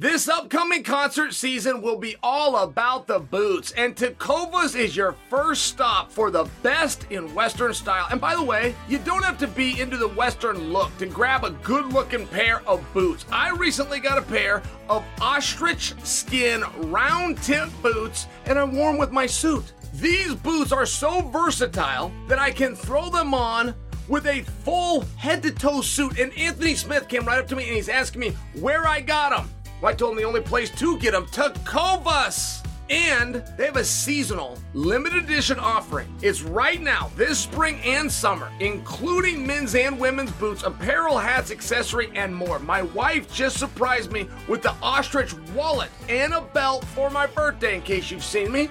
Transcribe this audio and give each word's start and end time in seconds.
This 0.00 0.28
upcoming 0.28 0.84
concert 0.84 1.34
season 1.34 1.82
will 1.82 1.98
be 1.98 2.14
all 2.22 2.58
about 2.58 3.08
the 3.08 3.18
boots, 3.18 3.72
and 3.72 3.96
Tecovas 3.96 4.76
is 4.76 4.94
your 4.94 5.16
first 5.28 5.64
stop 5.64 6.12
for 6.12 6.30
the 6.30 6.48
best 6.62 7.08
in 7.10 7.34
Western 7.34 7.74
style. 7.74 8.06
And 8.12 8.20
by 8.20 8.36
the 8.36 8.42
way, 8.44 8.76
you 8.88 8.98
don't 8.98 9.24
have 9.24 9.38
to 9.38 9.48
be 9.48 9.80
into 9.80 9.96
the 9.96 10.06
Western 10.06 10.72
look 10.72 10.96
to 10.98 11.06
grab 11.06 11.42
a 11.42 11.50
good 11.50 11.92
looking 11.92 12.28
pair 12.28 12.62
of 12.68 12.80
boots. 12.94 13.26
I 13.32 13.50
recently 13.50 13.98
got 13.98 14.18
a 14.18 14.22
pair 14.22 14.62
of 14.88 15.04
ostrich 15.20 15.94
skin 16.04 16.62
round 16.76 17.42
tip 17.42 17.68
boots, 17.82 18.28
and 18.46 18.56
I 18.56 18.62
wore 18.62 18.92
them 18.92 18.98
with 18.98 19.10
my 19.10 19.26
suit. 19.26 19.72
These 19.94 20.36
boots 20.36 20.70
are 20.70 20.86
so 20.86 21.22
versatile 21.22 22.12
that 22.28 22.38
I 22.38 22.52
can 22.52 22.76
throw 22.76 23.10
them 23.10 23.34
on 23.34 23.74
with 24.06 24.26
a 24.28 24.42
full 24.62 25.00
head 25.16 25.42
to 25.42 25.50
toe 25.50 25.80
suit. 25.80 26.20
And 26.20 26.32
Anthony 26.38 26.76
Smith 26.76 27.08
came 27.08 27.24
right 27.24 27.40
up 27.40 27.48
to 27.48 27.56
me 27.56 27.64
and 27.66 27.74
he's 27.74 27.88
asking 27.88 28.20
me 28.20 28.36
where 28.60 28.86
I 28.86 29.00
got 29.00 29.36
them. 29.36 29.50
Well, 29.80 29.92
I 29.92 29.94
told 29.94 30.12
him 30.12 30.18
the 30.18 30.24
only 30.24 30.40
place 30.40 30.70
to 30.70 30.98
get 30.98 31.12
them, 31.12 31.26
Tecovas. 31.26 32.64
And 32.90 33.44
they 33.58 33.66
have 33.66 33.76
a 33.76 33.84
seasonal 33.84 34.56
limited 34.72 35.24
edition 35.24 35.58
offering. 35.58 36.10
It's 36.22 36.40
right 36.40 36.80
now, 36.80 37.10
this 37.16 37.38
spring 37.38 37.78
and 37.84 38.10
summer, 38.10 38.50
including 38.60 39.46
men's 39.46 39.74
and 39.74 40.00
women's 40.00 40.32
boots, 40.32 40.62
apparel, 40.62 41.18
hats, 41.18 41.50
accessory, 41.50 42.10
and 42.14 42.34
more. 42.34 42.58
My 42.58 42.80
wife 42.82 43.30
just 43.30 43.58
surprised 43.58 44.10
me 44.10 44.26
with 44.48 44.62
the 44.62 44.72
ostrich 44.82 45.34
wallet 45.54 45.90
and 46.08 46.32
a 46.32 46.40
belt 46.40 46.82
for 46.86 47.10
my 47.10 47.26
birthday, 47.26 47.74
in 47.74 47.82
case 47.82 48.10
you've 48.10 48.24
seen 48.24 48.50
me. 48.50 48.70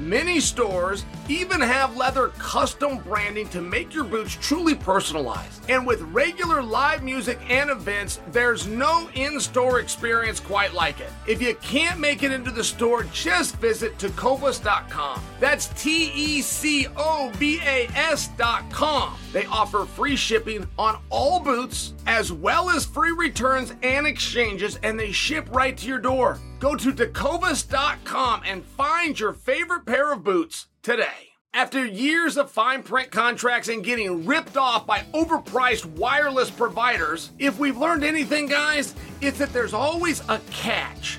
Many 0.00 0.40
stores 0.40 1.04
even 1.28 1.60
have 1.60 1.94
leather 1.94 2.28
custom 2.38 2.96
branding 3.00 3.46
to 3.50 3.60
make 3.60 3.92
your 3.92 4.04
boots 4.04 4.38
truly 4.40 4.74
personalized. 4.74 5.68
And 5.68 5.86
with 5.86 6.00
regular 6.00 6.62
live 6.62 7.02
music 7.02 7.38
and 7.50 7.68
events, 7.68 8.18
there's 8.32 8.66
no 8.66 9.10
in 9.14 9.38
store 9.38 9.78
experience 9.78 10.40
quite 10.40 10.72
like 10.72 11.00
it. 11.00 11.10
If 11.26 11.42
you 11.42 11.54
can't 11.56 12.00
make 12.00 12.22
it 12.22 12.32
into 12.32 12.50
the 12.50 12.64
store, 12.64 13.02
just 13.12 13.56
visit 13.56 13.98
tecovas.com. 13.98 15.22
That's 15.38 15.66
T 15.80 16.10
E 16.14 16.40
C 16.40 16.86
O 16.96 17.30
V 17.34 17.60
A 17.60 17.86
S.com. 17.94 19.18
They 19.34 19.44
offer 19.44 19.84
free 19.84 20.16
shipping 20.16 20.66
on 20.78 20.98
all 21.10 21.40
boots, 21.40 21.92
as 22.06 22.32
well 22.32 22.70
as 22.70 22.86
free 22.86 23.12
returns 23.12 23.74
and 23.82 24.06
exchanges, 24.06 24.78
and 24.82 24.98
they 24.98 25.12
ship 25.12 25.46
right 25.50 25.76
to 25.76 25.86
your 25.86 25.98
door. 25.98 26.40
Go 26.60 26.76
to 26.76 26.92
tecovas.com 26.92 28.42
and 28.46 28.62
find 28.64 29.18
your 29.18 29.32
favorite 29.32 29.86
pair 29.86 30.12
of 30.12 30.22
boots 30.22 30.66
today. 30.82 31.30
After 31.54 31.84
years 31.84 32.36
of 32.36 32.50
fine 32.50 32.82
print 32.82 33.10
contracts 33.10 33.68
and 33.68 33.82
getting 33.82 34.26
ripped 34.26 34.58
off 34.58 34.86
by 34.86 35.00
overpriced 35.14 35.86
wireless 35.86 36.50
providers, 36.50 37.30
if 37.38 37.58
we've 37.58 37.78
learned 37.78 38.04
anything, 38.04 38.46
guys, 38.46 38.94
it's 39.22 39.38
that 39.38 39.54
there's 39.54 39.74
always 39.74 40.20
a 40.28 40.38
catch. 40.50 41.18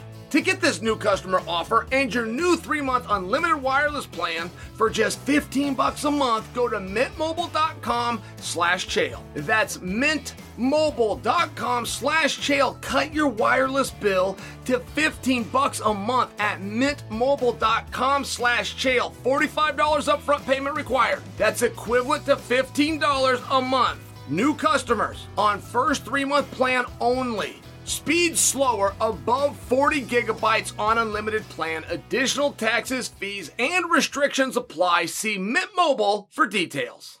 To 0.31 0.41
get 0.41 0.61
this 0.61 0.81
new 0.81 0.95
customer 0.95 1.41
offer 1.45 1.85
and 1.91 2.13
your 2.13 2.25
new 2.25 2.55
3-month 2.55 3.05
unlimited 3.09 3.61
wireless 3.61 4.05
plan 4.05 4.49
for 4.75 4.89
just 4.89 5.19
15 5.19 5.73
bucks 5.73 6.05
a 6.05 6.11
month, 6.11 6.53
go 6.53 6.69
to 6.69 6.77
mintmobile.com 6.77 8.21
slash 8.37 8.87
chael. 8.87 9.19
That's 9.33 9.79
mintmobile.com 9.79 11.85
slash 11.85 12.39
chael. 12.39 12.79
Cut 12.81 13.13
your 13.13 13.27
wireless 13.27 13.91
bill 13.91 14.37
to 14.65 14.79
15 14.79 15.43
bucks 15.43 15.81
a 15.81 15.93
month 15.93 16.31
at 16.39 16.61
mintmobile.com 16.61 18.23
slash 18.23 18.75
chael. 18.77 19.13
$45 19.13 19.75
upfront 19.75 20.45
payment 20.45 20.77
required. 20.77 21.21
That's 21.37 21.61
equivalent 21.61 22.25
to 22.27 22.37
$15 22.37 23.43
a 23.51 23.61
month. 23.61 23.99
New 24.29 24.55
customers 24.55 25.27
on 25.37 25.59
first 25.59 26.05
three-month 26.05 26.49
plan 26.51 26.85
only. 27.01 27.61
Speed 27.91 28.37
slower 28.37 28.95
above 29.01 29.57
40 29.57 30.03
gigabytes 30.03 30.71
on 30.79 30.97
unlimited 30.97 31.43
plan. 31.49 31.83
Additional 31.89 32.53
taxes, 32.53 33.09
fees, 33.09 33.51
and 33.59 33.91
restrictions 33.91 34.55
apply. 34.55 35.07
See 35.07 35.37
Mint 35.37 35.67
Mobile 35.75 36.29
for 36.31 36.47
details. 36.47 37.19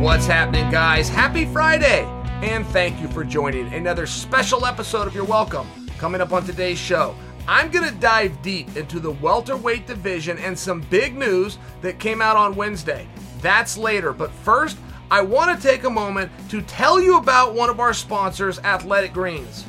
What's 0.00 0.28
happening, 0.28 0.70
guys? 0.70 1.08
Happy 1.08 1.46
Friday! 1.46 2.04
And 2.42 2.64
thank 2.68 3.00
you 3.00 3.08
for 3.08 3.24
joining 3.24 3.74
another 3.74 4.06
special 4.06 4.64
episode 4.64 5.08
of 5.08 5.16
You're 5.16 5.24
Welcome. 5.24 5.66
Coming 5.98 6.20
up 6.20 6.32
on 6.32 6.44
today's 6.44 6.78
show, 6.78 7.16
I'm 7.48 7.70
going 7.70 7.88
to 7.88 8.00
dive 8.00 8.42
deep 8.42 8.76
into 8.76 8.98
the 8.98 9.12
welterweight 9.12 9.86
division 9.86 10.36
and 10.38 10.58
some 10.58 10.80
big 10.90 11.16
news 11.16 11.58
that 11.80 12.00
came 12.00 12.20
out 12.20 12.36
on 12.36 12.56
Wednesday. 12.56 13.06
That's 13.40 13.78
later, 13.78 14.12
but 14.12 14.32
first, 14.32 14.76
I 15.12 15.22
want 15.22 15.56
to 15.56 15.68
take 15.68 15.84
a 15.84 15.90
moment 15.90 16.32
to 16.50 16.60
tell 16.62 17.00
you 17.00 17.18
about 17.18 17.54
one 17.54 17.70
of 17.70 17.78
our 17.78 17.94
sponsors, 17.94 18.58
Athletic 18.58 19.12
Greens. 19.12 19.64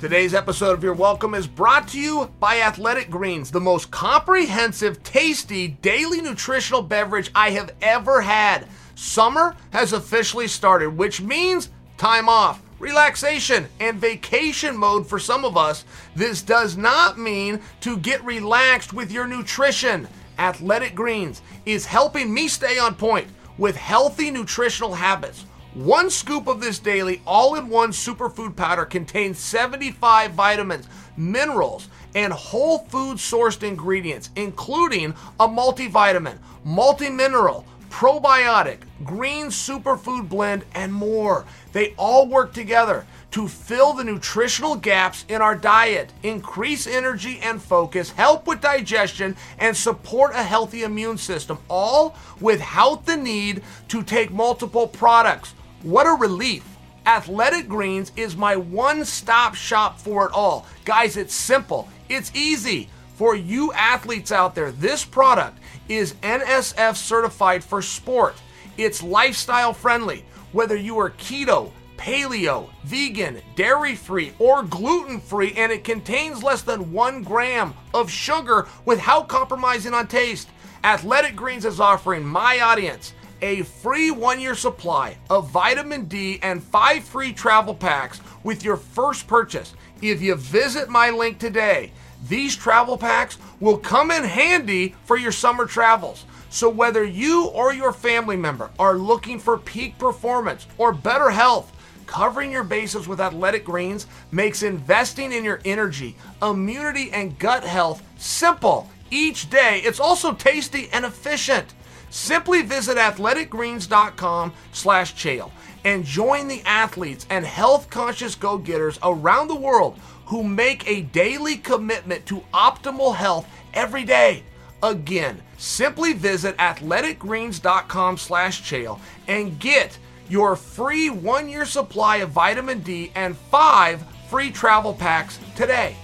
Today's 0.00 0.32
episode 0.32 0.72
of 0.72 0.82
You're 0.82 0.94
Welcome 0.94 1.34
is 1.34 1.46
brought 1.46 1.88
to 1.88 2.00
you 2.00 2.32
by 2.40 2.62
Athletic 2.62 3.10
Greens, 3.10 3.50
the 3.50 3.60
most 3.60 3.90
comprehensive, 3.90 5.02
tasty 5.02 5.68
daily 5.68 6.22
nutritional 6.22 6.80
beverage 6.80 7.30
I 7.34 7.50
have 7.50 7.74
ever 7.82 8.22
had. 8.22 8.66
Summer 8.94 9.54
has 9.74 9.92
officially 9.92 10.48
started, 10.48 10.96
which 10.96 11.20
means 11.20 11.68
time 11.98 12.30
off 12.30 12.62
relaxation 12.78 13.66
and 13.80 13.98
vacation 13.98 14.76
mode 14.76 15.06
for 15.06 15.18
some 15.18 15.44
of 15.44 15.56
us. 15.56 15.84
This 16.14 16.42
does 16.42 16.76
not 16.76 17.18
mean 17.18 17.60
to 17.80 17.96
get 17.98 18.24
relaxed 18.24 18.92
with 18.92 19.10
your 19.10 19.26
nutrition. 19.26 20.08
Athletic 20.38 20.94
Greens 20.94 21.42
is 21.66 21.86
helping 21.86 22.32
me 22.32 22.48
stay 22.48 22.78
on 22.78 22.94
point 22.94 23.28
with 23.58 23.76
healthy 23.76 24.30
nutritional 24.30 24.94
habits. 24.94 25.44
One 25.74 26.10
scoop 26.10 26.46
of 26.46 26.60
this 26.60 26.78
daily 26.78 27.20
all 27.26 27.56
in 27.56 27.68
one 27.68 27.90
superfood 27.90 28.56
powder 28.56 28.84
contains 28.84 29.38
75 29.38 30.32
vitamins, 30.32 30.88
minerals, 31.16 31.88
and 32.14 32.32
whole 32.32 32.78
food 32.86 33.18
sourced 33.18 33.62
ingredients, 33.62 34.30
including 34.34 35.14
a 35.38 35.46
multivitamin, 35.46 36.38
multi 36.64 37.10
mineral, 37.10 37.66
probiotic, 37.90 38.78
green 39.04 39.46
superfood 39.46 40.28
blend, 40.28 40.64
and 40.74 40.92
more. 40.92 41.44
They 41.72 41.94
all 41.96 42.26
work 42.26 42.52
together 42.52 43.06
to 43.32 43.46
fill 43.46 43.92
the 43.92 44.04
nutritional 44.04 44.74
gaps 44.74 45.24
in 45.28 45.42
our 45.42 45.54
diet, 45.54 46.12
increase 46.22 46.86
energy 46.86 47.38
and 47.42 47.60
focus, 47.60 48.10
help 48.10 48.46
with 48.46 48.60
digestion, 48.60 49.36
and 49.58 49.76
support 49.76 50.32
a 50.34 50.42
healthy 50.42 50.82
immune 50.82 51.18
system, 51.18 51.58
all 51.68 52.16
without 52.40 53.04
the 53.04 53.16
need 53.16 53.62
to 53.88 54.02
take 54.02 54.30
multiple 54.30 54.88
products. 54.88 55.54
What 55.82 56.06
a 56.06 56.12
relief! 56.12 56.64
Athletic 57.06 57.68
Greens 57.68 58.12
is 58.16 58.36
my 58.36 58.56
one 58.56 59.04
stop 59.04 59.54
shop 59.54 59.98
for 59.98 60.26
it 60.26 60.32
all. 60.32 60.66
Guys, 60.84 61.16
it's 61.16 61.34
simple, 61.34 61.88
it's 62.08 62.30
easy. 62.34 62.88
For 63.14 63.34
you 63.34 63.72
athletes 63.72 64.30
out 64.30 64.54
there, 64.54 64.70
this 64.70 65.04
product 65.04 65.58
is 65.88 66.14
NSF 66.22 66.96
certified 66.96 67.64
for 67.64 67.82
sport. 67.82 68.36
It's 68.76 69.02
lifestyle 69.02 69.72
friendly. 69.72 70.24
Whether 70.52 70.76
you 70.76 70.98
are 70.98 71.10
keto, 71.10 71.72
paleo, 71.96 72.70
vegan, 72.84 73.42
dairy 73.56 73.94
free, 73.94 74.32
or 74.38 74.62
gluten 74.62 75.20
free, 75.20 75.52
and 75.56 75.70
it 75.70 75.84
contains 75.84 76.42
less 76.42 76.62
than 76.62 76.92
one 76.92 77.22
gram 77.22 77.74
of 77.92 78.10
sugar 78.10 78.66
without 78.84 79.28
compromising 79.28 79.92
on 79.92 80.06
taste. 80.06 80.48
Athletic 80.84 81.34
Greens 81.36 81.64
is 81.64 81.80
offering 81.80 82.24
my 82.24 82.60
audience 82.60 83.12
a 83.42 83.62
free 83.62 84.10
one 84.10 84.40
year 84.40 84.54
supply 84.54 85.16
of 85.30 85.50
vitamin 85.50 86.06
D 86.06 86.38
and 86.42 86.62
five 86.62 87.04
free 87.04 87.32
travel 87.32 87.74
packs 87.74 88.20
with 88.42 88.64
your 88.64 88.76
first 88.76 89.26
purchase. 89.26 89.74
If 90.00 90.20
you 90.22 90.34
visit 90.34 90.88
my 90.88 91.10
link 91.10 91.38
today, 91.38 91.92
these 92.26 92.56
travel 92.56 92.98
packs 92.98 93.38
will 93.60 93.78
come 93.78 94.10
in 94.10 94.24
handy 94.24 94.94
for 95.04 95.16
your 95.16 95.32
summer 95.32 95.66
travels. 95.66 96.24
So, 96.50 96.68
whether 96.68 97.04
you 97.04 97.46
or 97.48 97.74
your 97.74 97.92
family 97.92 98.36
member 98.36 98.70
are 98.78 98.96
looking 98.96 99.38
for 99.38 99.58
peak 99.58 99.98
performance 99.98 100.66
or 100.78 100.92
better 100.92 101.30
health, 101.30 101.72
covering 102.06 102.50
your 102.50 102.64
bases 102.64 103.06
with 103.06 103.20
athletic 103.20 103.64
greens 103.64 104.06
makes 104.32 104.62
investing 104.62 105.32
in 105.32 105.44
your 105.44 105.60
energy, 105.64 106.16
immunity, 106.42 107.10
and 107.12 107.38
gut 107.38 107.64
health 107.64 108.02
simple 108.16 108.88
each 109.10 109.50
day. 109.50 109.80
It's 109.84 110.00
also 110.00 110.32
tasty 110.32 110.88
and 110.92 111.04
efficient. 111.04 111.74
Simply 112.10 112.62
visit 112.62 112.96
athleticgreens.com 112.96 114.54
slash 114.72 115.14
chael 115.14 115.50
and 115.84 116.04
join 116.04 116.48
the 116.48 116.62
athletes 116.64 117.26
and 117.30 117.44
health 117.44 117.90
conscious 117.90 118.34
go-getters 118.34 118.98
around 119.02 119.48
the 119.48 119.54
world 119.54 119.98
who 120.28 120.44
make 120.44 120.86
a 120.86 121.00
daily 121.00 121.56
commitment 121.56 122.26
to 122.26 122.44
optimal 122.52 123.16
health 123.16 123.48
every 123.72 124.04
day. 124.04 124.42
Again, 124.82 125.40
simply 125.56 126.12
visit 126.12 126.54
athleticgreens.com 126.58 128.18
slash 128.18 128.62
chael 128.62 129.00
and 129.26 129.58
get 129.58 129.98
your 130.28 130.54
free 130.54 131.08
one-year 131.08 131.64
supply 131.64 132.18
of 132.18 132.28
vitamin 132.28 132.80
D 132.80 133.10
and 133.14 133.38
five 133.38 134.04
free 134.28 134.50
travel 134.50 134.92
packs 134.92 135.38
today. 135.56 135.96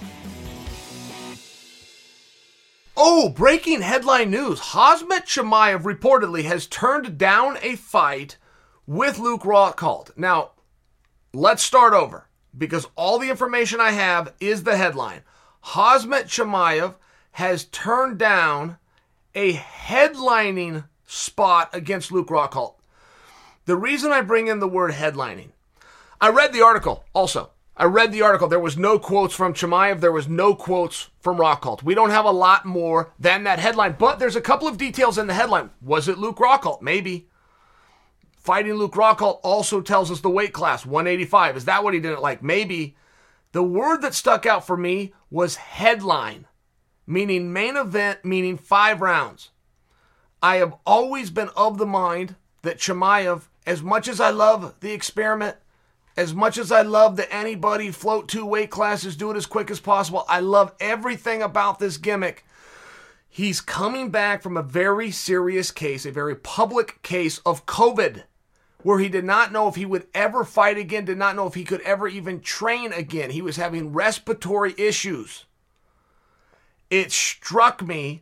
Oh, 2.97 3.29
breaking 3.29 3.83
headline 3.83 4.31
news. 4.31 4.59
Khamzat 4.59 5.27
Chimaev 5.27 5.83
reportedly 5.83 6.45
has 6.45 6.65
turned 6.65 7.19
down 7.19 7.59
a 7.61 7.75
fight 7.75 8.37
with 8.87 9.19
Luke 9.19 9.43
Rockhold. 9.43 10.17
Now, 10.17 10.53
let's 11.31 11.61
start 11.61 11.93
over 11.93 12.24
because 12.57 12.87
all 12.95 13.19
the 13.19 13.29
information 13.29 13.79
I 13.79 13.91
have 13.91 14.33
is 14.39 14.63
the 14.63 14.77
headline. 14.77 15.21
Khamzat 15.63 16.25
Chimaev 16.25 16.95
has 17.33 17.65
turned 17.65 18.17
down 18.17 18.77
a 19.33 19.53
headlining 19.53 20.85
spot 21.05 21.69
against 21.73 22.11
Luke 22.11 22.29
Rockhold. 22.29 22.75
The 23.65 23.75
reason 23.75 24.11
I 24.11 24.21
bring 24.21 24.47
in 24.47 24.59
the 24.59 24.67
word 24.67 24.91
headlining, 24.91 25.49
I 26.21 26.29
read 26.29 26.53
the 26.53 26.61
article 26.61 27.03
also. 27.13 27.51
I 27.77 27.85
read 27.85 28.13
the 28.13 28.21
article. 28.21 28.47
There 28.47 28.59
was 28.59 28.77
no 28.77 28.97
quotes 28.97 29.35
from 29.35 29.53
Chimaev. 29.53 29.99
There 29.99 30.11
was 30.11 30.29
no 30.29 30.55
quotes 30.55 31.09
from 31.19 31.37
Rockhold. 31.37 31.83
We 31.83 31.93
don't 31.93 32.11
have 32.11 32.23
a 32.23 32.31
lot 32.31 32.65
more 32.65 33.11
than 33.19 33.43
that 33.43 33.59
headline, 33.59 33.97
but 33.99 34.17
there's 34.17 34.37
a 34.37 34.41
couple 34.41 34.67
of 34.67 34.77
details 34.77 35.17
in 35.17 35.27
the 35.27 35.33
headline. 35.33 35.71
Was 35.81 36.07
it 36.07 36.17
Luke 36.17 36.37
Rockhold? 36.37 36.81
Maybe. 36.81 37.27
Fighting 38.45 38.75
Luke 38.75 38.93
Rockhold 38.93 39.39
also 39.41 39.81
tells 39.81 40.11
us 40.11 40.21
the 40.21 40.29
weight 40.29 40.53
class, 40.53 40.85
185. 40.85 41.57
Is 41.57 41.65
that 41.65 41.83
what 41.83 41.95
he 41.95 41.99
didn't 41.99 42.21
like? 42.21 42.43
Maybe. 42.43 42.95
The 43.53 43.63
word 43.63 44.03
that 44.03 44.13
stuck 44.13 44.45
out 44.45 44.67
for 44.67 44.77
me 44.77 45.15
was 45.31 45.55
headline, 45.55 46.45
meaning 47.07 47.51
main 47.51 47.75
event, 47.75 48.23
meaning 48.23 48.55
five 48.59 49.01
rounds. 49.01 49.49
I 50.43 50.57
have 50.57 50.75
always 50.85 51.31
been 51.31 51.49
of 51.57 51.79
the 51.79 51.87
mind 51.87 52.35
that 52.61 52.77
Chimaev, 52.77 53.47
as 53.65 53.81
much 53.81 54.07
as 54.07 54.19
I 54.19 54.29
love 54.29 54.75
the 54.79 54.93
experiment, 54.93 55.57
as 56.15 56.35
much 56.35 56.59
as 56.59 56.71
I 56.71 56.83
love 56.83 57.15
that 57.15 57.33
anybody 57.33 57.89
float 57.89 58.29
two 58.29 58.45
weight 58.45 58.69
classes, 58.69 59.15
do 59.15 59.31
it 59.31 59.37
as 59.37 59.47
quick 59.47 59.71
as 59.71 59.79
possible, 59.79 60.23
I 60.29 60.39
love 60.39 60.71
everything 60.79 61.41
about 61.41 61.79
this 61.79 61.97
gimmick. 61.97 62.45
He's 63.27 63.59
coming 63.59 64.11
back 64.11 64.43
from 64.43 64.55
a 64.55 64.61
very 64.61 65.09
serious 65.09 65.71
case, 65.71 66.05
a 66.05 66.11
very 66.11 66.35
public 66.35 67.01
case 67.01 67.39
of 67.39 67.65
COVID, 67.65 68.25
where 68.85 68.99
he 68.99 69.09
did 69.09 69.25
not 69.25 69.51
know 69.51 69.67
if 69.67 69.73
he 69.73 69.83
would 69.83 70.05
ever 70.13 70.43
fight 70.43 70.77
again, 70.77 71.05
did 71.05 71.17
not 71.17 71.35
know 71.35 71.47
if 71.47 71.55
he 71.55 71.63
could 71.63 71.81
ever 71.81 72.07
even 72.07 72.39
train 72.39 72.93
again. 72.93 73.31
He 73.31 73.41
was 73.41 73.57
having 73.57 73.93
respiratory 73.93 74.75
issues. 74.77 75.45
It 76.91 77.11
struck 77.11 77.81
me 77.81 78.21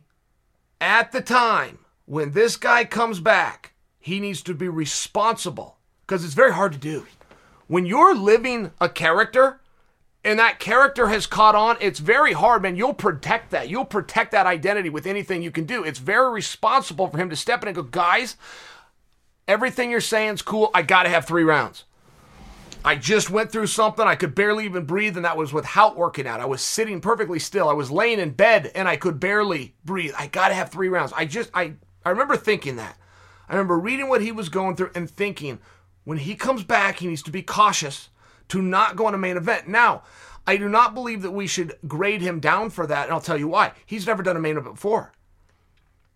at 0.80 1.12
the 1.12 1.20
time 1.20 1.80
when 2.06 2.30
this 2.30 2.56
guy 2.56 2.86
comes 2.86 3.20
back, 3.20 3.74
he 3.98 4.20
needs 4.20 4.40
to 4.44 4.54
be 4.54 4.70
responsible 4.70 5.76
because 6.06 6.24
it's 6.24 6.32
very 6.32 6.54
hard 6.54 6.72
to 6.72 6.78
do 6.78 7.06
when 7.66 7.84
you're 7.84 8.14
living 8.14 8.70
a 8.80 8.88
character 8.88 9.60
and 10.24 10.38
that 10.38 10.58
character 10.58 11.08
has 11.08 11.26
caught 11.26 11.54
on, 11.54 11.76
it's 11.80 11.98
very 11.98 12.32
hard, 12.32 12.62
man. 12.62 12.76
You'll 12.76 12.94
protect 12.94 13.50
that. 13.50 13.68
You'll 13.68 13.84
protect 13.84 14.32
that 14.32 14.46
identity 14.46 14.88
with 14.88 15.06
anything 15.06 15.42
you 15.42 15.50
can 15.50 15.64
do. 15.64 15.84
It's 15.84 15.98
very 15.98 16.32
responsible 16.32 17.08
for 17.08 17.18
him 17.18 17.28
to 17.28 17.36
step 17.36 17.60
in 17.60 17.68
and 17.68 17.76
go, 17.76 17.82
guys, 17.82 18.36
everything 19.48 19.90
you're 19.90 20.00
saying 20.00 20.34
is 20.34 20.42
cool. 20.42 20.70
I 20.74 20.82
got 20.82 21.04
to 21.04 21.08
have 21.08 21.26
three 21.26 21.44
rounds. 21.44 21.84
I 22.84 22.96
just 22.96 23.30
went 23.30 23.50
through 23.50 23.68
something. 23.68 24.06
I 24.06 24.14
could 24.14 24.34
barely 24.34 24.66
even 24.66 24.84
breathe, 24.84 25.16
and 25.16 25.24
that 25.24 25.38
was 25.38 25.54
without 25.54 25.96
working 25.96 26.26
out. 26.26 26.40
I 26.40 26.44
was 26.44 26.60
sitting 26.60 27.00
perfectly 27.00 27.38
still. 27.38 27.68
I 27.68 27.72
was 27.72 27.90
laying 27.90 28.20
in 28.20 28.32
bed, 28.32 28.70
and 28.74 28.86
I 28.86 28.96
could 28.96 29.18
barely 29.18 29.74
breathe. 29.84 30.12
I 30.18 30.26
got 30.26 30.48
to 30.48 30.54
have 30.54 30.68
three 30.70 30.88
rounds. 30.88 31.12
I 31.16 31.24
just, 31.24 31.50
I, 31.54 31.74
I 32.04 32.10
remember 32.10 32.36
thinking 32.36 32.76
that. 32.76 32.98
I 33.48 33.54
remember 33.54 33.78
reading 33.78 34.08
what 34.08 34.20
he 34.20 34.32
was 34.32 34.50
going 34.50 34.76
through 34.76 34.90
and 34.94 35.08
thinking, 35.08 35.60
when 36.04 36.18
he 36.18 36.34
comes 36.34 36.62
back, 36.62 36.98
he 36.98 37.06
needs 37.06 37.22
to 37.22 37.30
be 37.30 37.42
cautious 37.42 38.10
to 38.48 38.60
not 38.60 38.96
go 38.96 39.06
on 39.06 39.14
a 39.14 39.18
main 39.18 39.38
event. 39.38 39.66
Now, 39.66 40.02
I 40.46 40.58
do 40.58 40.68
not 40.68 40.92
believe 40.92 41.22
that 41.22 41.30
we 41.30 41.46
should 41.46 41.78
grade 41.88 42.20
him 42.20 42.38
down 42.38 42.68
for 42.68 42.86
that, 42.86 43.04
and 43.04 43.12
I'll 43.12 43.20
tell 43.20 43.38
you 43.38 43.48
why. 43.48 43.72
He's 43.86 44.06
never 44.06 44.22
done 44.22 44.36
a 44.36 44.40
main 44.40 44.58
event 44.58 44.74
before. 44.74 45.12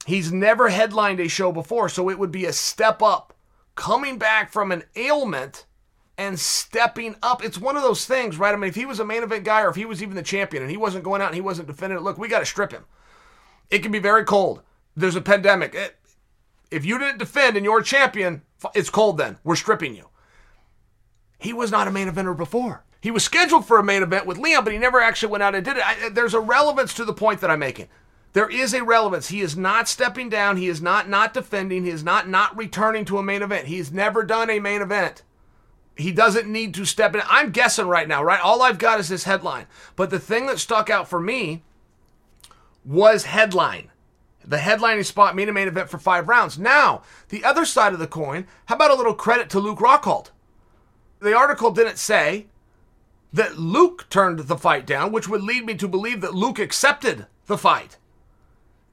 He's 0.08 0.32
never 0.32 0.70
headlined 0.70 1.20
a 1.20 1.28
show 1.28 1.52
before, 1.52 1.90
so 1.90 2.08
it 2.08 2.18
would 2.18 2.32
be 2.32 2.46
a 2.46 2.52
step 2.54 3.02
up. 3.02 3.34
Coming 3.74 4.16
back 4.16 4.50
from 4.50 4.72
an 4.72 4.84
ailment 4.96 5.66
and 6.16 6.40
stepping 6.40 7.16
up. 7.22 7.44
It's 7.44 7.58
one 7.58 7.76
of 7.76 7.82
those 7.82 8.06
things, 8.06 8.38
right? 8.38 8.54
I 8.54 8.56
mean, 8.56 8.70
if 8.70 8.74
he 8.74 8.86
was 8.86 9.00
a 9.00 9.04
main 9.04 9.22
event 9.22 9.44
guy 9.44 9.60
or 9.60 9.68
if 9.68 9.76
he 9.76 9.84
was 9.84 10.02
even 10.02 10.16
the 10.16 10.22
champion 10.22 10.62
and 10.62 10.70
he 10.70 10.78
wasn't 10.78 11.04
going 11.04 11.20
out 11.20 11.26
and 11.26 11.34
he 11.34 11.42
wasn't 11.42 11.68
defending 11.68 11.98
it, 11.98 12.02
look, 12.02 12.16
we 12.16 12.26
got 12.26 12.38
to 12.38 12.46
strip 12.46 12.72
him. 12.72 12.86
It 13.68 13.80
can 13.80 13.92
be 13.92 13.98
very 13.98 14.24
cold. 14.24 14.62
There's 14.96 15.14
a 15.14 15.20
pandemic. 15.20 15.74
It, 15.74 15.94
if 16.70 16.86
you 16.86 16.98
didn't 16.98 17.18
defend 17.18 17.58
and 17.58 17.64
you're 17.66 17.80
a 17.80 17.84
champion, 17.84 18.40
it's 18.74 18.88
cold 18.88 19.18
then. 19.18 19.36
We're 19.44 19.56
stripping 19.56 19.94
you. 19.94 20.08
He 21.38 21.52
was 21.52 21.70
not 21.70 21.86
a 21.86 21.90
main 21.90 22.08
eventer 22.08 22.34
before. 22.34 22.82
He 23.02 23.10
was 23.10 23.24
scheduled 23.24 23.66
for 23.66 23.78
a 23.78 23.84
main 23.84 24.02
event 24.02 24.24
with 24.24 24.38
Leon, 24.38 24.64
but 24.64 24.72
he 24.72 24.78
never 24.78 25.02
actually 25.02 25.32
went 25.32 25.42
out 25.42 25.54
and 25.54 25.62
did 25.66 25.76
it. 25.76 25.86
I, 25.86 26.08
there's 26.08 26.32
a 26.32 26.40
relevance 26.40 26.94
to 26.94 27.04
the 27.04 27.12
point 27.12 27.42
that 27.42 27.50
I'm 27.50 27.58
making. 27.58 27.88
There 28.32 28.48
is 28.48 28.74
a 28.74 28.84
relevance. 28.84 29.28
He 29.28 29.40
is 29.40 29.56
not 29.56 29.88
stepping 29.88 30.28
down. 30.28 30.56
He 30.56 30.68
is 30.68 30.82
not 30.82 31.08
not 31.08 31.34
defending. 31.34 31.84
He 31.84 31.90
is 31.90 32.04
not 32.04 32.28
not 32.28 32.56
returning 32.56 33.04
to 33.06 33.18
a 33.18 33.22
main 33.22 33.42
event. 33.42 33.66
He's 33.66 33.92
never 33.92 34.22
done 34.22 34.50
a 34.50 34.60
main 34.60 34.82
event. 34.82 35.22
He 35.96 36.12
doesn't 36.12 36.50
need 36.50 36.74
to 36.74 36.84
step 36.84 37.14
in. 37.14 37.22
I'm 37.26 37.50
guessing 37.50 37.88
right 37.88 38.06
now, 38.06 38.22
right? 38.22 38.40
All 38.40 38.62
I've 38.62 38.78
got 38.78 39.00
is 39.00 39.08
this 39.08 39.24
headline. 39.24 39.66
But 39.96 40.10
the 40.10 40.20
thing 40.20 40.46
that 40.46 40.58
stuck 40.60 40.88
out 40.90 41.08
for 41.08 41.20
me 41.20 41.64
was 42.84 43.24
headline 43.24 43.90
the 44.48 44.56
headlining 44.56 45.04
spot, 45.04 45.36
main 45.36 45.52
main 45.52 45.68
event 45.68 45.90
for 45.90 45.98
five 45.98 46.26
rounds. 46.26 46.58
Now, 46.58 47.02
the 47.28 47.44
other 47.44 47.66
side 47.66 47.92
of 47.92 47.98
the 47.98 48.06
coin, 48.06 48.46
how 48.66 48.76
about 48.76 48.90
a 48.90 48.94
little 48.94 49.14
credit 49.14 49.50
to 49.50 49.60
Luke 49.60 49.78
Rockhold? 49.78 50.30
The 51.20 51.36
article 51.36 51.70
didn't 51.70 51.98
say 51.98 52.46
that 53.32 53.58
Luke 53.58 54.06
turned 54.08 54.40
the 54.40 54.56
fight 54.56 54.86
down, 54.86 55.12
which 55.12 55.28
would 55.28 55.42
lead 55.42 55.66
me 55.66 55.74
to 55.74 55.86
believe 55.86 56.22
that 56.22 56.34
Luke 56.34 56.58
accepted 56.58 57.26
the 57.46 57.58
fight. 57.58 57.98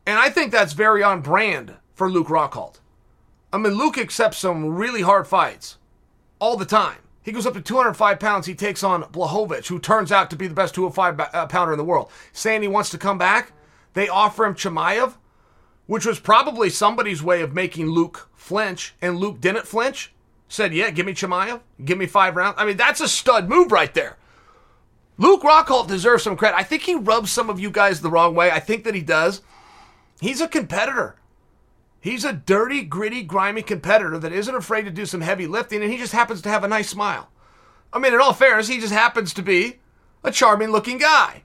And 0.05 0.19
I 0.19 0.29
think 0.29 0.51
that's 0.51 0.73
very 0.73 1.01
on 1.01 1.21
brand 1.21 1.75
for 1.93 2.09
Luke 2.09 2.27
Rockhold. 2.27 2.79
I 3.51 3.57
mean, 3.57 3.73
Luke 3.73 3.97
accepts 3.97 4.37
some 4.37 4.75
really 4.75 5.01
hard 5.01 5.27
fights 5.27 5.77
all 6.39 6.57
the 6.57 6.65
time. 6.65 6.97
He 7.23 7.31
goes 7.31 7.47
up 7.47 7.53
to 7.55 7.61
205 7.61 8.19
pounds. 8.19 8.45
He 8.45 8.53
takes 8.53 8.83
on 8.83 9.03
Blachowicz, 9.03 9.67
who 9.67 9.79
turns 9.79 10.11
out 10.11 10.29
to 10.29 10.35
be 10.35 10.47
the 10.47 10.53
best 10.53 10.75
205 10.75 11.19
uh, 11.33 11.47
pounder 11.47 11.73
in 11.73 11.77
the 11.77 11.83
world. 11.83 12.11
Saying 12.33 12.61
he 12.61 12.67
wants 12.67 12.89
to 12.91 12.97
come 12.97 13.17
back. 13.17 13.51
They 13.93 14.07
offer 14.07 14.45
him 14.45 14.53
Chimaev 14.53 15.15
which 15.87 16.05
was 16.05 16.19
probably 16.19 16.69
somebody's 16.69 17.23
way 17.23 17.41
of 17.41 17.53
making 17.53 17.87
Luke 17.87 18.29
flinch, 18.33 18.95
and 19.01 19.17
Luke 19.17 19.39
didn't 19.39 19.67
flinch. 19.67 20.11
Said, 20.47 20.73
"Yeah, 20.73 20.89
give 20.91 21.05
me 21.05 21.13
Chimaev, 21.13 21.61
give 21.83 21.97
me 21.97 22.05
five 22.05 22.35
rounds." 22.35 22.55
I 22.57 22.65
mean, 22.65 22.77
that's 22.77 23.01
a 23.01 23.07
stud 23.07 23.49
move 23.49 23.71
right 23.71 23.93
there. 23.93 24.17
Luke 25.17 25.41
Rockhold 25.41 25.87
deserves 25.87 26.23
some 26.23 26.35
credit. 26.35 26.57
I 26.57 26.63
think 26.63 26.83
he 26.83 26.95
rubs 26.95 27.31
some 27.31 27.49
of 27.49 27.59
you 27.59 27.71
guys 27.71 28.01
the 28.01 28.09
wrong 28.09 28.35
way. 28.35 28.51
I 28.51 28.59
think 28.59 28.83
that 28.83 28.95
he 28.95 29.01
does. 29.01 29.41
He's 30.21 30.41
a 30.41 30.47
competitor. 30.47 31.15
He's 31.99 32.23
a 32.23 32.33
dirty, 32.33 32.83
gritty, 32.83 33.23
grimy 33.23 33.63
competitor 33.63 34.19
that 34.19 34.31
isn't 34.31 34.53
afraid 34.53 34.83
to 34.83 34.91
do 34.91 35.05
some 35.05 35.21
heavy 35.21 35.47
lifting, 35.47 35.81
and 35.81 35.91
he 35.91 35.97
just 35.97 36.13
happens 36.13 36.41
to 36.43 36.49
have 36.49 36.63
a 36.63 36.67
nice 36.67 36.89
smile. 36.89 37.29
I 37.91 37.99
mean, 37.99 38.13
in 38.13 38.21
all 38.21 38.33
fairness, 38.33 38.67
he 38.67 38.79
just 38.79 38.93
happens 38.93 39.33
to 39.33 39.41
be 39.41 39.79
a 40.23 40.31
charming 40.31 40.69
looking 40.69 40.97
guy. 40.97 41.43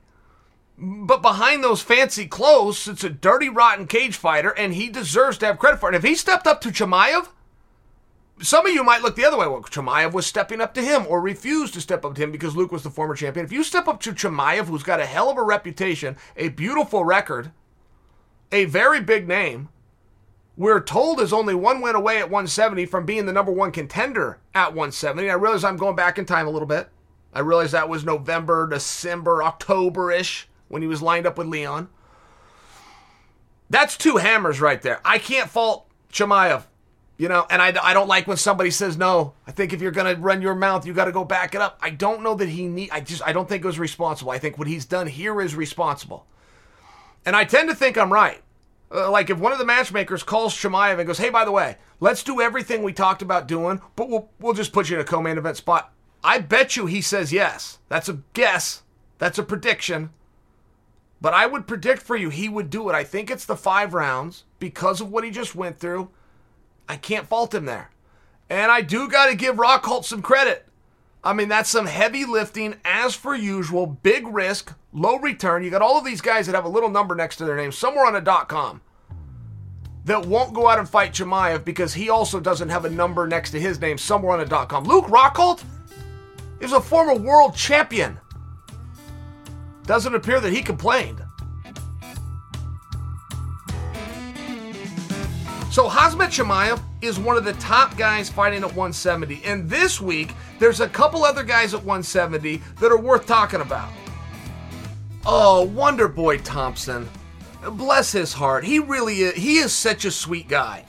But 0.76 1.22
behind 1.22 1.62
those 1.62 1.82
fancy 1.82 2.26
clothes, 2.26 2.88
it's 2.88 3.04
a 3.04 3.10
dirty, 3.10 3.48
rotten 3.48 3.86
cage 3.86 4.16
fighter, 4.16 4.50
and 4.50 4.74
he 4.74 4.88
deserves 4.88 5.38
to 5.38 5.46
have 5.46 5.58
credit 5.58 5.78
for 5.78 5.90
it. 5.90 5.94
If 5.94 6.02
he 6.02 6.14
stepped 6.14 6.46
up 6.46 6.60
to 6.62 6.70
Chimaev, 6.70 7.28
some 8.42 8.66
of 8.66 8.72
you 8.72 8.82
might 8.82 9.02
look 9.02 9.16
the 9.16 9.24
other 9.24 9.36
way. 9.36 9.46
Well, 9.46 9.62
Chimaev 9.62 10.12
was 10.12 10.26
stepping 10.26 10.60
up 10.60 10.72
to 10.74 10.82
him 10.82 11.06
or 11.06 11.20
refused 11.20 11.74
to 11.74 11.80
step 11.80 12.04
up 12.04 12.14
to 12.14 12.22
him 12.22 12.32
because 12.32 12.56
Luke 12.56 12.72
was 12.72 12.82
the 12.82 12.90
former 12.90 13.14
champion. 13.14 13.44
If 13.44 13.52
you 13.52 13.62
step 13.62 13.86
up 13.86 14.00
to 14.00 14.12
Chimaev, 14.12 14.66
who's 14.66 14.82
got 14.82 15.00
a 15.00 15.06
hell 15.06 15.30
of 15.30 15.36
a 15.36 15.42
reputation, 15.42 16.16
a 16.36 16.48
beautiful 16.48 17.04
record, 17.04 17.52
a 18.52 18.64
very 18.66 19.00
big 19.00 19.28
name, 19.28 19.68
we're 20.56 20.80
told 20.80 21.20
is 21.20 21.32
only 21.32 21.54
one 21.54 21.80
win 21.80 21.94
away 21.94 22.18
at 22.18 22.30
170 22.30 22.86
from 22.86 23.06
being 23.06 23.26
the 23.26 23.32
number 23.32 23.52
one 23.52 23.72
contender 23.72 24.38
at 24.54 24.74
170. 24.74 25.30
I 25.30 25.34
realize 25.34 25.64
I'm 25.64 25.76
going 25.76 25.96
back 25.96 26.18
in 26.18 26.26
time 26.26 26.46
a 26.46 26.50
little 26.50 26.68
bit. 26.68 26.88
I 27.32 27.40
realize 27.40 27.72
that 27.72 27.88
was 27.88 28.04
November, 28.04 28.66
December, 28.68 29.42
October 29.42 30.10
ish 30.10 30.48
when 30.68 30.82
he 30.82 30.88
was 30.88 31.00
lined 31.00 31.26
up 31.26 31.38
with 31.38 31.46
Leon. 31.46 31.88
That's 33.70 33.96
two 33.96 34.16
hammers 34.16 34.60
right 34.60 34.82
there. 34.82 35.00
I 35.04 35.18
can't 35.18 35.48
fault 35.48 35.86
Chimaev. 36.12 36.64
You 37.16 37.28
know, 37.28 37.46
and 37.50 37.60
I, 37.60 37.74
I 37.82 37.92
don't 37.92 38.08
like 38.08 38.26
when 38.26 38.38
somebody 38.38 38.70
says 38.70 38.96
no. 38.96 39.34
I 39.46 39.52
think 39.52 39.74
if 39.74 39.82
you're 39.82 39.90
going 39.90 40.14
to 40.14 40.20
run 40.20 40.40
your 40.40 40.54
mouth, 40.54 40.86
you 40.86 40.94
got 40.94 41.04
to 41.04 41.12
go 41.12 41.22
back 41.22 41.54
it 41.54 41.60
up. 41.60 41.78
I 41.82 41.90
don't 41.90 42.22
know 42.22 42.34
that 42.34 42.48
he 42.48 42.66
need. 42.66 42.88
I 42.90 43.00
just 43.00 43.22
I 43.26 43.34
don't 43.34 43.46
think 43.46 43.62
it 43.62 43.66
was 43.66 43.78
responsible. 43.78 44.32
I 44.32 44.38
think 44.38 44.56
what 44.56 44.66
he's 44.66 44.86
done 44.86 45.06
here 45.06 45.42
is 45.42 45.54
responsible, 45.54 46.26
and 47.24 47.36
I 47.36 47.44
tend 47.44 47.68
to 47.68 47.74
think 47.74 47.96
I'm 47.96 48.12
right. 48.12 48.42
Uh, 48.92 49.10
like 49.10 49.30
if 49.30 49.38
one 49.38 49.52
of 49.52 49.58
the 49.58 49.64
matchmakers 49.64 50.22
calls 50.22 50.54
Chimaev 50.54 50.98
and 50.98 51.06
goes, 51.06 51.18
"Hey, 51.18 51.30
by 51.30 51.44
the 51.44 51.52
way, 51.52 51.76
let's 52.00 52.24
do 52.24 52.40
everything 52.40 52.82
we 52.82 52.92
talked 52.92 53.22
about 53.22 53.46
doing, 53.48 53.80
but 53.96 54.08
we'll 54.08 54.30
we'll 54.40 54.54
just 54.54 54.72
put 54.72 54.88
you 54.88 54.96
in 54.96 55.02
a 55.02 55.04
co-main 55.04 55.38
event 55.38 55.56
spot." 55.56 55.92
I 56.22 56.38
bet 56.38 56.76
you 56.76 56.86
he 56.86 57.00
says 57.00 57.32
yes. 57.32 57.78
That's 57.88 58.08
a 58.08 58.20
guess. 58.34 58.82
That's 59.18 59.38
a 59.38 59.42
prediction. 59.42 60.10
But 61.20 61.34
I 61.34 61.46
would 61.46 61.66
predict 61.66 62.02
for 62.02 62.16
you 62.16 62.30
he 62.30 62.48
would 62.48 62.70
do 62.70 62.88
it. 62.88 62.94
I 62.94 63.04
think 63.04 63.30
it's 63.30 63.44
the 63.44 63.56
five 63.56 63.94
rounds 63.94 64.44
because 64.58 65.00
of 65.00 65.10
what 65.10 65.24
he 65.24 65.30
just 65.30 65.54
went 65.54 65.78
through. 65.78 66.10
I 66.88 66.96
can't 66.96 67.28
fault 67.28 67.54
him 67.54 67.66
there. 67.66 67.90
And 68.48 68.70
I 68.70 68.80
do 68.80 69.08
got 69.08 69.26
to 69.26 69.36
give 69.36 69.56
Rockhold 69.56 70.04
some 70.04 70.22
credit. 70.22 70.66
I 71.22 71.34
mean, 71.34 71.48
that's 71.48 71.68
some 71.68 71.86
heavy 71.86 72.24
lifting, 72.24 72.76
as 72.84 73.14
for 73.14 73.34
usual, 73.34 73.86
big 73.86 74.26
risk, 74.26 74.72
low 74.92 75.18
return. 75.18 75.62
You 75.62 75.70
got 75.70 75.82
all 75.82 75.98
of 75.98 76.04
these 76.04 76.22
guys 76.22 76.46
that 76.46 76.54
have 76.54 76.64
a 76.64 76.68
little 76.68 76.88
number 76.88 77.14
next 77.14 77.36
to 77.36 77.44
their 77.44 77.56
name 77.56 77.72
somewhere 77.72 78.06
on 78.06 78.16
a 78.16 78.20
dot 78.22 78.48
com 78.48 78.80
that 80.06 80.24
won't 80.24 80.54
go 80.54 80.66
out 80.66 80.78
and 80.78 80.88
fight 80.88 81.12
Chimaev 81.12 81.62
because 81.64 81.92
he 81.92 82.08
also 82.08 82.40
doesn't 82.40 82.70
have 82.70 82.86
a 82.86 82.90
number 82.90 83.26
next 83.26 83.50
to 83.50 83.60
his 83.60 83.78
name 83.80 83.98
somewhere 83.98 84.32
on 84.32 84.40
a 84.40 84.46
dot 84.46 84.70
com. 84.70 84.84
Luke 84.84 85.06
Rockhold 85.06 85.62
is 86.60 86.72
a 86.72 86.80
former 86.80 87.14
world 87.14 87.54
champion. 87.54 88.18
Doesn't 89.84 90.14
appear 90.14 90.40
that 90.40 90.52
he 90.52 90.62
complained. 90.62 91.20
So 95.70 95.88
Khamzat 95.88 96.30
Chimaev 96.30 96.82
is 97.00 97.20
one 97.20 97.36
of 97.36 97.44
the 97.44 97.52
top 97.54 97.96
guys 97.96 98.28
fighting 98.28 98.64
at 98.64 98.70
170. 98.70 99.40
And 99.44 99.70
this 99.70 100.00
week, 100.00 100.34
there's 100.58 100.80
a 100.80 100.88
couple 100.88 101.24
other 101.24 101.44
guys 101.44 101.74
at 101.74 101.80
170 101.80 102.56
that 102.80 102.90
are 102.90 102.98
worth 102.98 103.24
talking 103.24 103.60
about. 103.60 103.88
Oh, 105.24 105.62
Wonder 105.62 106.08
Boy 106.08 106.38
Thompson. 106.38 107.08
Bless 107.62 108.10
his 108.10 108.32
heart. 108.32 108.64
He 108.64 108.80
really 108.80 109.20
is, 109.20 109.34
he 109.34 109.58
is 109.58 109.72
such 109.72 110.04
a 110.04 110.10
sweet 110.10 110.48
guy. 110.48 110.84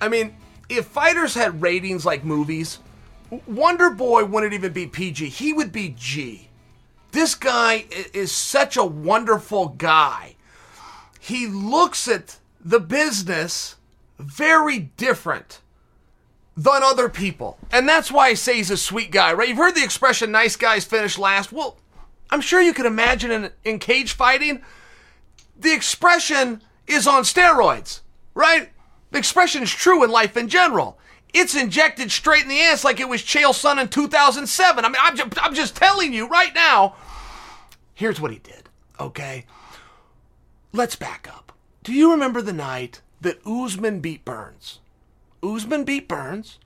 I 0.00 0.08
mean, 0.08 0.34
if 0.68 0.86
fighters 0.86 1.32
had 1.34 1.62
ratings 1.62 2.04
like 2.04 2.24
movies, 2.24 2.80
Wonder 3.46 3.90
Boy 3.90 4.24
wouldn't 4.24 4.54
even 4.54 4.72
be 4.72 4.88
PG. 4.88 5.28
He 5.28 5.52
would 5.52 5.70
be 5.70 5.94
G. 5.96 6.48
This 7.12 7.36
guy 7.36 7.84
is 8.12 8.32
such 8.32 8.76
a 8.76 8.84
wonderful 8.84 9.68
guy. 9.68 10.34
He 11.20 11.46
looks 11.46 12.08
at 12.08 12.38
the 12.60 12.80
business 12.80 13.76
very 14.20 14.78
different 14.96 15.60
than 16.56 16.82
other 16.82 17.08
people. 17.08 17.58
And 17.72 17.88
that's 17.88 18.12
why 18.12 18.28
I 18.28 18.34
say 18.34 18.56
he's 18.56 18.70
a 18.70 18.76
sweet 18.76 19.10
guy, 19.10 19.32
right? 19.32 19.48
You've 19.48 19.56
heard 19.56 19.74
the 19.74 19.84
expression 19.84 20.30
nice 20.30 20.56
guys 20.56 20.84
finish 20.84 21.18
last. 21.18 21.52
Well, 21.52 21.78
I'm 22.30 22.40
sure 22.40 22.60
you 22.60 22.74
can 22.74 22.86
imagine 22.86 23.30
in, 23.30 23.50
in 23.64 23.78
cage 23.78 24.12
fighting, 24.12 24.62
the 25.58 25.72
expression 25.72 26.62
is 26.86 27.06
on 27.06 27.22
steroids, 27.22 28.00
right? 28.34 28.70
The 29.10 29.18
expression 29.18 29.62
is 29.62 29.70
true 29.70 30.04
in 30.04 30.10
life 30.10 30.36
in 30.36 30.48
general. 30.48 30.98
It's 31.32 31.54
injected 31.54 32.10
straight 32.10 32.42
in 32.42 32.48
the 32.48 32.60
ass 32.60 32.84
like 32.84 33.00
it 33.00 33.08
was 33.08 33.22
Chael 33.22 33.54
Sonnen 33.54 33.82
in 33.82 33.88
2007. 33.88 34.84
I 34.84 34.88
mean, 34.88 34.96
I'm 35.00 35.16
just, 35.16 35.44
I'm 35.44 35.54
just 35.54 35.76
telling 35.76 36.12
you 36.12 36.28
right 36.28 36.54
now. 36.54 36.96
Here's 37.94 38.20
what 38.20 38.32
he 38.32 38.38
did, 38.38 38.68
okay? 38.98 39.46
Let's 40.72 40.96
back 40.96 41.28
up. 41.32 41.52
Do 41.82 41.92
you 41.92 42.10
remember 42.10 42.42
the 42.42 42.52
night 42.52 43.00
that 43.20 43.44
Usman 43.46 44.00
beat 44.00 44.24
Burns. 44.24 44.80
Usman 45.42 45.84
beat 45.84 46.08
Burns, 46.08 46.58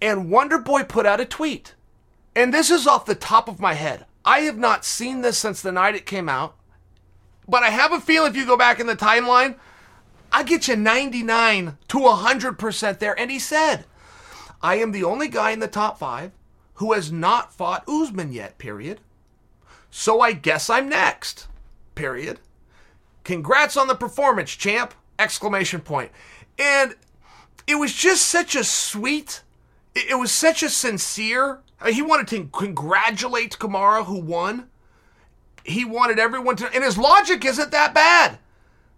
and 0.00 0.30
Wonder 0.30 0.58
Boy 0.58 0.84
put 0.84 1.06
out 1.06 1.20
a 1.20 1.24
tweet. 1.24 1.74
And 2.34 2.52
this 2.52 2.70
is 2.70 2.86
off 2.86 3.06
the 3.06 3.14
top 3.14 3.48
of 3.48 3.60
my 3.60 3.74
head. 3.74 4.06
I 4.24 4.40
have 4.40 4.58
not 4.58 4.84
seen 4.84 5.22
this 5.22 5.38
since 5.38 5.60
the 5.60 5.72
night 5.72 5.94
it 5.94 6.06
came 6.06 6.28
out, 6.28 6.56
but 7.48 7.62
I 7.62 7.70
have 7.70 7.92
a 7.92 8.00
feeling 8.00 8.30
if 8.30 8.36
you 8.36 8.46
go 8.46 8.56
back 8.56 8.78
in 8.78 8.86
the 8.86 8.96
timeline, 8.96 9.56
I 10.30 10.42
get 10.42 10.68
you 10.68 10.76
99 10.76 11.78
to 11.88 11.98
100% 11.98 12.98
there. 12.98 13.18
And 13.18 13.30
he 13.30 13.38
said, 13.38 13.86
I 14.62 14.76
am 14.76 14.92
the 14.92 15.04
only 15.04 15.28
guy 15.28 15.50
in 15.50 15.60
the 15.60 15.68
top 15.68 15.98
five 15.98 16.32
who 16.74 16.92
has 16.92 17.10
not 17.10 17.52
fought 17.52 17.88
Usman 17.88 18.32
yet, 18.32 18.58
period. 18.58 19.00
So 19.90 20.20
I 20.20 20.32
guess 20.32 20.68
I'm 20.68 20.88
next, 20.88 21.48
period. 21.94 22.40
Congrats 23.24 23.76
on 23.76 23.88
the 23.88 23.94
performance, 23.94 24.50
champ 24.50 24.94
exclamation 25.18 25.80
point. 25.80 26.10
And 26.58 26.94
it 27.66 27.76
was 27.76 27.92
just 27.92 28.26
such 28.26 28.56
a 28.56 28.64
sweet, 28.64 29.42
it 29.94 30.18
was 30.18 30.32
such 30.32 30.62
a 30.62 30.68
sincere. 30.68 31.60
he 31.86 32.02
wanted 32.02 32.28
to 32.28 32.48
congratulate 32.52 33.58
Kamaru 33.58 34.06
who 34.06 34.20
won. 34.20 34.68
He 35.64 35.84
wanted 35.84 36.18
everyone 36.18 36.56
to, 36.56 36.74
and 36.74 36.82
his 36.82 36.96
logic 36.96 37.44
isn't 37.44 37.70
that 37.72 37.94
bad. 37.94 38.38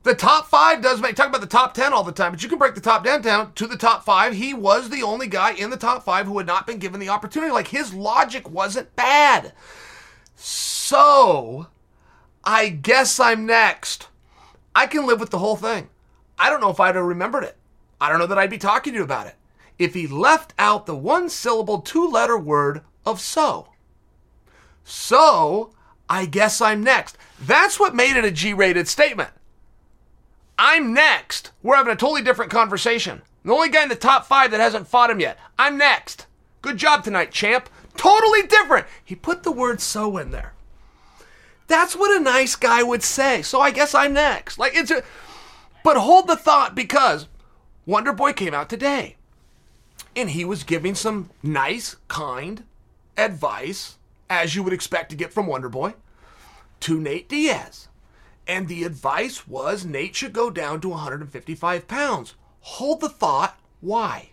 The 0.03 0.15
top 0.15 0.47
five 0.47 0.81
does 0.81 1.01
make 1.01 1.15
talk 1.15 1.29
about 1.29 1.43
the 1.43 1.47
top 1.47 1.75
ten 1.75 1.93
all 1.93 2.05
the 2.05 2.13
time, 2.13 2.33
but 2.33 2.43
you 2.43 2.49
can 2.49 2.59
break 2.59 2.75
the 2.75 2.81
top 2.81 3.05
ten 3.05 3.21
down 3.21 3.53
to 3.55 3.67
the 3.67 3.77
top 3.77 4.03
five. 4.03 4.33
He 4.33 4.55
was 4.55 4.89
the 4.89 5.03
only 5.03 5.27
guy 5.27 5.53
in 5.53 5.69
the 5.69 5.77
top 5.77 6.05
five 6.05 6.27
who 6.27 6.39
had 6.39 6.47
not 6.47 6.67
been 6.67 6.79
given 6.79 7.01
the 7.01 7.11
opportunity. 7.11 7.53
Like 7.53 7.69
his 7.69 7.93
logic 7.93 8.49
wasn't 8.49 8.97
bad. 8.97 9.53
So, 10.37 11.67
I 12.43 12.71
guess 12.71 13.21
I'm 13.21 13.45
next. 13.45 14.09
I 14.75 14.87
can 14.87 15.07
live 15.07 15.21
with 15.21 15.31
the 15.31 15.39
whole 15.39 15.57
thing. 15.57 15.90
I 16.41 16.51
don't 16.51 16.61
know 16.61 16.71
if 16.71 16.81
I'd 16.81 16.97
have 16.97 17.05
remembered 17.05 17.45
it. 17.45 17.57
I 18.01 18.09
don't 18.09 18.19
know 18.19 18.27
that 18.27 18.39
I'd 18.39 18.51
be 18.51 18.59
talking 18.59 18.95
to 18.95 18.99
you 18.99 19.05
about 19.05 19.27
it 19.27 19.37
if 19.79 19.95
he 19.95 20.07
left 20.07 20.53
out 20.59 20.87
the 20.87 20.95
one 20.95 21.29
syllable, 21.29 21.81
two 21.81 22.07
letter 22.07 22.39
word 22.39 22.83
of 23.07 23.21
so. 23.21 23.69
So, 24.85 25.73
I 26.09 26.27
guess 26.27 26.61
I'm 26.61 26.83
next. 26.83 27.17
That's 27.41 27.79
what 27.81 27.95
made 27.95 28.17
it 28.17 28.25
a 28.25 28.31
G 28.31 28.53
rated 28.53 28.89
statement. 28.89 29.31
I'm 30.59 30.93
next. 30.93 31.53
We're 31.63 31.77
having 31.77 31.93
a 31.93 31.97
totally 31.97 32.23
different 32.23 32.51
conversation. 32.51 33.23
The 33.43 33.53
only 33.53 33.71
guy 33.71 33.85
in 33.85 33.89
the 33.89 33.95
top 33.95 34.27
five 34.27 34.51
that 34.51 34.61
hasn't 34.61 34.87
fought 34.87 35.11
him 35.11 35.21
yet. 35.21 35.39
I'm 35.59 35.79
next. 35.79 36.27
Good 36.61 36.77
job 36.77 37.03
tonight, 37.03 37.33
champ. 37.33 37.71
Totally 37.97 38.43
different. 38.43 38.87
He 39.03 39.15
put 39.15 39.43
the 39.43 39.53
word 39.53 39.81
so 39.81 40.19
in 40.19 40.31
there. 40.31 40.53
That's 41.69 41.97
what 41.97 42.15
a 42.15 42.23
nice 42.23 42.57
guy 42.57 42.83
would 42.83 43.03
say. 43.03 43.41
So 43.41 43.61
I 43.61 43.71
guess 43.71 43.95
I'm 43.95 44.13
next. 44.13 44.59
Like 44.59 44.75
it's 44.75 44.91
a 44.91 45.03
but 45.83 45.97
hold 45.97 46.27
the 46.27 46.37
thought 46.37 46.75
because 46.75 47.29
Wonder 47.87 48.13
Boy 48.13 48.33
came 48.33 48.55
out 48.55 48.69
today 48.69 49.17
and 50.15 50.31
he 50.31 50.45
was 50.45 50.65
giving 50.65 50.95
some 50.95 51.31
nice, 51.43 51.97
kind 52.09 52.65
advice, 53.17 53.97
as 54.29 54.55
you 54.55 54.63
would 54.63 54.73
expect 54.73 55.11
to 55.11 55.17
get 55.17 55.33
from 55.33 55.47
Wonder 55.47 55.69
Boy, 55.69 55.95
to 56.81 57.01
Nate 57.01 57.29
Diaz. 57.29 57.89
And 58.47 58.69
the 58.69 58.85
advice 58.85 59.47
was 59.47 59.85
Nate 59.85 60.17
should 60.17 60.33
go 60.33 60.51
down 60.51 60.81
to 60.81 60.89
155 60.89 61.87
pounds. 61.87 62.35
Hold 62.61 63.01
the 63.01 63.09
thought, 63.09 63.59
why? 63.81 64.31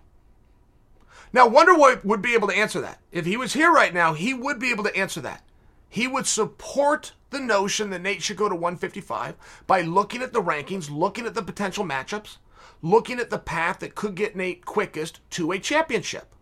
Now, 1.34 1.48
Wonder 1.48 1.76
Boy 1.76 1.98
would 2.04 2.22
be 2.22 2.34
able 2.34 2.48
to 2.48 2.58
answer 2.58 2.82
that. 2.82 3.00
If 3.12 3.26
he 3.26 3.38
was 3.38 3.54
here 3.54 3.72
right 3.72 3.94
now, 3.94 4.14
he 4.14 4.34
would 4.34 4.60
be 4.60 4.72
able 4.72 4.84
to 4.86 4.96
answer 4.96 5.22
that. 5.22 5.44
He 5.90 6.08
would 6.08 6.26
support 6.26 7.14
the 7.30 7.40
notion 7.40 7.90
that 7.90 8.02
Nate 8.02 8.22
should 8.22 8.38
go 8.38 8.50
to 8.50 8.56
155 8.56 9.36
by 9.68 9.82
looking 9.82 10.22
at 10.22 10.34
the 10.34 10.42
rankings, 10.42 10.90
looking 10.90 11.26
at 11.26 11.34
the 11.36 11.42
potential 11.42 11.84
matchups, 11.84 12.38
looking 12.82 13.20
at 13.20 13.30
the 13.30 13.40
path 13.40 13.80
that 13.80 13.96
could 13.96 14.16
get 14.16 14.36
Nate 14.36 14.66
quickest 14.66 15.20
to 15.32 15.52
a 15.52 15.60
championship. 15.60 16.34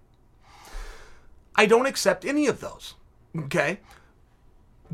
I 1.56 1.66
don't 1.66 1.86
accept 1.86 2.26
any 2.26 2.48
of 2.48 2.60
those. 2.60 2.96
Okay? 3.36 3.80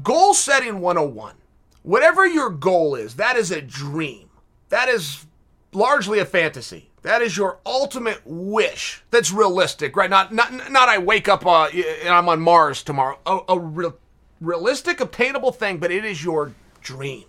Goal 0.02 0.34
setting 0.34 0.80
101. 0.80 1.36
Whatever 1.84 2.26
your 2.26 2.50
goal 2.50 2.96
is, 2.96 3.16
that 3.16 3.36
is 3.36 3.52
a 3.52 3.62
dream. 3.62 4.30
That 4.70 4.88
is 4.88 5.26
largely 5.74 6.20
a 6.20 6.26
fantasy. 6.26 6.90
That 7.02 7.22
is 7.22 7.36
your 7.36 7.60
ultimate 7.66 8.22
wish. 8.26 9.04
That's 9.10 9.32
realistic, 9.32 9.96
right? 9.96 10.10
Not 10.10 10.32
not 10.32 10.72
not 10.72 10.88
I 10.88 11.00
wake 11.00 11.28
up 11.28 11.46
uh, 11.46 11.66
and 11.66 12.10
I'm 12.10 12.30
on 12.30 12.40
Mars 12.40 12.84
tomorrow. 12.84 13.18
A, 13.26 13.40
a 13.50 13.60
real, 13.60 13.98
realistic, 14.42 15.00
obtainable 15.00 15.52
thing, 15.52 15.78
but 15.78 15.92
it 15.92 16.04
is 16.04 16.24
your 16.24 16.54
dream. 16.82 17.26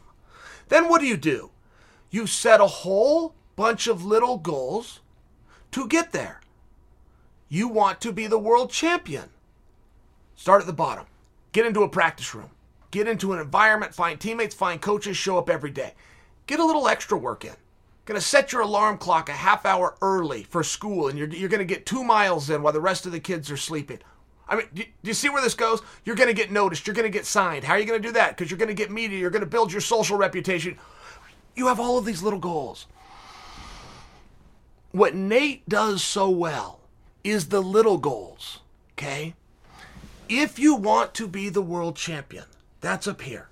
Then 0.68 0.88
what 0.88 1.00
do 1.00 1.06
you 1.06 1.16
do? 1.16 1.50
You 2.10 2.26
set 2.26 2.60
a 2.60 2.66
whole 2.66 3.34
bunch 3.54 3.86
of 3.86 4.04
little 4.04 4.38
goals 4.38 5.00
to 5.70 5.86
get 5.86 6.12
there. 6.12 6.40
You 7.48 7.68
want 7.68 8.00
to 8.00 8.12
be 8.12 8.26
the 8.26 8.38
world 8.38 8.70
champion. 8.70 9.28
Start 10.34 10.62
at 10.62 10.66
the 10.66 10.72
bottom. 10.72 11.06
Get 11.52 11.66
into 11.66 11.82
a 11.82 11.88
practice 11.88 12.34
room. 12.34 12.50
Get 12.90 13.08
into 13.08 13.32
an 13.32 13.38
environment, 13.38 13.94
find 13.94 14.18
teammates, 14.18 14.54
find 14.54 14.80
coaches, 14.80 15.16
show 15.16 15.38
up 15.38 15.48
every 15.48 15.70
day. 15.70 15.94
Get 16.46 16.60
a 16.60 16.64
little 16.64 16.88
extra 16.88 17.16
work 17.16 17.44
in. 17.44 17.54
Going 18.04 18.20
to 18.20 18.26
set 18.26 18.52
your 18.52 18.62
alarm 18.62 18.98
clock 18.98 19.28
a 19.28 19.32
half 19.32 19.64
hour 19.64 19.96
early 20.02 20.42
for 20.42 20.62
school, 20.62 21.08
and 21.08 21.18
you're, 21.18 21.28
you're 21.28 21.48
going 21.48 21.60
to 21.60 21.64
get 21.64 21.86
two 21.86 22.02
miles 22.02 22.50
in 22.50 22.62
while 22.62 22.72
the 22.72 22.80
rest 22.80 23.06
of 23.06 23.12
the 23.12 23.20
kids 23.20 23.50
are 23.50 23.56
sleeping. 23.56 24.00
I 24.48 24.56
mean, 24.56 24.66
do, 24.74 24.84
you 25.02 25.14
see 25.14 25.28
where 25.28 25.42
this 25.42 25.54
goes? 25.54 25.80
You're 26.04 26.16
going 26.16 26.28
to 26.28 26.34
get 26.34 26.50
noticed. 26.50 26.86
You're 26.86 26.94
going 26.94 27.10
to 27.10 27.18
get 27.18 27.26
signed. 27.26 27.64
How 27.64 27.74
are 27.74 27.78
you 27.78 27.86
going 27.86 28.02
to 28.02 28.08
do 28.08 28.12
that? 28.12 28.36
Because 28.36 28.50
you're 28.50 28.58
going 28.58 28.68
to 28.68 28.74
get 28.74 28.90
media. 28.90 29.18
You're 29.18 29.30
going 29.30 29.40
to 29.40 29.46
build 29.46 29.72
your 29.72 29.80
social 29.80 30.16
reputation. 30.16 30.78
You 31.54 31.68
have 31.68 31.80
all 31.80 31.98
of 31.98 32.04
these 32.04 32.22
little 32.22 32.38
goals. 32.38 32.86
What 34.90 35.14
Nate 35.14 35.66
does 35.68 36.02
so 36.02 36.28
well 36.28 36.80
is 37.24 37.48
the 37.48 37.62
little 37.62 37.98
goals, 37.98 38.58
okay? 38.92 39.34
If 40.28 40.58
you 40.58 40.74
want 40.74 41.14
to 41.14 41.28
be 41.28 41.48
the 41.48 41.62
world 41.62 41.96
champion, 41.96 42.44
that's 42.80 43.06
up 43.06 43.22
here. 43.22 43.48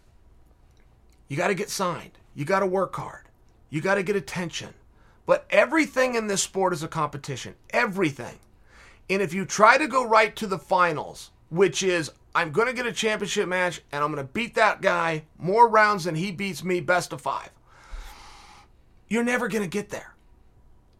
You 1.29 1.37
got 1.37 1.49
to 1.49 1.55
get 1.55 1.71
signed. 1.71 2.13
You 2.35 2.45
got 2.45 2.61
to 2.61 2.67
work 2.67 2.95
hard. 2.97 3.25
You 3.71 3.81
got 3.81 3.95
to 3.95 4.03
get 4.03 4.17
attention. 4.17 4.75
But 5.27 5.47
everything 5.51 6.15
in 6.15 6.27
this 6.27 6.43
sport 6.43 6.73
is 6.73 6.83
a 6.83 6.89
competition. 6.89 7.55
Everything. 7.71 8.39
And 9.11 9.21
if 9.21 9.35
you 9.35 9.45
try 9.45 9.77
to 9.77 9.89
go 9.89 10.07
right 10.07 10.35
to 10.37 10.47
the 10.47 10.59
finals, 10.59 11.33
which 11.49 11.83
is 11.83 12.13
I'm 12.33 12.53
going 12.53 12.69
to 12.69 12.73
get 12.73 12.87
a 12.87 12.93
championship 12.93 13.49
match 13.49 13.83
and 13.91 14.05
I'm 14.05 14.13
going 14.13 14.25
to 14.25 14.33
beat 14.33 14.55
that 14.55 14.81
guy 14.81 15.25
more 15.37 15.69
rounds 15.69 16.05
than 16.05 16.15
he 16.15 16.31
beats 16.31 16.63
me, 16.63 16.81
best 16.81 17.13
of 17.13 17.21
five, 17.21 17.51
you're 19.09 19.25
never 19.25 19.49
going 19.49 19.65
to 19.65 19.69
get 19.69 19.89
there. 19.91 20.15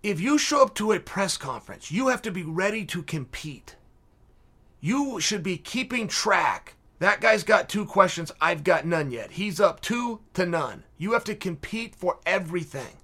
If 0.03 0.21
you 0.21 0.39
show 0.39 0.63
up 0.63 0.75
to 0.75 0.91
a 0.91 0.99
press 0.99 1.37
conference, 1.37 1.93
you 1.93 2.09
have 2.09 2.21
to 2.23 2.33
be 2.33 2.43
ready 2.43 2.85
to 2.87 3.05
compete. 3.05 3.77
You 4.81 5.21
should 5.21 5.45
be 5.45 5.57
keeping 5.57 6.09
track. 6.09 6.75
That 6.99 7.21
guy's 7.21 7.45
got 7.45 7.69
two 7.69 7.87
questions. 7.87 8.33
I've 8.41 8.65
got 8.65 8.87
none 8.87 9.13
yet. 9.13 9.33
He's 9.33 9.61
up 9.61 9.81
two 9.81 10.21
to 10.35 10.47
none. 10.47 10.83
You 10.99 11.13
have 11.13 11.25
to 11.25 11.37
compete 11.37 11.95
for 11.95 12.19
everything. 12.27 12.97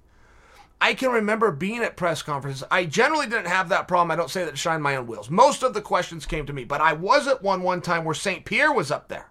I 0.79 0.93
can 0.93 1.11
remember 1.11 1.51
being 1.51 1.79
at 1.79 1.97
press 1.97 2.21
conferences. 2.21 2.63
I 2.69 2.85
generally 2.85 3.25
didn't 3.25 3.47
have 3.47 3.69
that 3.69 3.87
problem. 3.87 4.11
I 4.11 4.15
don't 4.15 4.29
say 4.29 4.45
that 4.45 4.51
to 4.51 4.57
shine 4.57 4.81
my 4.81 4.95
own 4.95 5.07
wheels. 5.07 5.29
Most 5.29 5.63
of 5.63 5.73
the 5.73 5.81
questions 5.81 6.25
came 6.25 6.45
to 6.45 6.53
me, 6.53 6.63
but 6.65 6.81
I 6.81 6.93
was 6.93 7.27
at 7.27 7.41
one 7.41 7.63
one 7.63 7.81
time 7.81 8.03
where 8.03 8.13
St. 8.13 8.45
Pierre 8.45 8.71
was 8.71 8.91
up 8.91 9.07
there. 9.07 9.29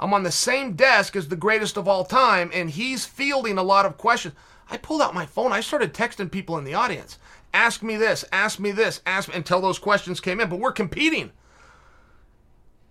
I'm 0.00 0.14
on 0.14 0.22
the 0.22 0.30
same 0.30 0.72
desk 0.72 1.14
as 1.14 1.28
the 1.28 1.36
greatest 1.36 1.76
of 1.76 1.88
all 1.88 2.04
time, 2.04 2.50
and 2.54 2.70
he's 2.70 3.04
fielding 3.04 3.58
a 3.58 3.62
lot 3.62 3.86
of 3.86 3.98
questions. 3.98 4.34
I 4.70 4.78
pulled 4.78 5.02
out 5.02 5.14
my 5.14 5.26
phone. 5.26 5.52
I 5.52 5.60
started 5.60 5.94
texting 5.94 6.30
people 6.30 6.58
in 6.58 6.64
the 6.64 6.74
audience. 6.74 7.18
Ask 7.54 7.82
me 7.82 7.96
this, 7.96 8.24
ask 8.32 8.58
me 8.58 8.72
this, 8.72 9.00
ask 9.06 9.28
me, 9.28 9.34
until 9.34 9.60
those 9.60 9.78
questions 9.78 10.20
came 10.20 10.40
in. 10.40 10.48
But 10.48 10.58
we're 10.58 10.72
competing. 10.72 11.32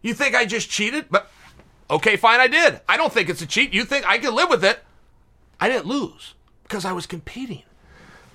You 0.01 0.13
think 0.13 0.35
I 0.35 0.45
just 0.45 0.69
cheated? 0.69 1.07
But 1.09 1.29
okay, 1.89 2.15
fine, 2.15 2.39
I 2.39 2.47
did. 2.47 2.81
I 2.87 2.95
don't 2.95 3.11
think 3.11 3.29
it's 3.29 3.41
a 3.41 3.47
cheat. 3.47 3.73
You 3.73 3.85
think 3.85 4.07
I 4.07 4.17
can 4.19 4.35
live 4.35 4.49
with 4.49 4.63
it? 4.63 4.79
I 5.59 5.67
didn't 5.67 5.87
lose 5.87 6.35
because 6.67 6.85
I 6.85 6.91
was 6.91 7.05
competing. 7.05 7.63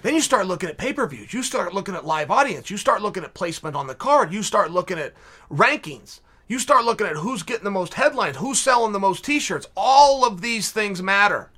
Then 0.03 0.15
you 0.15 0.21
start 0.21 0.47
looking 0.47 0.69
at 0.69 0.79
pay 0.79 0.93
per 0.93 1.07
views. 1.07 1.35
You 1.35 1.43
start 1.43 1.75
looking 1.75 1.95
at 1.95 2.07
live 2.07 2.31
audience. 2.31 2.71
You 2.71 2.77
start 2.77 3.03
looking 3.03 3.25
at 3.25 3.35
placement 3.35 3.77
on 3.77 3.87
the 3.87 3.95
card. 3.95 4.33
You 4.33 4.43
start 4.43 4.71
looking 4.71 4.99
at 4.99 5.15
rankings. 5.51 6.21
You 6.49 6.59
start 6.59 6.85
looking 6.85 7.07
at 7.07 7.17
who's 7.17 7.43
getting 7.43 7.65
the 7.65 7.71
most 7.71 7.95
headlines, 7.95 8.39
who's 8.39 8.59
selling 8.59 8.93
the 8.93 8.99
most 8.99 9.25
t 9.25 9.39
shirts. 9.39 9.67
All 9.77 10.25
of 10.25 10.41
these 10.41 10.73
things 10.73 11.03
matter. 11.03 11.51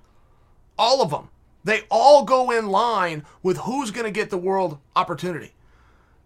All 0.79 1.03
of 1.03 1.11
them. 1.11 1.29
They 1.65 1.83
all 1.91 2.25
go 2.25 2.51
in 2.51 2.67
line 2.67 3.25
with 3.43 3.59
who's 3.59 3.93
going 3.93 4.07
to 4.07 4.11
get 4.11 4.31
the 4.31 4.39
world 4.39 4.79
opportunity. 4.97 5.53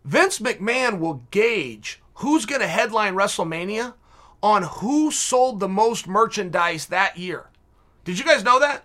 Vince 0.05 0.39
McMahon 0.39 0.99
will 0.99 1.23
gauge 1.31 2.01
who's 2.15 2.47
going 2.47 2.63
to 2.63 2.67
headline 2.67 3.15
WrestleMania 3.15 3.95
on 4.43 4.63
who 4.63 5.11
sold 5.11 5.61
the 5.61 5.69
most 5.69 6.07
merchandise 6.07 6.87
that 6.87 7.19
year. 7.19 7.51
Did 8.05 8.19
you 8.19 8.25
guys 8.25 8.45
know 8.45 8.61
that? 8.61 8.85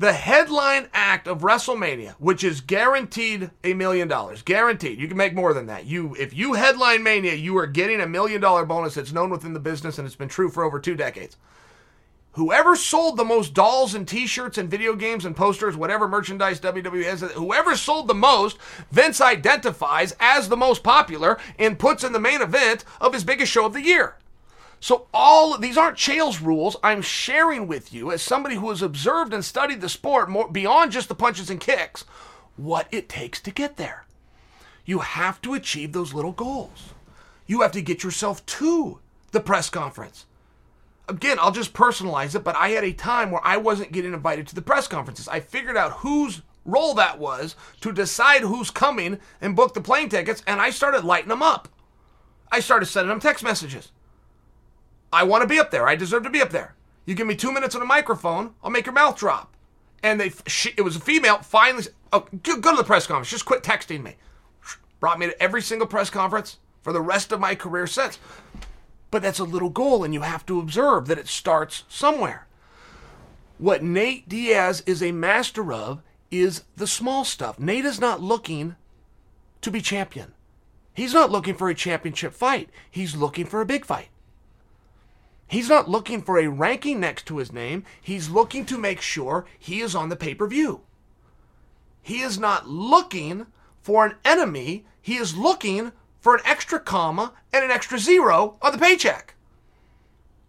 The 0.00 0.12
headline 0.12 0.88
act 0.94 1.26
of 1.26 1.40
WrestleMania, 1.40 2.12
which 2.20 2.44
is 2.44 2.60
guaranteed 2.60 3.50
a 3.64 3.74
million 3.74 4.06
dollars, 4.06 4.42
guaranteed. 4.42 5.00
You 5.00 5.08
can 5.08 5.16
make 5.16 5.34
more 5.34 5.52
than 5.52 5.66
that. 5.66 5.86
You, 5.86 6.14
if 6.14 6.32
you 6.32 6.52
headline 6.52 7.02
Mania, 7.02 7.34
you 7.34 7.58
are 7.58 7.66
getting 7.66 8.00
a 8.00 8.06
million 8.06 8.40
dollar 8.40 8.64
bonus 8.64 8.94
that's 8.94 9.12
known 9.12 9.28
within 9.28 9.54
the 9.54 9.60
business 9.60 9.98
and 9.98 10.06
it's 10.06 10.14
been 10.14 10.28
true 10.28 10.50
for 10.50 10.62
over 10.62 10.78
two 10.78 10.94
decades. 10.94 11.36
Whoever 12.32 12.76
sold 12.76 13.16
the 13.16 13.24
most 13.24 13.54
dolls 13.54 13.96
and 13.96 14.06
T-shirts 14.06 14.56
and 14.56 14.70
video 14.70 14.94
games 14.94 15.24
and 15.24 15.34
posters, 15.34 15.76
whatever 15.76 16.06
merchandise 16.06 16.60
WWE 16.60 17.02
has, 17.02 17.22
whoever 17.32 17.74
sold 17.74 18.06
the 18.06 18.14
most, 18.14 18.56
Vince 18.92 19.20
identifies 19.20 20.14
as 20.20 20.48
the 20.48 20.56
most 20.56 20.84
popular 20.84 21.40
and 21.58 21.76
puts 21.76 22.04
in 22.04 22.12
the 22.12 22.20
main 22.20 22.40
event 22.40 22.84
of 23.00 23.14
his 23.14 23.24
biggest 23.24 23.50
show 23.50 23.66
of 23.66 23.72
the 23.72 23.82
year. 23.82 24.14
So 24.80 25.06
all 25.12 25.58
these 25.58 25.76
aren't 25.76 25.96
Chael's 25.98 26.40
rules. 26.40 26.76
I'm 26.82 27.02
sharing 27.02 27.66
with 27.66 27.92
you 27.92 28.12
as 28.12 28.22
somebody 28.22 28.54
who 28.54 28.70
has 28.70 28.82
observed 28.82 29.34
and 29.34 29.44
studied 29.44 29.80
the 29.80 29.88
sport 29.88 30.28
more 30.28 30.48
beyond 30.48 30.92
just 30.92 31.08
the 31.08 31.14
punches 31.14 31.50
and 31.50 31.60
kicks, 31.60 32.04
what 32.56 32.86
it 32.92 33.08
takes 33.08 33.40
to 33.42 33.50
get 33.50 33.76
there. 33.76 34.06
You 34.84 35.00
have 35.00 35.42
to 35.42 35.54
achieve 35.54 35.92
those 35.92 36.14
little 36.14 36.32
goals. 36.32 36.94
You 37.46 37.62
have 37.62 37.72
to 37.72 37.82
get 37.82 38.04
yourself 38.04 38.44
to 38.46 39.00
the 39.32 39.40
press 39.40 39.68
conference 39.68 40.26
again, 41.08 41.38
I'll 41.40 41.50
just 41.50 41.72
personalize 41.72 42.34
it, 42.34 42.44
but 42.44 42.56
I 42.56 42.70
had 42.70 42.84
a 42.84 42.92
time 42.92 43.30
where 43.30 43.44
I 43.44 43.56
wasn't 43.56 43.92
getting 43.92 44.12
invited 44.12 44.46
to 44.48 44.54
the 44.54 44.62
press 44.62 44.86
conferences. 44.86 45.28
I 45.28 45.40
figured 45.40 45.76
out 45.76 45.92
whose 45.92 46.42
role 46.64 46.94
that 46.94 47.18
was 47.18 47.56
to 47.80 47.92
decide 47.92 48.42
who's 48.42 48.70
coming 48.70 49.18
and 49.40 49.56
book 49.56 49.74
the 49.74 49.80
plane 49.80 50.08
tickets, 50.08 50.42
and 50.46 50.60
I 50.60 50.70
started 50.70 51.04
lighting 51.04 51.30
them 51.30 51.42
up. 51.42 51.68
I 52.52 52.60
started 52.60 52.86
sending 52.86 53.08
them 53.08 53.20
text 53.20 53.42
messages. 53.42 53.90
I 55.12 55.24
want 55.24 55.42
to 55.42 55.48
be 55.48 55.58
up 55.58 55.70
there. 55.70 55.88
I 55.88 55.96
deserve 55.96 56.24
to 56.24 56.30
be 56.30 56.42
up 56.42 56.50
there. 56.50 56.74
You 57.06 57.14
give 57.14 57.26
me 57.26 57.36
two 57.36 57.52
minutes 57.52 57.74
on 57.74 57.82
a 57.82 57.86
microphone, 57.86 58.54
I'll 58.62 58.70
make 58.70 58.86
your 58.86 58.92
mouth 58.92 59.16
drop. 59.16 59.54
And 60.02 60.20
they, 60.20 60.30
she, 60.46 60.74
it 60.76 60.82
was 60.82 60.96
a 60.96 61.00
female. 61.00 61.38
Finally, 61.38 61.84
oh, 62.12 62.26
go, 62.42 62.58
go 62.58 62.70
to 62.72 62.76
the 62.76 62.84
press 62.84 63.06
conference. 63.06 63.30
Just 63.30 63.46
quit 63.46 63.62
texting 63.62 64.02
me. 64.02 64.16
Brought 65.00 65.18
me 65.18 65.26
to 65.26 65.42
every 65.42 65.62
single 65.62 65.86
press 65.86 66.10
conference 66.10 66.58
for 66.82 66.92
the 66.92 67.00
rest 67.00 67.32
of 67.32 67.40
my 67.40 67.54
career 67.54 67.86
since. 67.86 68.18
But 69.10 69.22
that's 69.22 69.38
a 69.38 69.44
little 69.44 69.70
goal, 69.70 70.04
and 70.04 70.12
you 70.12 70.20
have 70.20 70.44
to 70.46 70.60
observe 70.60 71.06
that 71.06 71.18
it 71.18 71.28
starts 71.28 71.84
somewhere. 71.88 72.46
What 73.56 73.82
Nate 73.82 74.28
Diaz 74.28 74.82
is 74.86 75.02
a 75.02 75.12
master 75.12 75.72
of 75.72 76.02
is 76.30 76.64
the 76.76 76.86
small 76.86 77.24
stuff. 77.24 77.58
Nate 77.58 77.86
is 77.86 78.00
not 78.00 78.20
looking 78.20 78.76
to 79.62 79.70
be 79.70 79.80
champion. 79.80 80.34
He's 80.92 81.14
not 81.14 81.30
looking 81.30 81.54
for 81.54 81.68
a 81.68 81.74
championship 81.74 82.34
fight. 82.34 82.68
He's 82.90 83.16
looking 83.16 83.46
for 83.46 83.60
a 83.60 83.66
big 83.66 83.84
fight. 83.84 84.08
He's 85.48 85.68
not 85.70 85.88
looking 85.88 86.20
for 86.20 86.38
a 86.38 86.46
ranking 86.46 87.00
next 87.00 87.26
to 87.26 87.38
his 87.38 87.52
name. 87.52 87.84
He's 88.00 88.28
looking 88.28 88.66
to 88.66 88.78
make 88.78 89.00
sure 89.00 89.46
he 89.58 89.80
is 89.80 89.94
on 89.94 90.10
the 90.10 90.16
pay 90.16 90.34
per 90.34 90.46
view. 90.46 90.82
He 92.02 92.20
is 92.20 92.38
not 92.38 92.68
looking 92.68 93.46
for 93.82 94.04
an 94.04 94.16
enemy. 94.24 94.84
He 95.00 95.16
is 95.16 95.36
looking 95.36 95.92
for 96.20 96.34
an 96.34 96.42
extra 96.44 96.78
comma 96.78 97.32
and 97.52 97.64
an 97.64 97.70
extra 97.70 97.98
zero 97.98 98.58
on 98.60 98.72
the 98.72 98.78
paycheck. 98.78 99.34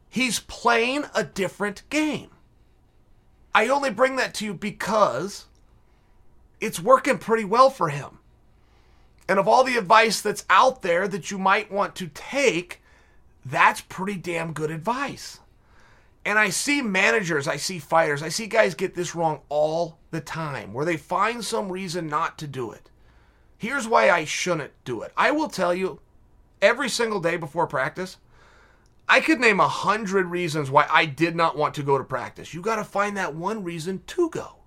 He's 0.10 0.40
playing 0.40 1.06
a 1.16 1.24
different 1.24 1.84
game. 1.90 2.32
I 3.54 3.68
only 3.68 3.90
bring 3.90 4.18
that 4.18 4.34
to 4.36 4.46
you 4.46 4.54
because 4.54 5.46
it's 6.60 6.80
working 6.80 7.18
pretty 7.18 7.46
well 7.46 7.70
for 7.70 7.90
him. 7.90 8.20
And 9.28 9.40
of 9.40 9.48
all 9.48 9.64
the 9.64 9.78
advice 9.78 10.22
that's 10.22 10.46
out 10.50 10.82
there 10.82 11.08
that 11.08 11.30
you 11.30 11.38
might 11.38 11.72
want 11.72 11.96
to 11.96 12.08
take, 12.08 12.79
that's 13.50 13.82
pretty 13.82 14.16
damn 14.16 14.54
good 14.54 14.72
advice. 14.72 15.40
And 16.26 16.38
I 16.38 16.50
see 16.50 16.82
managers, 16.82 17.48
I 17.48 17.56
see 17.58 17.80
fighters, 17.80 18.22
I 18.22 18.30
see 18.30 18.48
guys 18.48 18.76
get 18.76 18.94
this 18.94 19.16
wrong 19.16 19.42
all 19.50 19.98
the 20.12 20.22
time 20.22 20.74
where 20.74 20.86
they 20.86 20.98
find 20.98 21.44
some 21.44 21.72
reason 21.72 22.08
not 22.08 22.38
to 22.40 22.48
do 22.48 22.72
it. 22.72 22.90
Here's 23.58 23.88
why 23.88 24.10
I 24.10 24.26
shouldn't 24.26 24.74
do 24.86 25.02
it. 25.02 25.12
I 25.18 25.32
will 25.32 25.50
tell 25.50 25.74
you 25.74 26.00
every 26.62 26.90
single 26.90 27.20
day 27.20 27.38
before 27.38 27.68
practice, 27.68 28.18
I 29.08 29.22
could 29.22 29.40
name 29.40 29.60
a 29.60 29.68
hundred 29.68 30.28
reasons 30.28 30.70
why 30.70 30.88
I 30.90 31.06
did 31.06 31.36
not 31.36 31.58
want 31.58 31.74
to 31.76 31.84
go 31.84 31.98
to 31.98 32.04
practice. 32.04 32.54
You 32.54 32.62
got 32.62 32.76
to 32.76 32.84
find 32.84 33.18
that 33.18 33.34
one 33.34 33.64
reason 33.64 34.04
to 34.08 34.30
go. 34.30 34.58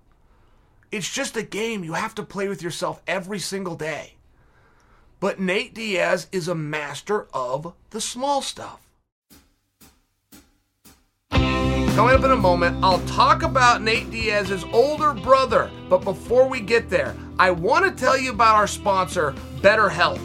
It's 0.91 1.11
just 1.11 1.37
a 1.37 1.43
game 1.43 1.83
you 1.83 1.93
have 1.93 2.13
to 2.15 2.23
play 2.23 2.47
with 2.49 2.61
yourself 2.61 3.01
every 3.07 3.39
single 3.39 3.75
day. 3.75 4.15
But 5.23 5.39
Nate 5.39 5.73
Diaz 5.73 6.27
is 6.33 6.49
a 6.49 6.53
master 6.53 7.27
of 7.33 7.73
the 7.91 8.01
small 8.01 8.41
stuff. 8.41 8.81
Coming 11.31 12.13
up 12.13 12.25
in 12.25 12.31
a 12.31 12.35
moment, 12.35 12.83
I'll 12.83 12.99
talk 13.05 13.41
about 13.41 13.81
Nate 13.81 14.11
Diaz's 14.11 14.65
older 14.73 15.13
brother. 15.13 15.71
But 15.87 16.03
before 16.03 16.49
we 16.49 16.59
get 16.59 16.89
there, 16.89 17.15
I 17.39 17.51
want 17.51 17.85
to 17.85 17.91
tell 17.91 18.17
you 18.17 18.31
about 18.31 18.55
our 18.55 18.67
sponsor, 18.67 19.33
BetterHelp. 19.61 20.19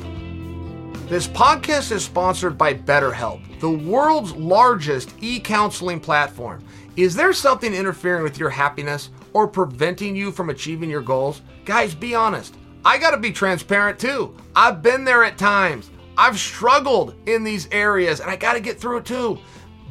This 1.09 1.29
podcast 1.29 1.93
is 1.93 2.05
sponsored 2.05 2.59
by 2.59 2.75
BetterHelp 2.75 3.61
the 3.61 3.71
world's 3.71 4.33
largest 4.33 5.15
e 5.21 5.39
counseling 5.39 6.01
platform. 6.01 6.65
Is 6.97 7.15
there 7.15 7.33
something 7.33 7.73
interfering 7.73 8.25
with 8.25 8.37
your 8.37 8.51
happiness 8.51 9.11
or 9.33 9.47
preventing 9.47 10.17
you 10.17 10.33
from 10.33 10.51
achieving 10.51 10.91
your 10.91 11.03
goals? 11.03 11.43
Guys, 11.65 11.95
be 11.95 12.17
honest. 12.17 12.57
I 12.89 12.97
got 12.97 13.11
to 13.11 13.19
be 13.19 13.33
transparent 13.33 13.99
too. 13.99 14.35
I've 14.57 14.81
been 14.83 15.05
there 15.05 15.23
at 15.23 15.37
times. 15.37 15.91
I've 16.17 16.39
struggled 16.39 17.17
in 17.27 17.45
these 17.45 17.69
areas 17.71 18.21
and 18.21 18.31
I 18.31 18.37
got 18.37 18.55
to 18.55 18.61
get 18.61 18.81
through 18.81 18.97
it 18.97 19.05
too. 19.05 19.39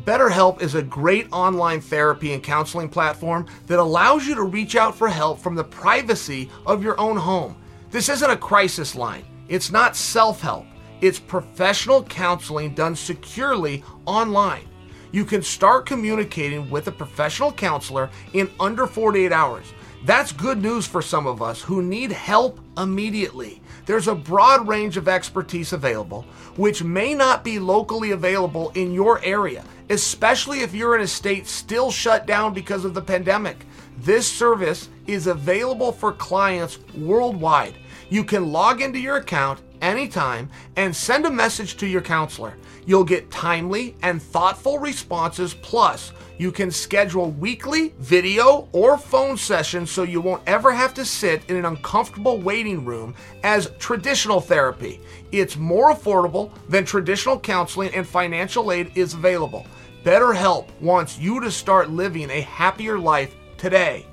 BetterHelp 0.03 0.63
is 0.63 0.73
a 0.73 0.81
great 0.81 1.27
online 1.31 1.79
therapy 1.79 2.33
and 2.33 2.41
counseling 2.41 2.89
platform 2.89 3.45
that 3.67 3.77
allows 3.77 4.25
you 4.25 4.33
to 4.33 4.41
reach 4.41 4.75
out 4.75 4.95
for 4.95 5.09
help 5.09 5.37
from 5.37 5.53
the 5.53 5.63
privacy 5.63 6.49
of 6.65 6.83
your 6.83 6.99
own 6.99 7.17
home. 7.17 7.55
This 7.91 8.09
isn't 8.09 8.31
a 8.31 8.35
crisis 8.35 8.95
line, 8.95 9.25
it's 9.47 9.71
not 9.71 9.95
self 9.95 10.41
help. 10.41 10.65
It's 10.99 11.19
professional 11.19 12.01
counseling 12.01 12.73
done 12.73 12.95
securely 12.95 13.83
online. 14.07 14.67
You 15.11 15.23
can 15.23 15.43
start 15.43 15.85
communicating 15.85 16.67
with 16.71 16.87
a 16.87 16.91
professional 16.91 17.51
counselor 17.51 18.09
in 18.33 18.49
under 18.59 18.87
48 18.87 19.31
hours. 19.31 19.67
That's 20.05 20.31
good 20.31 20.61
news 20.61 20.85
for 20.85 21.01
some 21.01 21.27
of 21.27 21.41
us 21.41 21.61
who 21.61 21.81
need 21.81 22.11
help 22.11 22.59
immediately. 22.77 23.61
There's 23.85 24.07
a 24.07 24.15
broad 24.15 24.67
range 24.67 24.95
of 24.95 25.07
expertise 25.07 25.73
available, 25.73 26.23
which 26.55 26.83
may 26.83 27.13
not 27.13 27.43
be 27.43 27.57
locally 27.57 28.11
available 28.11 28.71
in 28.75 28.93
your 28.93 29.23
area, 29.23 29.63
especially 29.89 30.59
if 30.59 30.73
you're 30.73 30.95
in 30.95 31.01
a 31.01 31.07
state 31.07 31.47
still 31.47 31.89
shut 31.89 32.27
down 32.27 32.53
because 32.53 32.85
of 32.85 32.93
the 32.93 33.01
pandemic. 33.01 33.65
This 33.97 34.31
service 34.31 34.89
is 35.07 35.27
available 35.27 35.91
for 35.91 36.13
clients 36.13 36.79
worldwide. 36.95 37.75
You 38.09 38.23
can 38.23 38.51
log 38.51 38.81
into 38.81 38.99
your 38.99 39.17
account 39.17 39.61
anytime 39.81 40.49
and 40.75 40.95
send 40.95 41.25
a 41.25 41.31
message 41.31 41.75
to 41.77 41.87
your 41.87 42.01
counselor. 42.01 42.53
You'll 42.85 43.03
get 43.03 43.31
timely 43.31 43.95
and 44.03 44.21
thoughtful 44.21 44.79
responses, 44.79 45.53
plus, 45.55 46.13
you 46.37 46.51
can 46.51 46.69
schedule 46.69 47.31
weekly 47.31 47.93
video 47.99 48.67
or 48.71 48.97
phone 48.97 49.37
sessions 49.37 49.89
so 49.89 50.03
you 50.03 50.21
won't 50.21 50.43
ever 50.45 50.71
have 50.71 50.93
to 50.93 51.05
sit 51.05 51.49
in 51.49 51.55
an 51.55 51.65
uncomfortable 51.65 52.39
waiting 52.39 52.85
room 52.85 53.15
as 53.43 53.71
traditional 53.79 54.39
therapy. 54.39 54.99
It's 55.31 55.57
more 55.57 55.93
affordable 55.93 56.51
than 56.69 56.85
traditional 56.85 57.39
counseling 57.39 57.93
and 57.93 58.07
financial 58.07 58.71
aid 58.71 58.91
is 58.95 59.13
available. 59.13 59.65
BetterHelp 60.03 60.67
wants 60.79 61.17
you 61.17 61.39
to 61.41 61.51
start 61.51 61.89
living 61.89 62.29
a 62.29 62.41
happier 62.41 62.99
life 62.99 63.35
today. 63.57 64.05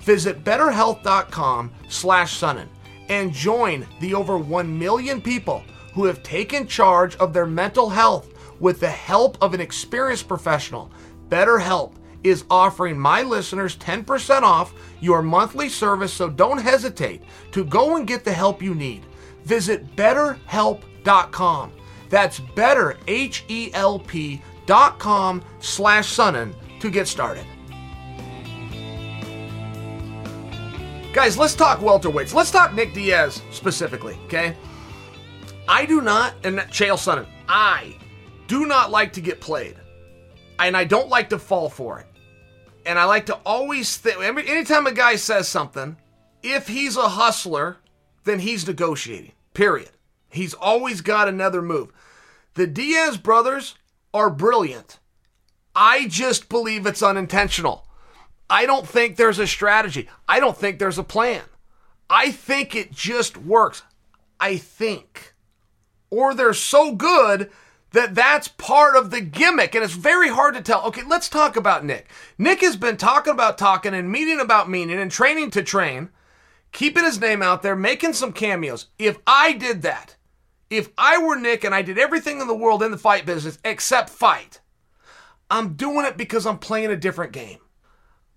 Visit 0.00 0.44
betterhelp.com 0.44 1.72
slash 1.88 2.38
Sonnen 2.38 2.68
and 3.08 3.32
join 3.32 3.86
the 4.00 4.14
over 4.14 4.38
1 4.38 4.78
million 4.78 5.20
people 5.20 5.64
who 5.94 6.04
have 6.04 6.22
taken 6.22 6.66
charge 6.66 7.16
of 7.16 7.32
their 7.32 7.46
mental 7.46 7.90
health 7.90 8.28
with 8.60 8.78
the 8.78 8.88
help 8.88 9.38
of 9.40 9.54
an 9.54 9.60
experienced 9.60 10.28
professional. 10.28 10.90
BetterHelp 11.30 11.94
is 12.22 12.44
offering 12.50 12.98
my 12.98 13.22
listeners 13.22 13.76
10% 13.76 14.42
off 14.42 14.74
your 15.00 15.22
monthly 15.22 15.68
service, 15.68 16.12
so 16.12 16.28
don't 16.28 16.58
hesitate 16.58 17.22
to 17.52 17.64
go 17.64 17.96
and 17.96 18.06
get 18.06 18.24
the 18.24 18.32
help 18.32 18.62
you 18.62 18.74
need. 18.74 19.06
Visit 19.44 19.96
betterhelp.com. 19.96 21.72
That's 22.10 22.40
better, 22.40 22.98
dot 24.66 24.98
com 24.98 25.42
slash 25.60 26.14
Sonnen 26.14 26.54
to 26.80 26.90
get 26.90 27.08
started. 27.08 27.46
Guys, 31.12 31.36
let's 31.36 31.54
talk 31.56 31.80
welterweights. 31.80 32.34
Let's 32.34 32.50
talk 32.50 32.72
Nick 32.72 32.94
Diaz 32.94 33.42
specifically, 33.50 34.16
okay? 34.26 34.56
I 35.68 35.86
do 35.86 36.00
not, 36.00 36.34
and 36.44 36.58
Chael 36.58 36.94
Sonnen, 36.94 37.26
I 37.48 37.96
do 38.46 38.66
not 38.66 38.90
like 38.90 39.12
to 39.14 39.20
get 39.20 39.40
played. 39.40 39.79
And 40.60 40.76
I 40.76 40.84
don't 40.84 41.08
like 41.08 41.30
to 41.30 41.38
fall 41.38 41.68
for 41.68 41.98
it. 41.98 42.06
And 42.86 42.98
I 42.98 43.04
like 43.04 43.26
to 43.26 43.38
always 43.44 43.96
think, 43.96 44.20
anytime 44.20 44.86
a 44.86 44.92
guy 44.92 45.16
says 45.16 45.48
something, 45.48 45.96
if 46.42 46.68
he's 46.68 46.96
a 46.96 47.08
hustler, 47.08 47.78
then 48.24 48.38
he's 48.38 48.66
negotiating, 48.66 49.32
period. 49.54 49.90
He's 50.28 50.54
always 50.54 51.00
got 51.00 51.28
another 51.28 51.62
move. 51.62 51.92
The 52.54 52.66
Diaz 52.66 53.16
brothers 53.16 53.74
are 54.14 54.30
brilliant. 54.30 54.98
I 55.74 56.06
just 56.08 56.48
believe 56.48 56.86
it's 56.86 57.02
unintentional. 57.02 57.86
I 58.48 58.66
don't 58.66 58.86
think 58.86 59.16
there's 59.16 59.38
a 59.38 59.46
strategy. 59.46 60.08
I 60.28 60.40
don't 60.40 60.56
think 60.56 60.78
there's 60.78 60.98
a 60.98 61.04
plan. 61.04 61.42
I 62.08 62.32
think 62.32 62.74
it 62.74 62.92
just 62.92 63.36
works. 63.36 63.82
I 64.38 64.56
think. 64.56 65.34
Or 66.10 66.34
they're 66.34 66.54
so 66.54 66.94
good 66.94 67.50
that 67.92 68.14
that's 68.14 68.48
part 68.48 68.96
of 68.96 69.10
the 69.10 69.20
gimmick 69.20 69.74
and 69.74 69.82
it's 69.82 69.92
very 69.92 70.28
hard 70.28 70.54
to 70.54 70.62
tell. 70.62 70.84
Okay, 70.86 71.02
let's 71.06 71.28
talk 71.28 71.56
about 71.56 71.84
Nick. 71.84 72.08
Nick 72.38 72.60
has 72.60 72.76
been 72.76 72.96
talking 72.96 73.32
about 73.32 73.58
talking 73.58 73.94
and 73.94 74.10
meeting 74.10 74.40
about 74.40 74.70
meaning 74.70 74.98
and 74.98 75.10
training 75.10 75.50
to 75.50 75.62
train, 75.62 76.10
keeping 76.72 77.04
his 77.04 77.20
name 77.20 77.42
out 77.42 77.62
there, 77.62 77.76
making 77.76 78.12
some 78.12 78.32
cameos. 78.32 78.86
If 78.98 79.18
I 79.26 79.52
did 79.52 79.82
that, 79.82 80.16
if 80.68 80.90
I 80.96 81.18
were 81.18 81.36
Nick 81.36 81.64
and 81.64 81.74
I 81.74 81.82
did 81.82 81.98
everything 81.98 82.40
in 82.40 82.46
the 82.46 82.54
world 82.54 82.82
in 82.82 82.92
the 82.92 82.98
fight 82.98 83.26
business 83.26 83.58
except 83.64 84.08
fight, 84.08 84.60
I'm 85.50 85.74
doing 85.74 86.06
it 86.06 86.16
because 86.16 86.46
I'm 86.46 86.58
playing 86.58 86.90
a 86.90 86.96
different 86.96 87.32
game. 87.32 87.58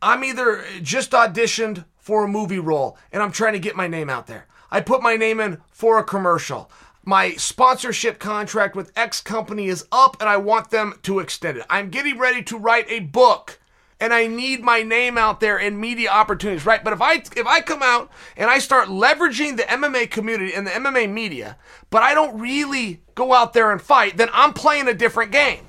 I'm 0.02 0.24
either 0.24 0.66
just 0.82 1.12
auditioned 1.12 1.86
for 1.96 2.26
a 2.26 2.28
movie 2.28 2.60
role 2.60 2.98
and 3.12 3.22
I'm 3.22 3.32
trying 3.32 3.54
to 3.54 3.60
get 3.60 3.76
my 3.76 3.88
name 3.88 4.10
out 4.10 4.26
there. 4.28 4.48
I 4.72 4.82
put 4.82 5.04
my 5.04 5.16
name 5.16 5.40
in 5.40 5.62
for 5.70 6.00
a 6.00 6.04
commercial. 6.04 6.72
My 7.06 7.32
sponsorship 7.34 8.18
contract 8.18 8.76
with 8.76 8.94
X 8.96 9.20
company 9.20 9.68
is 9.68 9.86
up 9.92 10.16
and 10.22 10.30
I 10.30 10.38
want 10.38 10.70
them 10.70 10.94
to 11.04 11.20
extend 11.20 11.58
it. 11.58 11.66
I'm 11.70 11.90
getting 11.90 12.18
ready 12.18 12.42
to 12.44 12.58
write 12.58 12.86
a 12.90 13.02
book 13.02 13.60
and 14.00 14.14
I 14.14 14.28
need 14.28 14.62
my 14.62 14.84
name 14.84 15.18
out 15.18 15.42
there 15.42 15.58
in 15.58 15.80
media 15.80 16.10
opportunities, 16.10 16.66
right? 16.66 16.84
But 16.84 16.94
if 16.94 17.02
I 17.02 17.16
if 17.16 17.46
I 17.46 17.60
come 17.60 17.82
out 17.84 18.10
and 18.38 18.50
I 18.50 18.60
start 18.60 18.88
leveraging 18.88 19.58
the 19.58 19.64
MMA 19.64 20.12
community 20.12 20.54
and 20.54 20.66
the 20.66 20.72
MMA 20.72 21.12
media, 21.12 21.58
but 21.90 22.04
I 22.04 22.14
don't 22.14 22.40
really 22.40 23.02
go 23.16 23.34
out 23.34 23.52
there 23.52 23.72
and 23.72 23.82
fight, 23.82 24.16
then 24.16 24.30
I'm 24.34 24.54
playing 24.54 24.88
a 24.88 24.94
different 24.94 25.32
game. 25.32 25.66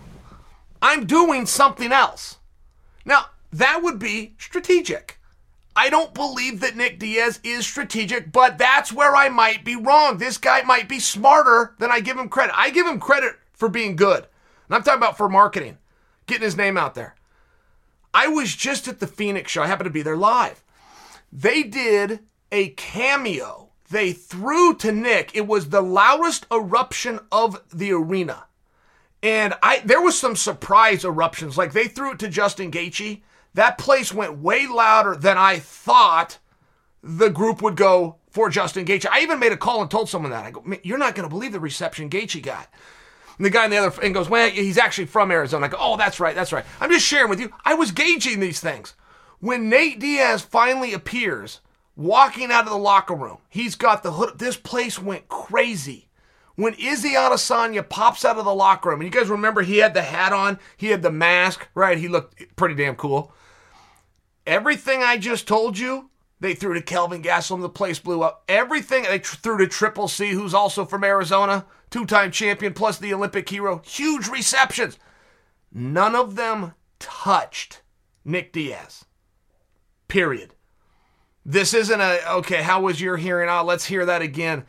I'm 0.81 1.07
doing 1.07 1.47
something 1.47 1.92
else. 1.92 2.38
Now, 3.05 3.27
that 3.53 3.83
would 3.83 3.99
be 3.99 4.35
strategic. 4.38 5.18
I 5.76 5.90
don't 5.90 6.14
believe 6.14 6.60
that 6.60 6.76
Nick 6.76 6.98
Diaz 6.98 7.40
is 7.42 7.66
strategic, 7.66 8.30
but 8.30 8.58
that's 8.58 8.92
where 8.92 9.16
I 9.16 9.28
might 9.28 9.64
be 9.64 9.74
wrong. 9.74 10.18
This 10.18 10.38
guy 10.38 10.62
might 10.62 10.88
be 10.88 11.00
smarter 11.00 11.74
than 11.78 11.90
I 11.90 12.00
give 12.00 12.16
him 12.16 12.28
credit. 12.28 12.54
I 12.56 12.70
give 12.70 12.87
him 12.87 13.00
credit 13.00 13.34
for 13.52 13.68
being 13.68 13.96
good. 13.96 14.26
And 14.68 14.76
I'm 14.76 14.82
talking 14.82 14.98
about 14.98 15.16
for 15.16 15.28
marketing, 15.28 15.78
getting 16.26 16.44
his 16.44 16.56
name 16.56 16.76
out 16.76 16.94
there. 16.94 17.16
I 18.12 18.28
was 18.28 18.54
just 18.54 18.87
at 18.87 19.00
the 19.00 19.08
Phoenix 19.08 19.50
show. 19.50 19.62
I 19.62 19.66
happened 19.66 19.87
to 19.87 19.90
be 19.90 20.02
there 20.02 20.16
live. 20.16 20.62
They 21.32 21.64
did 21.64 22.20
a 22.52 22.68
cameo. 22.70 23.70
They 23.90 24.12
threw 24.12 24.76
to 24.76 24.92
Nick. 24.92 25.32
It 25.34 25.48
was 25.48 25.68
the 25.68 25.82
loudest 25.82 26.46
eruption 26.52 27.18
of 27.32 27.60
the 27.72 27.92
arena. 27.92 28.44
And 29.22 29.54
I 29.62 29.80
there 29.84 30.02
was 30.02 30.18
some 30.18 30.37
surprise 30.37 31.04
eruptions. 31.04 31.58
Like 31.58 31.72
they 31.72 31.88
threw 31.88 32.12
it 32.12 32.18
to 32.20 32.28
Justin 32.28 32.70
Gaethje 32.70 33.22
that 33.54 33.78
place 33.78 34.12
went 34.12 34.38
way 34.38 34.66
louder 34.66 35.16
than 35.16 35.38
I 35.38 35.58
thought 35.58 36.38
the 37.02 37.30
group 37.30 37.62
would 37.62 37.76
go 37.76 38.16
for 38.30 38.50
Justin 38.50 38.84
Gaethje. 38.84 39.08
I 39.10 39.20
even 39.20 39.38
made 39.38 39.52
a 39.52 39.56
call 39.56 39.80
and 39.80 39.90
told 39.90 40.08
someone 40.08 40.32
that. 40.32 40.44
I 40.44 40.50
go, 40.50 40.64
you're 40.82 40.98
not 40.98 41.14
going 41.14 41.28
to 41.28 41.32
believe 41.32 41.52
the 41.52 41.60
reception 41.60 42.10
Gaethje 42.10 42.42
got. 42.42 42.68
And 43.36 43.44
the 43.44 43.50
guy 43.50 43.64
on 43.64 43.70
the 43.70 43.76
other 43.76 44.02
end 44.02 44.14
goes, 44.14 44.28
well, 44.28 44.50
he's 44.50 44.78
actually 44.78 45.06
from 45.06 45.30
Arizona. 45.30 45.66
I 45.66 45.68
go, 45.68 45.76
oh, 45.80 45.96
that's 45.96 46.20
right, 46.20 46.34
that's 46.34 46.52
right. 46.52 46.64
I'm 46.80 46.90
just 46.90 47.06
sharing 47.06 47.30
with 47.30 47.40
you. 47.40 47.52
I 47.64 47.74
was 47.74 47.92
gauging 47.92 48.40
these 48.40 48.60
things. 48.60 48.94
When 49.40 49.68
Nate 49.68 50.00
Diaz 50.00 50.42
finally 50.42 50.94
appears, 50.94 51.60
walking 51.96 52.50
out 52.50 52.64
of 52.64 52.70
the 52.70 52.78
locker 52.78 53.14
room, 53.14 53.38
he's 53.48 53.74
got 53.74 54.02
the 54.02 54.12
hood. 54.12 54.38
This 54.38 54.56
place 54.56 55.00
went 55.00 55.28
crazy. 55.28 56.08
When 56.56 56.74
Izzy 56.74 57.10
Adesanya 57.10 57.88
pops 57.88 58.24
out 58.24 58.38
of 58.38 58.44
the 58.44 58.54
locker 58.54 58.88
room, 58.90 59.00
and 59.00 59.12
you 59.12 59.20
guys 59.20 59.28
remember 59.28 59.62
he 59.62 59.78
had 59.78 59.94
the 59.94 60.02
hat 60.02 60.32
on, 60.32 60.58
he 60.76 60.88
had 60.88 61.02
the 61.02 61.10
mask, 61.10 61.68
right? 61.74 61.98
He 61.98 62.06
looked 62.06 62.56
pretty 62.56 62.76
damn 62.76 62.94
cool. 62.94 63.32
Everything 64.46 65.02
I 65.02 65.16
just 65.16 65.48
told 65.48 65.78
you, 65.78 66.11
they 66.40 66.54
threw 66.54 66.74
to 66.74 66.83
Kelvin 66.83 67.22
Gastelum. 67.22 67.62
The 67.62 67.68
place 67.68 67.98
blew 67.98 68.22
up. 68.22 68.44
Everything 68.48 69.04
they 69.04 69.18
threw 69.18 69.57
to 69.59 69.66
Triple 69.66 70.09
C, 70.09 70.30
who's 70.33 70.52
also 70.52 70.85
from 70.85 71.04
Arizona, 71.04 71.64
two-time 71.90 72.30
champion 72.30 72.74
plus 72.74 72.98
the 72.98 73.14
Olympic 73.14 73.48
hero. 73.48 73.80
Huge 73.85 74.28
receptions. 74.28 74.98
none 75.74 76.14
of 76.14 76.37
them 76.37 76.74
touched 76.98 77.83
Nick 78.24 78.52
Diaz. 78.52 79.04
Period. 80.09 80.54
This 81.44 81.74
isn't 81.74 82.00
a, 82.00 82.20
okay, 82.37 82.62
how 82.62 82.80
was 82.80 83.00
your 83.00 83.16
hearing? 83.16 83.50
Oh, 83.50 83.64
let's 83.64 83.87
hear 83.87 84.07
that 84.07 84.22
again. 84.22 84.64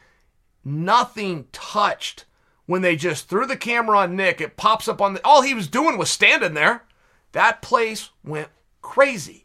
Nothing 0.64 1.48
touched 1.52 2.26
when 2.66 2.82
they 2.82 2.96
just 2.96 3.30
threw 3.30 3.46
the 3.46 3.56
camera 3.56 4.00
on 4.00 4.16
Nick. 4.16 4.42
It 4.42 4.58
pops 4.58 4.88
up 4.88 5.00
on 5.00 5.14
the, 5.14 5.26
all 5.26 5.44
he 5.44 5.54
was 5.54 5.68
doing 5.68 5.98
was 5.98 6.10
standing 6.10 6.56
there. 6.56 6.84
That 7.32 7.62
place 7.62 8.10
went 8.24 8.50
crazy. 8.82 9.45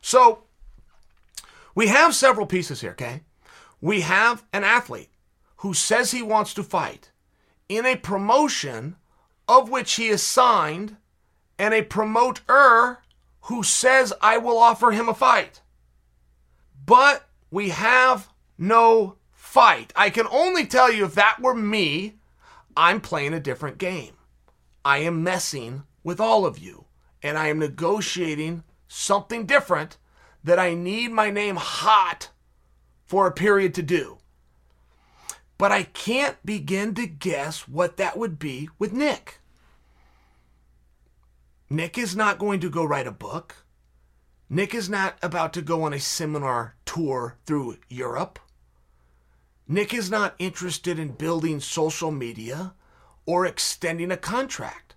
So 0.00 0.44
we 1.74 1.88
have 1.88 2.14
several 2.14 2.46
pieces 2.46 2.80
here, 2.80 2.92
okay? 2.92 3.22
We 3.80 4.00
have 4.02 4.44
an 4.52 4.64
athlete 4.64 5.10
who 5.58 5.74
says 5.74 6.10
he 6.10 6.22
wants 6.22 6.54
to 6.54 6.62
fight 6.62 7.10
in 7.68 7.84
a 7.84 7.96
promotion 7.96 8.96
of 9.46 9.70
which 9.70 9.94
he 9.94 10.08
is 10.08 10.22
signed 10.22 10.96
and 11.58 11.74
a 11.74 11.82
promoter 11.82 12.98
who 13.42 13.62
says 13.62 14.12
I 14.20 14.38
will 14.38 14.58
offer 14.58 14.90
him 14.90 15.08
a 15.08 15.14
fight. 15.14 15.60
But 16.84 17.28
we 17.50 17.70
have 17.70 18.28
no 18.56 19.16
fight. 19.32 19.92
I 19.96 20.10
can 20.10 20.26
only 20.30 20.66
tell 20.66 20.92
you 20.92 21.04
if 21.04 21.14
that 21.14 21.38
were 21.40 21.54
me, 21.54 22.14
I'm 22.76 23.00
playing 23.00 23.34
a 23.34 23.40
different 23.40 23.78
game. 23.78 24.14
I 24.84 24.98
am 24.98 25.22
messing 25.22 25.84
with 26.04 26.20
all 26.20 26.46
of 26.46 26.58
you 26.58 26.86
and 27.22 27.36
I 27.36 27.48
am 27.48 27.58
negotiating 27.58 28.62
something 28.88 29.46
different 29.46 29.96
that 30.42 30.58
I 30.58 30.74
need 30.74 31.12
my 31.12 31.30
name 31.30 31.56
hot 31.56 32.30
for 33.04 33.26
a 33.26 33.32
period 33.32 33.74
to 33.74 33.82
do. 33.82 34.18
But 35.58 35.72
I 35.72 35.82
can't 35.84 36.36
begin 36.44 36.94
to 36.94 37.06
guess 37.06 37.68
what 37.68 37.96
that 37.96 38.16
would 38.16 38.38
be 38.38 38.68
with 38.78 38.92
Nick. 38.92 39.40
Nick 41.70 41.98
is 41.98 42.16
not 42.16 42.38
going 42.38 42.60
to 42.60 42.70
go 42.70 42.84
write 42.84 43.06
a 43.06 43.12
book. 43.12 43.56
Nick 44.48 44.74
is 44.74 44.88
not 44.88 45.18
about 45.22 45.52
to 45.52 45.62
go 45.62 45.82
on 45.82 45.92
a 45.92 46.00
seminar 46.00 46.76
tour 46.86 47.36
through 47.44 47.76
Europe. 47.88 48.38
Nick 49.66 49.92
is 49.92 50.10
not 50.10 50.34
interested 50.38 50.98
in 50.98 51.12
building 51.12 51.60
social 51.60 52.10
media 52.10 52.72
or 53.26 53.44
extending 53.44 54.10
a 54.10 54.16
contract. 54.16 54.87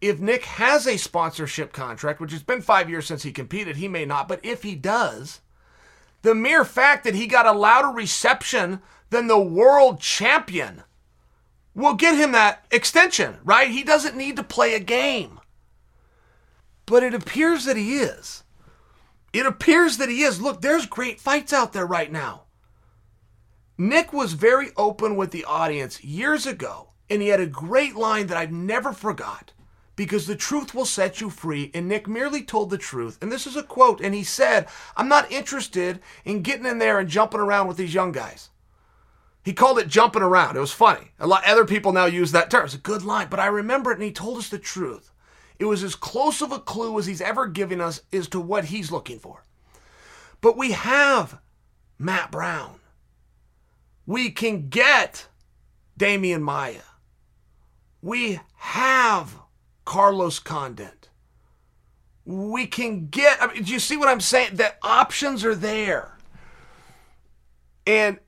If 0.00 0.18
Nick 0.18 0.44
has 0.44 0.86
a 0.86 0.96
sponsorship 0.96 1.72
contract, 1.72 2.20
which 2.20 2.32
has 2.32 2.42
been 2.42 2.62
five 2.62 2.88
years 2.88 3.06
since 3.06 3.22
he 3.22 3.32
competed, 3.32 3.76
he 3.76 3.88
may 3.88 4.06
not, 4.06 4.28
but 4.28 4.40
if 4.42 4.62
he 4.62 4.74
does, 4.74 5.40
the 6.22 6.34
mere 6.34 6.64
fact 6.64 7.04
that 7.04 7.14
he 7.14 7.26
got 7.26 7.46
a 7.46 7.52
louder 7.52 7.88
reception 7.88 8.80
than 9.10 9.26
the 9.26 9.40
world 9.40 10.00
champion 10.00 10.84
will 11.74 11.94
get 11.94 12.16
him 12.16 12.32
that 12.32 12.64
extension, 12.70 13.38
right? 13.44 13.70
He 13.70 13.82
doesn't 13.82 14.16
need 14.16 14.36
to 14.36 14.42
play 14.42 14.74
a 14.74 14.80
game. 14.80 15.38
But 16.86 17.02
it 17.02 17.14
appears 17.14 17.64
that 17.66 17.76
he 17.76 17.98
is. 17.98 18.42
It 19.32 19.46
appears 19.46 19.98
that 19.98 20.08
he 20.08 20.22
is. 20.22 20.40
Look, 20.40 20.60
there's 20.60 20.86
great 20.86 21.20
fights 21.20 21.52
out 21.52 21.72
there 21.72 21.86
right 21.86 22.10
now. 22.10 22.44
Nick 23.78 24.12
was 24.12 24.32
very 24.32 24.70
open 24.76 25.14
with 25.14 25.30
the 25.30 25.44
audience 25.44 26.02
years 26.02 26.46
ago, 26.46 26.90
and 27.08 27.22
he 27.22 27.28
had 27.28 27.40
a 27.40 27.46
great 27.46 27.94
line 27.94 28.26
that 28.26 28.36
I've 28.36 28.52
never 28.52 28.92
forgot 28.92 29.52
because 30.00 30.26
the 30.26 30.34
truth 30.34 30.74
will 30.74 30.86
set 30.86 31.20
you 31.20 31.28
free. 31.28 31.70
And 31.74 31.86
Nick 31.86 32.08
merely 32.08 32.42
told 32.42 32.70
the 32.70 32.78
truth. 32.78 33.18
And 33.20 33.30
this 33.30 33.46
is 33.46 33.54
a 33.54 33.62
quote. 33.62 34.00
And 34.00 34.14
he 34.14 34.24
said, 34.24 34.66
I'm 34.96 35.08
not 35.08 35.30
interested 35.30 36.00
in 36.24 36.40
getting 36.40 36.64
in 36.64 36.78
there 36.78 36.98
and 36.98 37.06
jumping 37.06 37.38
around 37.38 37.68
with 37.68 37.76
these 37.76 37.92
young 37.92 38.10
guys. 38.10 38.48
He 39.44 39.52
called 39.52 39.78
it 39.78 39.88
jumping 39.88 40.22
around. 40.22 40.56
It 40.56 40.60
was 40.60 40.72
funny. 40.72 41.10
A 41.18 41.26
lot 41.26 41.44
other 41.44 41.66
people 41.66 41.92
now 41.92 42.06
use 42.06 42.32
that 42.32 42.50
term. 42.50 42.64
It's 42.64 42.72
a 42.72 42.78
good 42.78 43.02
line, 43.02 43.26
but 43.28 43.40
I 43.40 43.48
remember 43.48 43.90
it 43.90 43.96
and 43.96 44.02
he 44.02 44.10
told 44.10 44.38
us 44.38 44.48
the 44.48 44.58
truth. 44.58 45.12
It 45.58 45.66
was 45.66 45.84
as 45.84 45.94
close 45.96 46.40
of 46.40 46.50
a 46.50 46.60
clue 46.60 46.98
as 46.98 47.04
he's 47.04 47.20
ever 47.20 47.46
given 47.46 47.82
us 47.82 48.00
as 48.10 48.26
to 48.28 48.40
what 48.40 48.64
he's 48.64 48.90
looking 48.90 49.18
for. 49.18 49.44
But 50.40 50.56
we 50.56 50.70
have 50.70 51.42
Matt 51.98 52.32
Brown. 52.32 52.80
We 54.06 54.30
can 54.30 54.70
get 54.70 55.28
Demian 55.98 56.40
Maya. 56.40 56.80
We 58.00 58.40
have 58.56 59.36
Carlos 59.90 60.38
Condit. 60.38 61.08
We 62.24 62.68
can 62.68 63.08
get, 63.08 63.42
I 63.42 63.52
mean, 63.52 63.64
do 63.64 63.72
you 63.72 63.80
see 63.80 63.96
what 63.96 64.08
I'm 64.08 64.20
saying? 64.20 64.54
The 64.54 64.72
options 64.84 65.44
are 65.44 65.56
there. 65.56 66.16
And 67.88 68.20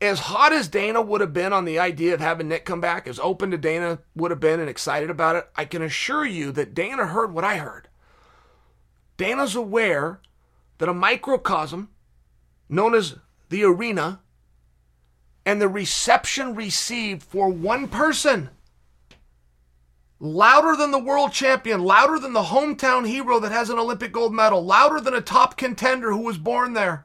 as 0.00 0.20
hot 0.20 0.52
as 0.52 0.68
Dana 0.68 1.02
would 1.02 1.20
have 1.20 1.32
been 1.32 1.52
on 1.52 1.64
the 1.64 1.80
idea 1.80 2.14
of 2.14 2.20
having 2.20 2.46
Nick 2.46 2.64
come 2.64 2.80
back, 2.80 3.08
as 3.08 3.18
open 3.18 3.50
to 3.50 3.58
Dana 3.58 3.98
would 4.14 4.30
have 4.30 4.38
been 4.38 4.60
and 4.60 4.70
excited 4.70 5.10
about 5.10 5.34
it, 5.34 5.48
I 5.56 5.64
can 5.64 5.82
assure 5.82 6.24
you 6.24 6.52
that 6.52 6.72
Dana 6.72 7.06
heard 7.06 7.34
what 7.34 7.42
I 7.42 7.56
heard. 7.56 7.88
Dana's 9.16 9.56
aware 9.56 10.20
that 10.78 10.88
a 10.88 10.94
microcosm 10.94 11.90
known 12.68 12.94
as 12.94 13.16
the 13.48 13.64
arena 13.64 14.20
and 15.44 15.60
the 15.60 15.68
reception 15.68 16.54
received 16.54 17.24
for 17.24 17.48
one 17.48 17.88
person 17.88 18.50
louder 20.22 20.76
than 20.76 20.90
the 20.92 20.98
world 20.98 21.32
champion, 21.32 21.82
louder 21.82 22.18
than 22.18 22.32
the 22.32 22.44
hometown 22.44 23.06
hero 23.06 23.40
that 23.40 23.52
has 23.52 23.68
an 23.68 23.78
Olympic 23.78 24.12
gold 24.12 24.32
medal, 24.32 24.64
louder 24.64 25.00
than 25.00 25.14
a 25.14 25.20
top 25.20 25.56
contender 25.56 26.12
who 26.12 26.22
was 26.22 26.38
born 26.38 26.72
there 26.72 27.04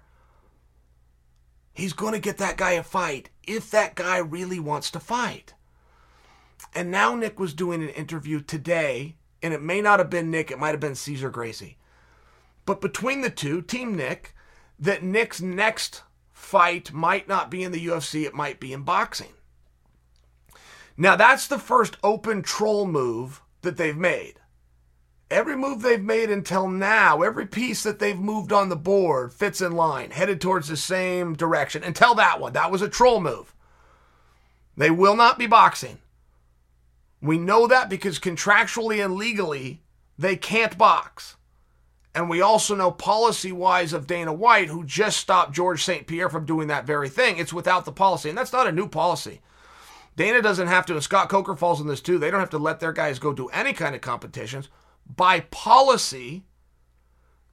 he's 1.77 1.93
going 1.93 2.13
to 2.13 2.19
get 2.19 2.39
that 2.39 2.57
guy 2.57 2.71
a 2.71 2.81
fight 2.81 3.29
if 3.45 3.69
that 3.69 3.93
guy 3.93 4.17
really 4.17 4.59
wants 4.59 4.89
to 4.91 4.99
fight. 4.99 5.53
And 6.73 6.89
now 6.89 7.15
Nick 7.15 7.39
was 7.39 7.53
doing 7.53 7.83
an 7.83 7.89
interview 7.89 8.41
today, 8.41 9.15
and 9.43 9.53
it 9.53 9.61
may 9.61 9.79
not 9.79 9.99
have 9.99 10.09
been 10.09 10.31
Nick, 10.31 10.49
it 10.49 10.57
might 10.57 10.71
have 10.71 10.79
been 10.79 10.95
Cesar 10.95 11.29
Gracie. 11.29 11.77
But 12.65 12.81
between 12.81 13.21
the 13.21 13.29
two, 13.29 13.61
Team 13.61 13.95
Nick, 13.95 14.33
that 14.79 15.03
Nick's 15.03 15.39
next 15.39 16.01
fight 16.33 16.91
might 16.91 17.27
not 17.27 17.51
be 17.51 17.63
in 17.63 17.71
the 17.71 17.85
UFC, 17.85 18.25
it 18.25 18.33
might 18.33 18.59
be 18.59 18.73
in 18.73 18.81
boxing. 18.81 19.33
Now, 20.97 21.15
that's 21.15 21.47
the 21.47 21.59
first 21.59 21.95
open 22.03 22.41
troll 22.41 22.87
move 22.87 23.41
that 23.61 23.77
they've 23.77 23.95
made. 23.95 24.35
Every 25.29 25.55
move 25.55 25.81
they've 25.81 26.01
made 26.01 26.31
until 26.31 26.67
now, 26.67 27.21
every 27.21 27.45
piece 27.45 27.83
that 27.83 27.99
they've 27.99 28.17
moved 28.17 28.51
on 28.51 28.69
the 28.69 28.75
board 28.75 29.33
fits 29.33 29.61
in 29.61 29.73
line, 29.73 30.11
headed 30.11 30.41
towards 30.41 30.69
the 30.69 30.77
same 30.77 31.35
direction. 31.35 31.83
Until 31.83 32.15
that 32.15 32.39
one, 32.39 32.53
that 32.53 32.71
was 32.71 32.81
a 32.81 32.89
troll 32.89 33.19
move. 33.19 33.53
They 34.75 34.89
will 34.89 35.15
not 35.15 35.37
be 35.37 35.45
boxing. 35.45 35.99
We 37.21 37.37
know 37.37 37.67
that 37.67 37.89
because 37.89 38.19
contractually 38.19 39.03
and 39.03 39.15
legally, 39.15 39.81
they 40.17 40.35
can't 40.35 40.77
box. 40.77 41.35
And 42.15 42.29
we 42.29 42.41
also 42.41 42.73
know 42.73 42.89
policy 42.89 43.51
wise 43.51 43.93
of 43.93 44.07
Dana 44.07 44.33
White, 44.33 44.69
who 44.69 44.83
just 44.83 45.17
stopped 45.17 45.53
Georges 45.53 45.83
St. 45.83 46.07
Pierre 46.07 46.29
from 46.29 46.45
doing 46.45 46.67
that 46.69 46.85
very 46.85 47.09
thing. 47.09 47.37
It's 47.37 47.53
without 47.53 47.85
the 47.85 47.91
policy. 47.91 48.29
And 48.29 48.37
that's 48.37 48.53
not 48.53 48.65
a 48.65 48.71
new 48.71 48.87
policy. 48.87 49.41
Dana 50.17 50.41
doesn't 50.41 50.67
have 50.67 50.85
to, 50.87 50.93
and 50.93 51.03
Scott 51.03 51.29
Coker 51.29 51.55
falls 51.55 51.79
in 51.79 51.87
this 51.87 52.01
too, 52.01 52.17
they 52.17 52.29
don't 52.29 52.41
have 52.41 52.49
to 52.49 52.57
let 52.57 52.81
their 52.81 52.91
guys 52.91 53.19
go 53.19 53.31
do 53.31 53.47
any 53.49 53.71
kind 53.71 53.95
of 53.95 54.01
competitions 54.01 54.67
by 55.15 55.41
policy, 55.41 56.43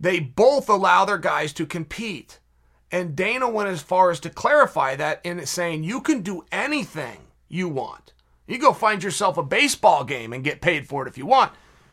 they 0.00 0.18
both 0.18 0.68
allow 0.68 1.04
their 1.04 1.18
guys 1.18 1.52
to 1.54 1.66
compete. 1.66 2.40
And 2.90 3.16
Dana 3.16 3.48
went 3.48 3.68
as 3.68 3.82
far 3.82 4.10
as 4.10 4.20
to 4.20 4.30
clarify 4.30 4.96
that 4.96 5.20
in 5.24 5.44
saying 5.46 5.84
you 5.84 6.00
can 6.00 6.22
do 6.22 6.44
anything 6.52 7.18
you 7.48 7.68
want. 7.68 8.12
You 8.46 8.58
go 8.58 8.72
find 8.72 9.02
yourself 9.02 9.36
a 9.36 9.42
baseball 9.42 10.04
game 10.04 10.32
and 10.32 10.44
get 10.44 10.60
paid 10.60 10.86
for 10.86 11.04
it 11.04 11.08
if 11.08 11.18
you 11.18 11.26
want. 11.26 11.52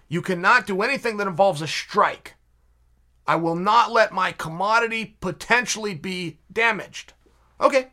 You 0.10 0.22
cannot 0.22 0.68
do 0.68 0.82
anything 0.82 1.18
that 1.18 1.28
involves 1.28 1.62
a 1.62 1.68
strike. 1.68 2.36
I 3.26 3.36
will 3.36 3.56
not 3.56 3.92
let 3.92 4.12
my 4.12 4.32
commodity 4.34 5.18
potentially 5.22 5.96
be 5.96 6.40
damaged. 6.52 7.14
Okay. 7.60 7.88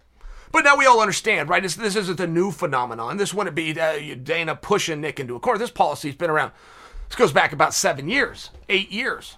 But 0.51 0.65
now 0.65 0.77
we 0.77 0.87
all 0.87 1.01
understand, 1.01 1.49
right? 1.49 1.63
This, 1.63 1.77
this 1.77 1.97
isn't 1.97 2.21
a 2.21 2.27
new 2.27 2.51
phenomenon. 2.51 3.17
This 3.17 3.35
wouldn't 3.35 3.55
be 3.55 3.79
uh, 3.79 4.15
Dana 4.23 4.57
pushing 4.57 5.01
Nick 5.01 5.21
into 5.21 5.37
a 5.37 5.41
corner. 5.41 5.59
This 5.59 5.71
policy's 5.71 6.15
been 6.15 6.31
around 6.31 6.53
this 7.09 7.17
goes 7.17 7.33
back 7.33 7.53
about 7.53 7.75
seven 7.75 8.09
years, 8.09 8.51
eight 8.69 8.91
years. 8.93 9.37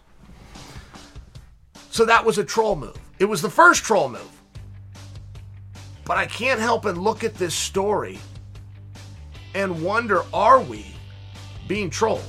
So 1.90 2.04
that 2.04 2.24
was 2.24 2.38
a 2.38 2.44
troll 2.44 2.76
move. 2.76 2.96
It 3.18 3.26
was 3.26 3.42
the 3.42 3.50
first 3.50 3.84
troll 3.84 4.08
move. 4.08 4.42
But 6.04 6.18
I 6.18 6.26
can't 6.26 6.60
help 6.60 6.82
but 6.82 6.96
look 6.96 7.22
at 7.22 7.34
this 7.34 7.54
story 7.54 8.18
and 9.54 9.82
wonder 9.82 10.22
are 10.34 10.60
we 10.60 10.86
being 11.68 11.90
trolled? 11.90 12.24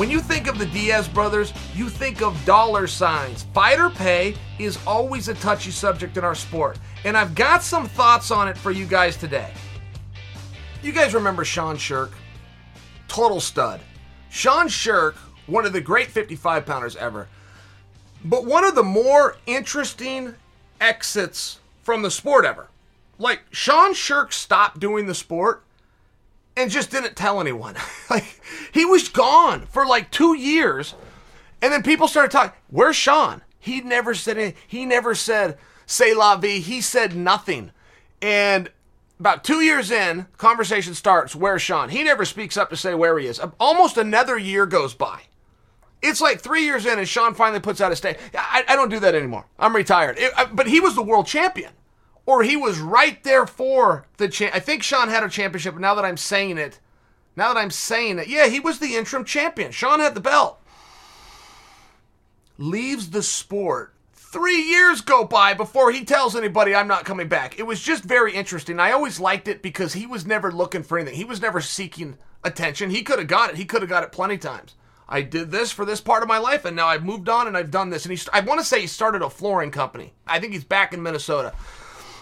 When 0.00 0.10
you 0.10 0.22
think 0.22 0.46
of 0.46 0.58
the 0.58 0.64
Diaz 0.64 1.06
brothers, 1.08 1.52
you 1.74 1.90
think 1.90 2.22
of 2.22 2.42
dollar 2.46 2.86
signs. 2.86 3.42
Fighter 3.52 3.90
pay 3.90 4.34
is 4.58 4.78
always 4.86 5.28
a 5.28 5.34
touchy 5.34 5.70
subject 5.70 6.16
in 6.16 6.24
our 6.24 6.34
sport, 6.34 6.78
and 7.04 7.18
I've 7.18 7.34
got 7.34 7.62
some 7.62 7.86
thoughts 7.86 8.30
on 8.30 8.48
it 8.48 8.56
for 8.56 8.70
you 8.70 8.86
guys 8.86 9.18
today. 9.18 9.52
You 10.82 10.92
guys 10.92 11.12
remember 11.12 11.44
Sean 11.44 11.76
Sherk? 11.76 12.12
Total 13.08 13.40
stud. 13.40 13.82
Sean 14.30 14.68
Sherk, 14.68 15.16
one 15.46 15.66
of 15.66 15.74
the 15.74 15.82
great 15.82 16.06
55 16.06 16.64
pounders 16.64 16.96
ever. 16.96 17.28
But 18.24 18.46
one 18.46 18.64
of 18.64 18.74
the 18.74 18.82
more 18.82 19.36
interesting 19.44 20.34
exits 20.80 21.58
from 21.82 22.00
the 22.00 22.10
sport 22.10 22.46
ever. 22.46 22.70
like 23.18 23.42
Sean 23.50 23.92
Sherk 23.92 24.32
stopped 24.32 24.80
doing 24.80 25.04
the 25.06 25.14
sport 25.14 25.62
and 26.60 26.70
just 26.70 26.90
didn't 26.90 27.16
tell 27.16 27.40
anyone. 27.40 27.76
like 28.10 28.40
he 28.72 28.84
was 28.84 29.08
gone 29.08 29.66
for 29.66 29.86
like 29.86 30.10
two 30.10 30.36
years, 30.36 30.94
and 31.62 31.72
then 31.72 31.82
people 31.82 32.08
started 32.08 32.30
talking. 32.30 32.52
Where's 32.68 32.96
Sean? 32.96 33.42
He 33.58 33.80
never 33.80 34.14
said. 34.14 34.54
He 34.66 34.86
never 34.86 35.14
said 35.14 35.58
"say 35.86 36.14
la 36.14 36.36
vie." 36.36 36.58
He 36.58 36.80
said 36.80 37.16
nothing, 37.16 37.72
and 38.22 38.70
about 39.18 39.44
two 39.44 39.60
years 39.60 39.90
in, 39.90 40.26
conversation 40.38 40.94
starts. 40.94 41.36
Where's 41.36 41.62
Sean? 41.62 41.90
He 41.90 42.02
never 42.02 42.24
speaks 42.24 42.56
up 42.56 42.70
to 42.70 42.76
say 42.76 42.94
where 42.94 43.18
he 43.18 43.26
is. 43.26 43.40
Almost 43.60 43.98
another 43.98 44.38
year 44.38 44.64
goes 44.64 44.94
by. 44.94 45.20
It's 46.02 46.22
like 46.22 46.40
three 46.40 46.64
years 46.64 46.86
in, 46.86 46.98
and 46.98 47.06
Sean 47.06 47.34
finally 47.34 47.60
puts 47.60 47.82
out 47.82 47.92
a 47.92 47.96
statement. 47.96 48.34
I, 48.34 48.64
I, 48.66 48.76
don't 48.76 48.88
do 48.88 48.98
that 49.00 49.14
anymore. 49.14 49.44
I'm 49.58 49.76
retired. 49.76 50.18
It, 50.18 50.32
I, 50.34 50.46
but 50.46 50.66
he 50.66 50.80
was 50.80 50.94
the 50.94 51.02
world 51.02 51.26
champion, 51.26 51.72
or 52.30 52.44
he 52.44 52.56
was 52.56 52.78
right 52.78 53.24
there 53.24 53.44
for 53.44 54.06
the 54.16 54.28
champ. 54.28 54.54
I 54.54 54.60
think 54.60 54.84
Sean 54.84 55.08
had 55.08 55.24
a 55.24 55.28
championship. 55.28 55.76
Now 55.76 55.96
that 55.96 56.04
I'm 56.04 56.16
saying 56.16 56.58
it, 56.58 56.78
now 57.34 57.52
that 57.52 57.58
I'm 57.58 57.72
saying 57.72 58.20
it, 58.20 58.28
yeah, 58.28 58.46
he 58.46 58.60
was 58.60 58.78
the 58.78 58.94
interim 58.94 59.24
champion. 59.24 59.72
Sean 59.72 59.98
had 59.98 60.14
the 60.14 60.20
belt. 60.20 60.60
Leaves 62.56 63.10
the 63.10 63.24
sport. 63.24 63.94
Three 64.12 64.62
years 64.62 65.00
go 65.00 65.24
by 65.24 65.54
before 65.54 65.90
he 65.90 66.04
tells 66.04 66.36
anybody 66.36 66.72
I'm 66.72 66.86
not 66.86 67.04
coming 67.04 67.26
back. 67.26 67.58
It 67.58 67.66
was 67.66 67.82
just 67.82 68.04
very 68.04 68.32
interesting. 68.32 68.78
I 68.78 68.92
always 68.92 69.18
liked 69.18 69.48
it 69.48 69.60
because 69.60 69.94
he 69.94 70.06
was 70.06 70.24
never 70.24 70.52
looking 70.52 70.84
for 70.84 70.98
anything. 70.98 71.16
He 71.16 71.24
was 71.24 71.42
never 71.42 71.60
seeking 71.60 72.16
attention. 72.44 72.90
He 72.90 73.02
could 73.02 73.18
have 73.18 73.26
got 73.26 73.50
it. 73.50 73.56
He 73.56 73.64
could 73.64 73.82
have 73.82 73.88
got 73.88 74.04
it 74.04 74.12
plenty 74.12 74.38
times. 74.38 74.76
I 75.08 75.22
did 75.22 75.50
this 75.50 75.72
for 75.72 75.84
this 75.84 76.00
part 76.00 76.22
of 76.22 76.28
my 76.28 76.38
life, 76.38 76.64
and 76.64 76.76
now 76.76 76.86
I've 76.86 77.04
moved 77.04 77.28
on 77.28 77.48
and 77.48 77.56
I've 77.56 77.72
done 77.72 77.90
this. 77.90 78.04
And 78.06 78.16
he, 78.16 78.24
I 78.32 78.38
want 78.38 78.60
to 78.60 78.64
say 78.64 78.82
he 78.82 78.86
started 78.86 79.20
a 79.20 79.30
flooring 79.30 79.72
company. 79.72 80.12
I 80.28 80.38
think 80.38 80.52
he's 80.52 80.62
back 80.62 80.94
in 80.94 81.02
Minnesota. 81.02 81.52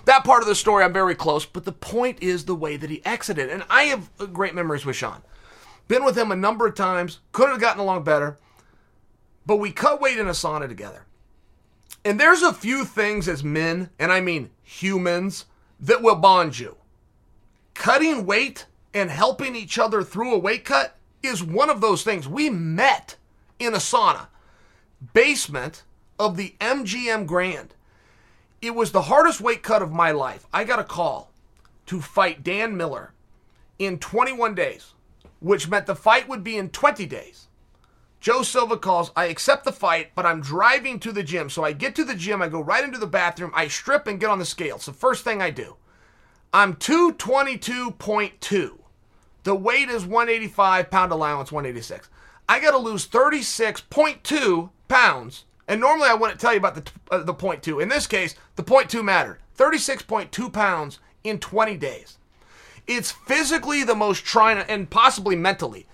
That 0.08 0.24
part 0.24 0.40
of 0.40 0.48
the 0.48 0.54
story, 0.54 0.84
I'm 0.84 0.92
very 0.94 1.14
close, 1.14 1.44
but 1.44 1.66
the 1.66 1.72
point 1.72 2.22
is 2.22 2.46
the 2.46 2.54
way 2.54 2.78
that 2.78 2.88
he 2.88 3.04
exited. 3.04 3.50
And 3.50 3.62
I 3.68 3.82
have 3.84 4.10
great 4.32 4.54
memories 4.54 4.86
with 4.86 4.96
Sean. 4.96 5.20
Been 5.86 6.02
with 6.02 6.16
him 6.16 6.32
a 6.32 6.36
number 6.36 6.66
of 6.66 6.74
times, 6.74 7.18
could 7.32 7.50
have 7.50 7.60
gotten 7.60 7.82
along 7.82 8.04
better, 8.04 8.38
but 9.44 9.56
we 9.56 9.70
cut 9.70 10.00
weight 10.00 10.16
in 10.16 10.26
a 10.26 10.30
sauna 10.30 10.66
together. 10.66 11.04
And 12.06 12.18
there's 12.18 12.40
a 12.40 12.54
few 12.54 12.86
things 12.86 13.28
as 13.28 13.44
men, 13.44 13.90
and 13.98 14.10
I 14.10 14.22
mean 14.22 14.48
humans, 14.62 15.44
that 15.78 16.00
will 16.00 16.16
bond 16.16 16.58
you. 16.58 16.76
Cutting 17.74 18.24
weight 18.24 18.64
and 18.94 19.10
helping 19.10 19.54
each 19.54 19.78
other 19.78 20.02
through 20.02 20.32
a 20.32 20.38
weight 20.38 20.64
cut 20.64 20.96
is 21.22 21.44
one 21.44 21.68
of 21.68 21.82
those 21.82 22.02
things. 22.02 22.26
We 22.26 22.48
met 22.48 23.16
in 23.58 23.74
a 23.74 23.76
sauna, 23.76 24.28
basement 25.12 25.82
of 26.18 26.38
the 26.38 26.54
MGM 26.62 27.26
Grand. 27.26 27.74
It 28.60 28.74
was 28.74 28.92
the 28.92 29.02
hardest 29.02 29.40
weight 29.40 29.62
cut 29.62 29.82
of 29.82 29.92
my 29.92 30.10
life. 30.10 30.46
I 30.52 30.64
got 30.64 30.80
a 30.80 30.84
call 30.84 31.30
to 31.86 32.00
fight 32.00 32.42
Dan 32.42 32.76
Miller 32.76 33.12
in 33.78 33.98
21 33.98 34.54
days, 34.54 34.94
which 35.40 35.68
meant 35.68 35.86
the 35.86 35.94
fight 35.94 36.28
would 36.28 36.42
be 36.42 36.56
in 36.56 36.70
20 36.70 37.06
days. 37.06 37.46
Joe 38.20 38.42
Silva 38.42 38.76
calls, 38.76 39.12
I 39.14 39.26
accept 39.26 39.64
the 39.64 39.72
fight, 39.72 40.10
but 40.16 40.26
I'm 40.26 40.40
driving 40.40 40.98
to 41.00 41.12
the 41.12 41.22
gym. 41.22 41.48
So 41.48 41.62
I 41.62 41.72
get 41.72 41.94
to 41.94 42.04
the 42.04 42.16
gym, 42.16 42.42
I 42.42 42.48
go 42.48 42.60
right 42.60 42.82
into 42.82 42.98
the 42.98 43.06
bathroom, 43.06 43.52
I 43.54 43.68
strip 43.68 44.08
and 44.08 44.18
get 44.18 44.30
on 44.30 44.40
the 44.40 44.44
scale. 44.44 44.76
It's 44.76 44.86
the 44.86 44.92
first 44.92 45.22
thing 45.22 45.40
I 45.40 45.50
do. 45.50 45.76
I'm 46.52 46.74
222.2. 46.74 48.78
The 49.44 49.54
weight 49.54 49.88
is 49.88 50.04
185, 50.04 50.90
pound 50.90 51.12
allowance 51.12 51.52
186. 51.52 52.08
I 52.48 52.60
got 52.60 52.72
to 52.72 52.78
lose 52.78 53.06
36.2 53.06 54.70
pounds. 54.88 55.44
And 55.68 55.80
normally 55.80 56.08
I 56.08 56.14
wouldn't 56.14 56.40
tell 56.40 56.52
you 56.52 56.58
about 56.58 56.74
the, 56.74 56.90
uh, 57.10 57.22
the 57.22 57.34
point 57.34 57.62
two. 57.62 57.78
In 57.78 57.90
this 57.90 58.06
case, 58.06 58.34
the 58.56 58.62
point 58.62 58.88
two 58.88 59.02
mattered. 59.02 59.38
36.2 59.56 60.52
pounds 60.52 60.98
in 61.22 61.38
20 61.38 61.76
days. 61.76 62.16
It's 62.86 63.12
physically 63.12 63.84
the 63.84 63.94
most 63.94 64.24
trying, 64.24 64.58
and 64.58 64.88
possibly 64.88 65.36
mentally, 65.36 65.86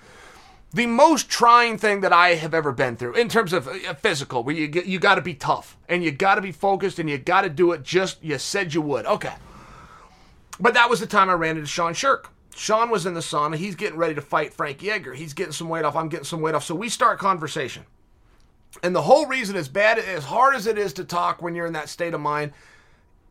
the 0.72 0.86
most 0.86 1.28
trying 1.28 1.76
thing 1.76 2.02
that 2.02 2.12
I 2.12 2.34
have 2.34 2.54
ever 2.54 2.70
been 2.70 2.96
through 2.96 3.14
in 3.14 3.28
terms 3.28 3.52
of 3.52 3.66
uh, 3.66 3.94
physical, 3.94 4.44
where 4.44 4.54
you 4.54 4.70
you 4.84 5.00
got 5.00 5.16
to 5.16 5.20
be 5.20 5.34
tough 5.34 5.76
and 5.88 6.04
you 6.04 6.12
got 6.12 6.36
to 6.36 6.40
be 6.40 6.52
focused 6.52 7.00
and 7.00 7.10
you 7.10 7.18
got 7.18 7.42
to 7.42 7.48
do 7.48 7.72
it 7.72 7.82
just 7.82 8.22
you 8.22 8.38
said 8.38 8.74
you 8.74 8.82
would. 8.82 9.06
Okay, 9.06 9.34
but 10.60 10.74
that 10.74 10.88
was 10.88 11.00
the 11.00 11.06
time 11.06 11.28
I 11.28 11.32
ran 11.32 11.56
into 11.56 11.68
Sean 11.68 11.94
Sherk. 11.94 12.26
Sean 12.54 12.90
was 12.90 13.06
in 13.06 13.14
the 13.14 13.20
sauna. 13.20 13.56
He's 13.56 13.74
getting 13.74 13.98
ready 13.98 14.14
to 14.14 14.20
fight 14.20 14.54
Frankie 14.54 14.90
Edgar. 14.90 15.14
He's 15.14 15.32
getting 15.32 15.52
some 15.52 15.68
weight 15.68 15.84
off. 15.84 15.96
I'm 15.96 16.08
getting 16.08 16.24
some 16.24 16.40
weight 16.40 16.54
off. 16.54 16.64
So 16.64 16.76
we 16.76 16.88
start 16.88 17.18
conversation. 17.18 17.84
And 18.82 18.94
the 18.94 19.02
whole 19.02 19.26
reason 19.26 19.56
is 19.56 19.68
bad, 19.68 19.98
as 19.98 20.24
hard 20.24 20.54
as 20.54 20.66
it 20.66 20.78
is 20.78 20.92
to 20.94 21.04
talk 21.04 21.40
when 21.40 21.54
you're 21.54 21.66
in 21.66 21.72
that 21.74 21.88
state 21.88 22.14
of 22.14 22.20
mind, 22.20 22.52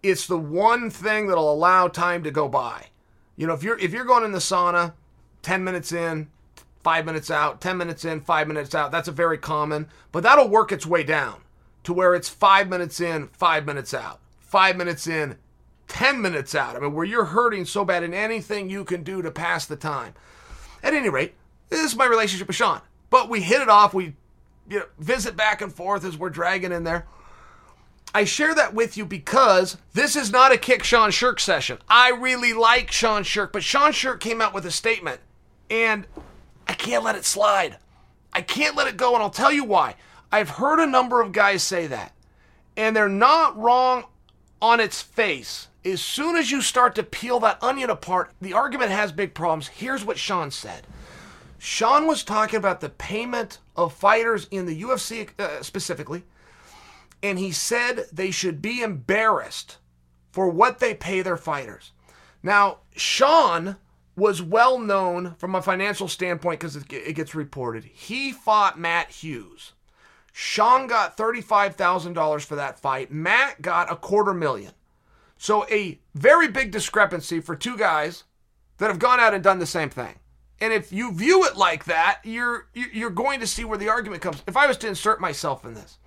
it's 0.02 0.28
the 0.28 0.38
one 0.38 0.90
thing 0.90 1.28
that'll 1.28 1.52
allow 1.52 1.88
time 1.88 2.24
to 2.24 2.32
go 2.32 2.48
by. 2.48 2.88
You 3.36 3.48
know, 3.48 3.54
if 3.54 3.64
you're 3.64 3.78
if 3.80 3.92
you're 3.92 4.06
going 4.06 4.24
in 4.24 4.32
the 4.32 4.40
sauna, 4.40 4.94
10 5.42 5.64
minutes 5.64 5.92
in, 5.92 6.30
5 6.84 7.06
minutes 7.06 7.32
out, 7.32 7.62
10 7.62 7.78
minutes 7.78 8.06
in, 8.06 8.22
5 8.22 8.48
minutes 8.48 8.76
out, 8.76 8.92
that's 8.92 9.08
a 9.08 9.14
very 9.14 9.38
common, 9.38 9.88
but 10.12 10.24
that'll 10.24 10.50
work 10.50 10.72
its 10.72 10.86
way 10.86 11.04
down 11.04 11.42
to 11.84 11.94
where 11.94 12.16
it's 12.16 12.30
5 12.30 12.70
minutes 12.70 13.00
in, 13.00 13.28
5 13.30 13.66
minutes 13.66 13.94
out. 13.94 14.20
5 14.40 14.78
minutes 14.78 15.08
in, 15.08 15.38
10 15.88 16.22
minutes 16.22 16.54
out. 16.54 16.76
I 16.76 16.80
mean, 16.80 16.94
where 16.94 17.06
you're 17.06 17.26
hurting 17.26 17.66
so 17.66 17.84
bad 17.84 18.04
and 18.04 18.14
anything 18.14 18.70
you 18.70 18.84
can 18.84 19.04
do 19.04 19.22
to 19.22 19.32
pass 19.32 19.66
the 19.66 19.76
time. 19.76 20.14
At 20.84 20.94
any 20.94 21.10
rate, 21.10 21.34
this 21.70 21.82
is 21.82 21.96
my 21.96 22.06
relationship 22.06 22.48
with 22.48 22.56
Sean. 22.56 22.82
But 23.10 23.30
we 23.30 23.42
hit 23.42 23.62
it 23.62 23.70
off. 23.70 23.94
We 23.94 24.16
you 24.70 24.80
know, 24.80 24.86
visit 24.98 25.36
back 25.36 25.62
and 25.62 25.74
forth 25.74 26.06
as 26.06 26.18
we're 26.18 26.30
dragging 26.30 26.72
in 26.72 26.84
there. 26.84 27.06
I 28.16 28.26
share 28.26 28.54
that 28.54 28.74
with 28.74 28.96
you 28.96 29.06
because 29.06 29.78
this 29.94 30.16
is 30.16 30.32
not 30.32 30.52
a 30.52 30.58
kick 30.58 30.84
Sean 30.84 31.10
Sherk 31.10 31.40
session. 31.40 31.80
I 31.90 32.10
really 32.10 32.54
like 32.54 32.92
Sean 32.92 33.24
Sherk, 33.24 33.52
but 33.52 33.64
Sean 33.64 33.92
Sherk 33.92 34.20
came 34.20 34.40
out 34.40 34.54
with 34.54 34.66
a 34.66 34.72
statement, 34.72 35.20
and 35.70 36.06
I 36.68 36.74
can't 36.74 37.04
let 37.04 37.16
it 37.16 37.26
slide. 37.26 37.78
I 38.32 38.42
can't 38.42 38.76
let 38.76 38.88
it 38.88 38.98
go, 38.98 39.14
and 39.14 39.24
I'll 39.24 39.30
tell 39.32 39.52
you 39.52 39.64
why. 39.64 39.96
I've 40.32 40.50
heard 40.50 40.80
a 40.80 40.88
number 40.88 41.22
of 41.22 41.32
guys 41.32 41.64
say 41.64 41.88
that, 41.88 42.14
and 42.78 42.96
they're 42.96 43.10
not 43.10 43.58
wrong 43.58 44.06
on 44.62 44.80
its 44.80 45.02
face 45.02 45.68
as 45.86 46.02
soon 46.02 46.36
as 46.36 46.52
you 46.52 46.62
start 46.62 46.96
to 46.96 47.04
peel 47.04 47.40
that 47.42 47.62
onion 47.62 47.90
apart, 47.90 48.32
the 48.42 48.54
argument 48.54 48.92
has 48.92 49.12
big 49.12 49.34
problems. 49.34 49.68
Here's 49.68 50.06
what 50.06 50.18
Sean 50.18 50.52
said 50.52 50.88
Sean 51.64 52.08
was 52.08 52.26
talking 52.26 52.58
about 52.58 52.82
the 52.82 52.90
payment 52.90 53.60
of 53.78 53.94
fighters 53.94 54.50
in 54.52 54.66
the 54.66 54.82
UFC 54.82 55.30
uh, 55.40 55.64
specifically, 55.64 56.24
and 57.24 57.40
he 57.40 57.54
said 57.54 58.06
they 58.12 58.32
should 58.32 58.62
be 58.62 58.82
embarrassed 58.82 59.78
for 60.34 60.50
what 60.50 60.80
they 60.80 60.94
pay 60.94 61.22
their 61.22 61.38
fighters. 61.38 61.94
Now, 62.44 62.80
Sean 62.98 63.78
was 64.18 64.42
well 64.42 64.78
known 64.78 65.36
from 65.38 65.56
a 65.56 65.62
financial 65.62 66.10
standpoint 66.10 66.60
because 66.60 66.76
it 66.76 67.16
gets 67.16 67.34
reported. 67.34 67.86
He 67.86 68.34
fought 68.34 68.78
Matt 68.78 69.10
Hughes. 69.10 69.72
Sean 70.34 70.86
got 70.86 71.16
$35,000 71.16 72.44
for 72.44 72.58
that 72.58 72.78
fight. 72.78 73.10
Matt 73.10 73.62
got 73.62 73.90
a 73.90 73.96
quarter 73.96 74.34
million. 74.34 74.74
So 75.38 75.66
a 75.70 75.98
very 76.14 76.50
big 76.50 76.72
discrepancy 76.72 77.40
for 77.40 77.56
two 77.56 77.78
guys 77.78 78.26
that 78.80 78.90
have 78.90 79.00
gone 79.00 79.22
out 79.22 79.34
and 79.34 79.42
done 79.42 79.60
the 79.60 79.66
same 79.66 79.90
thing. 79.90 80.16
And 80.64 80.72
if 80.72 80.94
you 80.94 81.12
view 81.12 81.44
it 81.44 81.58
like 81.58 81.84
that, 81.86 82.22
you're 82.24 82.70
you're 82.74 83.10
going 83.10 83.42
to 83.42 83.48
see 83.48 83.66
where 83.66 83.78
the 83.78 83.90
argument 83.90 84.22
comes. 84.22 84.42
If 84.48 84.56
I 84.56 84.66
was 84.66 84.78
to 84.78 84.88
insert 84.88 85.20
myself 85.20 85.66
in 85.66 85.74
this, 85.74 85.98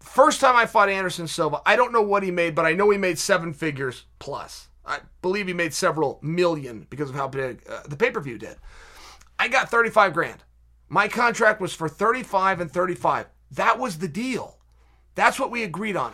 first 0.00 0.38
time 0.38 0.54
I 0.54 0.66
fought 0.66 0.90
Anderson 0.90 1.26
Silva, 1.26 1.62
I 1.64 1.74
don't 1.74 1.90
know 1.90 2.02
what 2.02 2.22
he 2.22 2.30
made, 2.30 2.54
but 2.54 2.66
I 2.66 2.74
know 2.74 2.90
he 2.90 2.98
made 2.98 3.18
seven 3.18 3.54
figures 3.54 4.04
plus. 4.18 4.68
I 4.84 4.98
believe 5.22 5.46
he 5.46 5.54
made 5.54 5.72
several 5.72 6.18
million 6.20 6.86
because 6.90 7.08
of 7.08 7.16
how 7.16 7.26
big 7.26 7.62
uh, 7.66 7.84
the 7.88 7.96
pay 7.96 8.10
per 8.10 8.20
view 8.20 8.36
did. 8.36 8.56
I 9.38 9.48
got 9.48 9.70
35 9.70 10.12
grand. 10.12 10.44
My 10.90 11.08
contract 11.08 11.58
was 11.58 11.72
for 11.72 11.88
35 11.88 12.60
and 12.60 12.70
35. 12.70 13.28
That 13.52 13.78
was 13.78 13.96
the 13.96 14.08
deal. 14.08 14.58
That's 15.14 15.40
what 15.40 15.50
we 15.50 15.62
agreed 15.62 15.96
on 15.96 16.12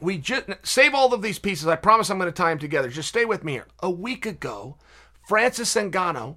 we 0.00 0.18
just 0.18 0.44
save 0.62 0.92
all 0.92 1.14
of 1.14 1.22
these 1.22 1.38
pieces. 1.38 1.66
I 1.66 1.76
promise 1.76 2.10
I'm 2.10 2.18
going 2.18 2.30
to 2.30 2.32
tie 2.32 2.50
them 2.50 2.58
together. 2.58 2.88
Just 2.88 3.08
stay 3.08 3.24
with 3.24 3.42
me 3.42 3.52
here. 3.52 3.66
A 3.80 3.90
week 3.90 4.26
ago, 4.26 4.76
Francis 5.26 5.74
Ngannou 5.74 6.36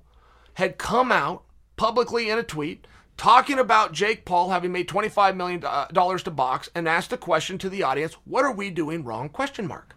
had 0.58 0.80
come 0.80 1.12
out 1.12 1.44
publicly 1.76 2.32
in 2.32 2.40
a 2.40 2.44
tweet 2.44 2.88
talking 3.16 3.60
about 3.60 3.92
Jake 3.92 4.26
Paul 4.26 4.50
having 4.50 4.72
made 4.72 4.90
$25 4.90 5.36
million 5.36 5.64
uh, 5.64 5.86
to 5.86 6.32
box 6.32 6.68
and 6.74 6.88
asked 6.88 7.14
a 7.14 7.18
question 7.18 7.60
to 7.60 7.70
the 7.70 7.84
audience, 7.84 8.16
what 8.26 8.44
are 8.44 8.52
we 8.52 8.72
doing 8.72 9.04
wrong? 9.04 9.30
Question 9.30 9.68
mark. 9.68 9.96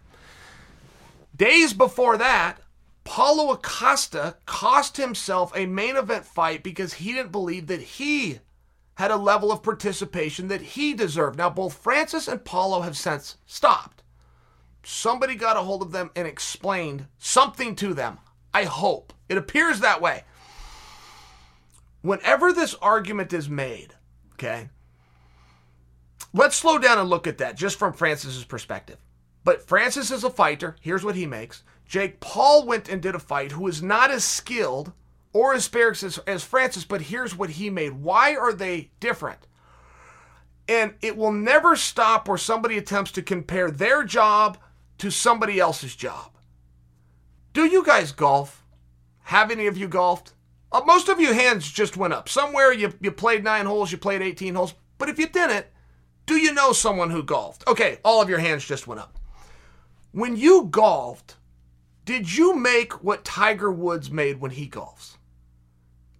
Days 1.35 1.73
before 1.73 2.15
that, 2.17 2.59
Paulo 3.03 3.51
Acosta 3.51 4.35
cost 4.45 4.97
himself 4.97 5.51
a 5.55 5.65
main 5.65 5.97
event 5.97 6.27
fight 6.27 6.61
because 6.61 6.93
he 6.93 7.11
didn't 7.11 7.31
believe 7.31 7.65
that 7.65 7.81
he 7.81 8.37
had 8.95 9.09
a 9.09 9.15
level 9.15 9.51
of 9.51 9.63
participation 9.63 10.47
that 10.49 10.61
he 10.61 10.93
deserved. 10.93 11.39
Now, 11.39 11.49
both 11.49 11.73
Francis 11.73 12.27
and 12.27 12.45
Paulo 12.45 12.81
have 12.81 12.95
since 12.95 13.37
stopped. 13.47 14.03
Somebody 14.83 15.33
got 15.33 15.57
a 15.57 15.61
hold 15.61 15.81
of 15.81 15.91
them 15.91 16.11
and 16.15 16.27
explained 16.27 17.07
something 17.17 17.75
to 17.77 17.95
them. 17.95 18.19
I 18.53 18.65
hope. 18.65 19.11
It 19.27 19.39
appears 19.39 19.79
that 19.79 20.03
way. 20.03 20.23
Whenever 22.01 22.51
this 22.51 22.73
argument 22.75 23.31
is 23.33 23.49
made, 23.49 23.95
okay, 24.33 24.69
let's 26.33 26.55
slow 26.55 26.77
down 26.77 26.97
and 26.97 27.09
look 27.09 27.27
at 27.27 27.37
that 27.37 27.55
just 27.55 27.77
from 27.77 27.93
Francis's 27.93 28.45
perspective. 28.45 28.97
But 29.43 29.67
Francis 29.67 30.11
is 30.11 30.23
a 30.23 30.29
fighter. 30.29 30.75
Here's 30.81 31.03
what 31.03 31.15
he 31.15 31.25
makes. 31.25 31.63
Jake 31.85 32.19
Paul 32.19 32.65
went 32.65 32.89
and 32.89 33.01
did 33.01 33.15
a 33.15 33.19
fight 33.19 33.51
who 33.51 33.67
is 33.67 33.81
not 33.81 34.11
as 34.11 34.23
skilled 34.23 34.93
or 35.33 35.53
as 35.53 35.61
experienced 35.61 36.03
as, 36.03 36.17
as 36.19 36.43
Francis, 36.43 36.85
but 36.85 37.01
here's 37.01 37.35
what 37.35 37.51
he 37.51 37.69
made. 37.69 37.93
Why 37.93 38.35
are 38.35 38.53
they 38.53 38.91
different? 38.99 39.47
And 40.67 40.93
it 41.01 41.17
will 41.17 41.31
never 41.31 41.75
stop 41.75 42.27
where 42.27 42.37
somebody 42.37 42.77
attempts 42.77 43.11
to 43.13 43.21
compare 43.21 43.71
their 43.71 44.03
job 44.03 44.57
to 44.99 45.09
somebody 45.09 45.59
else's 45.59 45.95
job. 45.95 46.31
Do 47.53 47.65
you 47.65 47.83
guys 47.83 48.11
golf? 48.11 48.63
Have 49.23 49.51
any 49.51 49.67
of 49.67 49.77
you 49.77 49.87
golfed? 49.87 50.33
Uh, 50.71 50.81
most 50.85 51.09
of 51.09 51.19
you 51.19 51.33
hands 51.33 51.69
just 51.69 51.97
went 51.97 52.13
up. 52.13 52.29
Somewhere 52.29 52.71
you, 52.71 52.93
you 53.01 53.11
played 53.11 53.43
nine 53.43 53.65
holes, 53.65 53.91
you 53.91 53.97
played 53.97 54.21
18 54.21 54.55
holes. 54.55 54.73
But 54.97 55.09
if 55.09 55.19
you 55.19 55.27
didn't, 55.27 55.65
do 56.25 56.35
you 56.35 56.53
know 56.53 56.71
someone 56.71 57.09
who 57.09 57.23
golfed? 57.23 57.67
Okay, 57.67 57.99
all 58.05 58.21
of 58.21 58.29
your 58.29 58.39
hands 58.39 58.65
just 58.65 58.87
went 58.87 59.01
up. 59.01 59.19
When 60.11 60.35
you 60.35 60.67
golfed, 60.69 61.35
did 62.05 62.35
you 62.35 62.55
make 62.55 63.03
what 63.03 63.25
Tiger 63.25 63.71
Woods 63.71 64.09
made 64.11 64.39
when 64.39 64.51
he 64.51 64.69
golfs? 64.69 65.17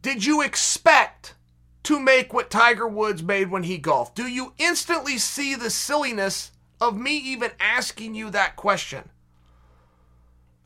Did 0.02 0.26
you 0.26 0.42
expect 0.42 1.36
to 1.84 2.00
make 2.00 2.34
what 2.34 2.50
Tiger 2.50 2.88
Woods 2.88 3.24
made 3.24 3.52
when 3.52 3.64
he 3.64 3.78
golfed? 3.78 4.16
Do 4.16 4.28
you 4.28 4.54
instantly 4.58 5.18
see 5.18 5.56
the 5.56 5.70
silliness 5.70 6.52
of 6.80 6.98
me 6.98 7.18
even 7.18 7.52
asking 7.60 8.16
you 8.16 8.30
that 8.32 8.56
question? 8.56 9.10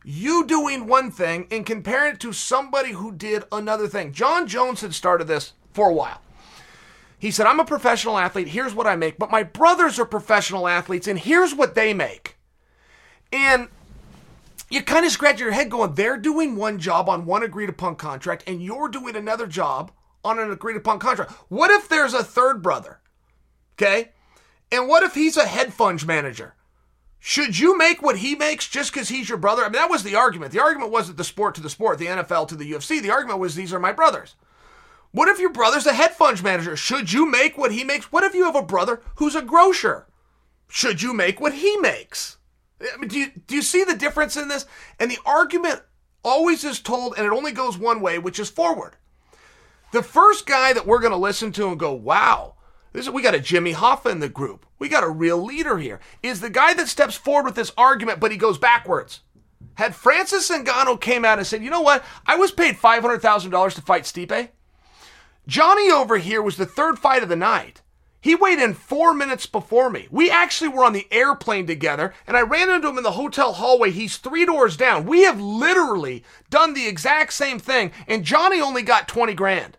You 0.07 0.45
doing 0.45 0.85
one 0.85 1.09
thing 1.09 1.47
and 1.49 1.65
comparing 1.65 2.13
it 2.13 2.19
to 2.19 2.31
somebody 2.31 2.91
who 2.91 3.11
did 3.11 3.43
another 3.51 3.87
thing. 3.87 4.13
Jon 4.13 4.47
Jones 4.47 4.81
had 4.81 4.93
started 4.93 5.27
this 5.27 5.53
for 5.73 5.89
a 5.89 5.93
while. 5.93 6.21
He 7.17 7.31
said, 7.31 7.47
I'm 7.47 7.59
a 7.59 7.65
professional 7.65 8.19
athlete. 8.19 8.49
Here's 8.49 8.75
what 8.75 8.85
I 8.85 8.95
make. 8.95 9.17
But 9.17 9.31
my 9.31 9.41
brothers 9.41 9.97
are 9.97 10.05
professional 10.05 10.67
athletes, 10.67 11.07
and 11.07 11.17
here's 11.17 11.55
what 11.55 11.73
they 11.73 11.91
make. 11.91 12.37
And 13.33 13.67
you 14.69 14.83
kind 14.83 15.07
of 15.07 15.11
scratch 15.11 15.39
your 15.39 15.51
head 15.51 15.71
going, 15.71 15.95
they're 15.95 16.17
doing 16.17 16.55
one 16.55 16.77
job 16.77 17.09
on 17.09 17.25
one 17.25 17.41
agreed 17.41 17.69
upon 17.69 17.95
contract, 17.95 18.43
and 18.45 18.61
you're 18.61 18.89
doing 18.89 19.15
another 19.15 19.47
job 19.47 19.91
on 20.23 20.37
an 20.37 20.51
agreed 20.51 20.77
upon 20.77 20.99
contract. 20.99 21.31
What 21.49 21.71
if 21.71 21.89
there's 21.89 22.13
a 22.13 22.23
third 22.23 22.61
brother? 22.61 22.99
Okay? 23.73 24.11
And 24.71 24.87
what 24.87 25.01
if 25.01 25.15
he's 25.15 25.37
a 25.37 25.47
hedge 25.47 25.71
fund 25.71 26.05
manager? 26.05 26.53
Should 27.27 27.57
you 27.57 27.75
make 27.75 28.03
what 28.03 28.19
he 28.19 28.35
makes 28.35 28.67
just 28.67 28.93
because 28.93 29.09
he's 29.09 29.29
your 29.29 29.39
brother? 29.39 29.63
I 29.63 29.65
mean, 29.65 29.81
that 29.81 29.89
was 29.89 30.03
the 30.03 30.15
argument. 30.15 30.51
The 30.51 30.61
argument 30.61 30.91
wasn't 30.91 31.17
the 31.17 31.23
sport 31.23 31.55
to 31.55 31.61
the 31.61 31.71
sport, 31.71 31.97
the 31.97 32.05
NFL 32.05 32.47
to 32.49 32.55
the 32.55 32.71
UFC. 32.71 33.01
The 33.01 33.09
argument 33.09 33.39
was 33.39 33.55
these 33.55 33.73
are 33.73 33.79
my 33.79 33.91
brothers. 33.91 34.35
What 35.09 35.27
if 35.27 35.39
your 35.39 35.51
brother's 35.51 35.87
a 35.87 35.93
hedge 35.93 36.11
fund 36.11 36.43
manager? 36.43 36.75
Should 36.75 37.11
you 37.11 37.25
make 37.25 37.57
what 37.57 37.71
he 37.71 37.83
makes? 37.83 38.11
What 38.11 38.23
if 38.23 38.35
you 38.35 38.45
have 38.45 38.55
a 38.55 38.61
brother 38.61 39.01
who's 39.15 39.33
a 39.33 39.41
grocer? 39.41 40.05
Should 40.67 41.01
you 41.01 41.15
make 41.15 41.41
what 41.41 41.53
he 41.53 41.75
makes? 41.77 42.37
I 42.79 42.95
mean, 42.97 43.07
do 43.07 43.17
you, 43.17 43.31
do 43.47 43.55
you 43.55 43.63
see 43.63 43.83
the 43.83 43.95
difference 43.95 44.37
in 44.37 44.47
this? 44.47 44.67
And 44.99 45.09
the 45.09 45.17
argument 45.25 45.81
always 46.23 46.63
is 46.63 46.79
told, 46.79 47.15
and 47.17 47.25
it 47.25 47.33
only 47.33 47.53
goes 47.53 47.75
one 47.75 48.01
way, 48.01 48.19
which 48.19 48.39
is 48.39 48.51
forward. 48.51 48.97
The 49.93 50.03
first 50.03 50.45
guy 50.45 50.73
that 50.73 50.85
we're 50.85 50.99
going 50.99 51.11
to 51.11 51.17
listen 51.17 51.51
to 51.53 51.69
and 51.69 51.79
go, 51.79 51.91
wow, 51.91 52.53
this, 52.95 53.09
we 53.09 53.21
got 53.21 53.35
a 53.35 53.39
Jimmy 53.39 53.73
Hoffa 53.73 54.11
in 54.11 54.19
the 54.19 54.29
group. 54.29 54.65
We 54.79 54.89
got 54.89 55.03
a 55.03 55.09
real 55.09 55.43
leader 55.43 55.77
here. 55.77 55.99
Is 56.23 56.41
the 56.41 56.49
guy 56.49 56.73
that 56.73 56.87
steps 56.87 57.15
forward 57.15 57.45
with 57.45 57.55
this 57.55 57.71
argument, 57.77 58.19
but 58.19 58.31
he 58.31 58.37
goes 58.37 58.57
backwards. 58.57 59.21
Had 59.75 59.95
Francis 59.95 60.49
Ngannou 60.49 60.99
came 61.01 61.25
out 61.25 61.37
and 61.37 61.47
said, 61.47 61.63
you 61.63 61.69
know 61.69 61.81
what? 61.81 62.03
I 62.25 62.35
was 62.35 62.51
paid 62.51 62.75
$500,000 62.75 63.73
to 63.73 63.81
fight 63.81 64.03
Stipe. 64.03 64.49
Johnny 65.47 65.91
over 65.91 66.17
here 66.17 66.41
was 66.41 66.57
the 66.57 66.65
third 66.65 66.97
fight 66.97 67.23
of 67.23 67.29
the 67.29 67.35
night. 67.35 67.81
He 68.25 68.33
weighed 68.33 68.57
in 68.57 68.73
four 68.73 69.13
minutes 69.13 69.45
before 69.45 69.91
me. 69.91 70.07
We 70.09 70.31
actually 70.31 70.69
were 70.69 70.83
on 70.83 70.93
the 70.93 71.07
airplane 71.11 71.67
together, 71.67 72.11
and 72.25 72.35
I 72.35 72.41
ran 72.41 72.71
into 72.71 72.87
him 72.87 72.97
in 72.97 73.03
the 73.03 73.11
hotel 73.11 73.53
hallway. 73.53 73.91
He's 73.91 74.17
three 74.17 74.45
doors 74.45 74.75
down. 74.75 75.05
We 75.05 75.25
have 75.25 75.39
literally 75.39 76.23
done 76.49 76.73
the 76.73 76.87
exact 76.87 77.33
same 77.33 77.59
thing, 77.59 77.91
and 78.07 78.23
Johnny 78.25 78.59
only 78.59 78.81
got 78.81 79.07
20 79.07 79.35
grand. 79.35 79.77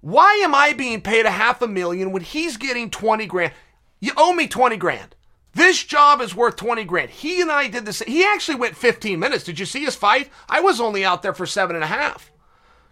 Why 0.00 0.40
am 0.42 0.54
I 0.54 0.72
being 0.72 1.00
paid 1.02 1.26
a 1.26 1.30
half 1.30 1.60
a 1.62 1.68
million 1.68 2.12
when 2.12 2.22
he's 2.22 2.56
getting 2.56 2.90
20 2.90 3.26
grand? 3.26 3.52
You 4.00 4.12
owe 4.16 4.32
me 4.32 4.48
20 4.48 4.76
grand. 4.76 5.14
This 5.52 5.82
job 5.82 6.20
is 6.20 6.34
worth 6.34 6.56
20 6.56 6.84
grand. 6.84 7.10
He 7.10 7.40
and 7.40 7.50
I 7.50 7.68
did 7.68 7.84
this. 7.84 8.00
He 8.00 8.24
actually 8.24 8.54
went 8.54 8.76
15 8.76 9.18
minutes. 9.18 9.44
Did 9.44 9.58
you 9.58 9.66
see 9.66 9.84
his 9.84 9.96
fight? 9.96 10.30
I 10.48 10.60
was 10.60 10.80
only 10.80 11.04
out 11.04 11.22
there 11.22 11.34
for 11.34 11.44
seven 11.44 11.74
and 11.74 11.84
a 11.84 11.88
half. 11.88 12.30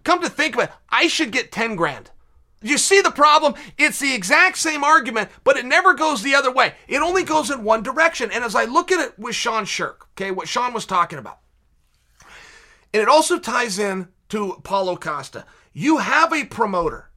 Come 0.04 0.20
to 0.22 0.28
think 0.28 0.56
of 0.56 0.64
it, 0.64 0.70
I 0.90 1.06
should 1.06 1.32
get 1.32 1.52
10 1.52 1.76
grand. 1.76 2.10
You 2.60 2.76
see 2.76 3.00
the 3.00 3.10
problem? 3.10 3.54
It's 3.78 4.00
the 4.00 4.14
exact 4.14 4.58
same 4.58 4.82
argument, 4.82 5.30
but 5.44 5.56
it 5.56 5.64
never 5.64 5.94
goes 5.94 6.22
the 6.22 6.34
other 6.34 6.52
way. 6.52 6.74
It 6.88 7.02
only 7.02 7.22
goes 7.22 7.50
in 7.50 7.62
one 7.62 7.82
direction. 7.82 8.30
And 8.32 8.42
as 8.42 8.54
I 8.54 8.64
look 8.64 8.90
at 8.90 9.00
it 9.00 9.18
with 9.18 9.36
Sean 9.36 9.64
Sherk, 9.64 10.02
okay, 10.12 10.32
what 10.32 10.48
Sean 10.48 10.72
was 10.72 10.84
talking 10.84 11.18
about, 11.18 11.38
and 12.92 13.02
it 13.02 13.08
also 13.08 13.38
ties 13.38 13.78
in 13.78 14.08
to 14.30 14.60
Paulo 14.64 14.96
Costa. 14.96 15.44
You 15.80 15.98
have 15.98 16.32
a 16.32 16.44
promoter. 16.44 17.08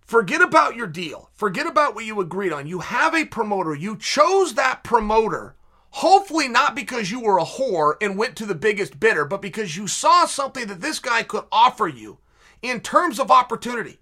Forget 0.00 0.40
about 0.40 0.74
your 0.74 0.88
deal. 0.88 1.30
Forget 1.32 1.64
about 1.64 1.94
what 1.94 2.04
you 2.04 2.20
agreed 2.20 2.52
on. 2.52 2.66
You 2.66 2.80
have 2.80 3.14
a 3.14 3.24
promoter. 3.24 3.72
You 3.72 3.96
chose 3.96 4.54
that 4.54 4.82
promoter, 4.82 5.54
hopefully 5.90 6.48
not 6.48 6.74
because 6.74 7.12
you 7.12 7.20
were 7.20 7.38
a 7.38 7.44
whore 7.44 7.94
and 8.02 8.18
went 8.18 8.34
to 8.38 8.46
the 8.46 8.54
biggest 8.56 8.98
bidder, 8.98 9.24
but 9.24 9.40
because 9.40 9.76
you 9.76 9.86
saw 9.86 10.26
something 10.26 10.66
that 10.66 10.80
this 10.80 10.98
guy 10.98 11.22
could 11.22 11.44
offer 11.52 11.86
you 11.86 12.18
in 12.62 12.80
terms 12.80 13.20
of 13.20 13.30
opportunity. 13.30 14.00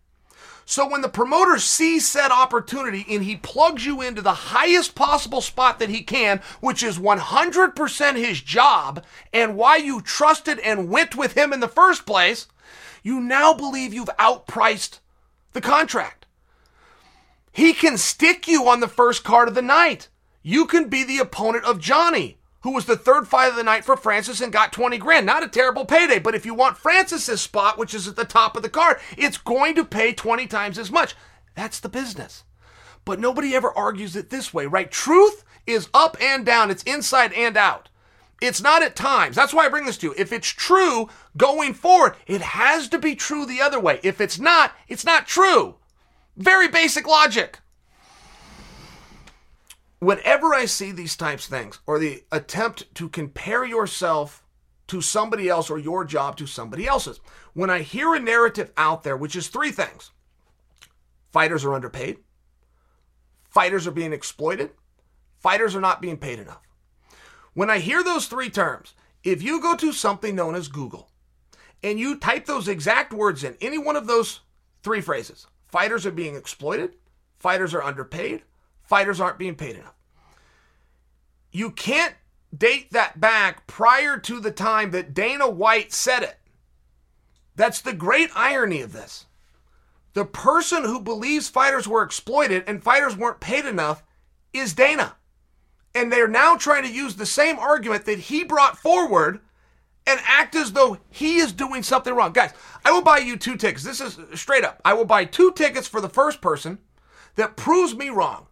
So 0.65 0.89
when 0.89 1.03
the 1.03 1.11
promoter 1.11 1.59
sees 1.59 2.09
said 2.09 2.31
opportunity 2.31 3.05
and 3.11 3.23
he 3.23 3.37
plugs 3.37 3.85
you 3.85 4.01
into 4.01 4.23
the 4.23 4.33
highest 4.33 4.95
possible 4.95 5.43
spot 5.43 5.79
that 5.81 5.91
he 5.91 6.03
can, 6.03 6.41
which 6.63 6.83
is 6.83 6.99
100% 6.99 8.17
his 8.17 8.41
job 8.41 9.05
and 9.35 9.55
why 9.55 9.77
you 9.77 10.01
trusted 10.01 10.61
and 10.61 10.89
went 10.89 11.15
with 11.15 11.37
him 11.37 11.53
in 11.53 11.61
the 11.61 11.69
first 11.69 12.07
place, 12.07 12.47
you 13.03 13.21
now 13.21 13.53
believe 13.53 13.93
you've 13.93 14.11
outpriced 14.19 15.01
the 15.53 15.61
contract. 15.61 16.27
He 17.53 17.73
can 17.73 17.99
stick 17.99 18.49
you 18.49 18.69
on 18.69 18.81
the 18.81 18.89
first 18.89 19.25
card 19.25 19.49
of 19.49 19.55
the 19.55 19.63
night. 19.63 20.09
You 20.43 20.67
can 20.67 20.89
be 20.89 21.05
the 21.05 21.19
opponent 21.19 21.65
of 21.65 21.81
Johnny 21.81 22.39
who 22.63 22.73
was 22.73 22.87
the 22.87 22.97
third 22.97 23.29
fight 23.29 23.49
of 23.49 23.57
the 23.57 23.63
night 23.63 23.85
for 23.85 23.97
Francis 23.97 24.41
and 24.41 24.53
got 24.53 24.73
20 24.73 24.99
grand. 24.99 25.27
Not 25.27 25.43
a 25.43 25.49
terrible 25.49 25.85
payday, 25.85 26.19
but 26.19 26.35
if 26.35 26.47
you 26.47 26.55
want 26.55 26.79
Francis's 26.79 27.41
spot, 27.41 27.77
which 27.77 27.93
is 27.93 28.09
at 28.09 28.17
the 28.17 28.25
top 28.25 28.57
of 28.57 28.63
the 28.63 28.69
card, 28.69 28.99
it's 29.17 29.37
going 29.37 29.75
to 29.75 29.85
pay 29.85 30.13
20 30.13 30.47
times 30.47 30.79
as 30.79 30.91
much. 30.91 31.15
That's 31.55 31.81
the 31.81 31.89
business. 31.89 32.45
But 33.05 33.19
nobody 33.19 33.55
ever 33.55 33.77
argues 33.77 34.15
it 34.15 34.31
this 34.31 34.55
way, 34.55 34.67
right? 34.67 34.91
Truth 34.91 35.45
is 35.67 35.89
up 35.93 36.17
and 36.21 36.47
down, 36.47 36.71
it's 36.71 36.85
inside 36.85 37.33
and 37.33 37.57
out. 37.57 37.89
It's 38.41 38.61
not 38.61 38.83
at 38.83 38.97
times. 38.97 39.37
That's 39.37 39.55
why 39.55 39.67
I 39.67 39.69
bring 39.69 39.87
this 39.87 39.99
to 39.99 40.09
you. 40.09 40.15
If 40.17 40.33
it's 40.33 40.49
true 40.49 41.09
going 41.37 41.75
forward, 41.75 42.17
it 42.27 42.41
has 42.41 42.89
to 42.89 42.99
be 42.99 43.15
true 43.15 43.47
the 43.47 43.61
other 43.61 43.81
way. 43.81 44.01
If 44.03 44.21
it's 44.21 44.39
not, 44.39 44.73
it's 44.89 45.05
not 45.05 45.27
true. 45.27 45.77
Very 46.37 46.69
basic 46.69 47.07
logic 47.07 47.59
whenever 50.03 50.53
I 50.53 50.65
see 50.65 50.91
these 50.91 51.15
types 51.15 51.45
of 51.45 51.51
things 51.51 51.79
or 51.87 52.01
the 52.01 52.25
attempt 52.33 52.93
to 52.97 53.09
compare 53.09 53.65
yourself 53.65 54.43
to 54.89 55.01
somebody 55.01 55.49
else 55.49 55.71
or 55.71 55.79
your 55.79 56.05
job 56.05 56.37
to 56.39 56.47
somebody 56.47 56.89
else's, 56.89 57.21
when 57.55 57.71
I 57.71 57.83
hear 57.83 58.13
a 58.13 58.19
narrative 58.19 58.73
out 58.77 59.05
there, 59.05 59.17
which 59.17 59.37
is 59.37 59.47
three 59.47 59.71
things 59.71 60.11
fighters 61.31 61.65
are 61.65 61.73
underpaid, 61.73 62.19
fighters 63.49 63.87
are 63.87 63.93
being 63.93 64.13
exploited, 64.13 64.71
fighters 65.39 65.77
are 65.77 65.81
not 65.81 66.03
being 66.03 66.17
paid 66.17 66.41
enough. 66.41 66.63
When 67.55 67.71
I 67.71 67.79
hear 67.79 68.03
those 68.03 68.27
three 68.27 68.51
terms, 68.51 68.95
if 69.23 69.41
you 69.41 69.63
go 69.63 69.77
to 69.77 69.93
something 69.93 70.35
known 70.35 70.57
as 70.57 70.67
Google 70.67 71.12
and 71.83 71.99
you 71.99 72.17
type 72.17 72.47
those 72.47 72.69
exact 72.69 73.13
words 73.13 73.45
in, 73.45 73.57
any 73.61 73.79
one 73.79 73.97
of 73.97 74.07
those 74.07 74.41
three 74.83 75.01
phrases, 75.01 75.47
fighters 75.69 76.07
are 76.07 76.13
being 76.13 76.37
exploited, 76.37 76.95
fighters 77.39 77.75
are 77.75 77.83
underpaid, 77.83 78.43
fighters 78.83 79.21
aren't 79.21 79.39
being 79.39 79.55
paid 79.55 79.77
enough. 79.77 79.95
You 81.51 81.71
can't 81.71 82.15
date 82.57 82.93
that 82.93 83.21
back 83.21 83.67
prior 83.67 84.19
to 84.19 84.41
the 84.41 84.51
time 84.51 84.91
that 84.91 85.15
Dana 85.15 85.49
White 85.49 85.93
said 85.93 86.23
it. 86.23 86.39
That's 87.57 87.81
the 87.81 87.93
great 87.93 88.31
irony 88.35 88.81
of 88.81 88.93
this. 88.93 89.27
The 90.15 90.25
person 90.25 90.85
who 90.85 91.01
believes 91.01 91.49
fighters 91.49 91.89
were 91.89 92.03
exploited 92.03 92.65
and 92.67 92.83
fighters 92.83 93.17
weren't 93.17 93.41
paid 93.41 93.65
enough 93.65 94.03
is 94.53 94.75
Dana. 94.75 95.17
And 95.95 96.11
they're 96.11 96.29
now 96.29 96.57
trying 96.57 96.83
to 96.85 96.93
use 96.93 97.17
the 97.17 97.27
same 97.27 97.59
argument 97.59 98.05
that 98.07 98.19
he 98.19 98.45
brought 98.45 98.79
forward 98.79 99.41
and 100.07 100.21
act 100.27 100.55
as 100.55 100.73
though 100.73 100.99
he 101.11 101.37
is 101.37 101.53
doing 101.53 101.83
something 101.83 102.15
wrong. 102.15 102.33
Guys, 102.33 102.53
I 102.85 102.93
will 102.93 103.03
buy 103.03 103.19
you 103.19 103.37
two 103.37 103.57
tickets. 103.57 103.85
This 103.85 104.01
is 104.01 104.19
uh, 104.19 104.37
straight 104.37 104.65
up. 104.65 104.81
I 104.85 104.95
will 104.95 105.05
buy 105.05 105.25
two 105.25 105.53
tickets 105.53 105.87
for 105.87 106.01
the 106.01 106.09
first 106.09 106.41
person 106.41 106.79
that 107.37 107.57
proves 107.57 107.95
me 107.95 108.09
wrong 108.09 108.47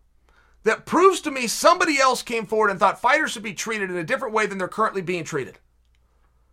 that 0.63 0.87
proves 0.87 1.21
to 1.23 1.31
me 1.31 1.47
somebody 1.47 1.99
else 1.99 2.23
came 2.23 2.47
forward 2.47 2.71
and 2.71 2.79
thought 2.79 3.01
fighters 3.01 3.33
should 3.33 3.43
be 3.43 3.55
treated 3.55 3.91
in 3.91 3.97
a 3.97 4.05
different 4.05 4.35
way 4.35 4.47
than 4.47 4.59
they're 4.59 4.69
currently 4.69 5.03
being 5.03 5.25
treated. 5.25 5.59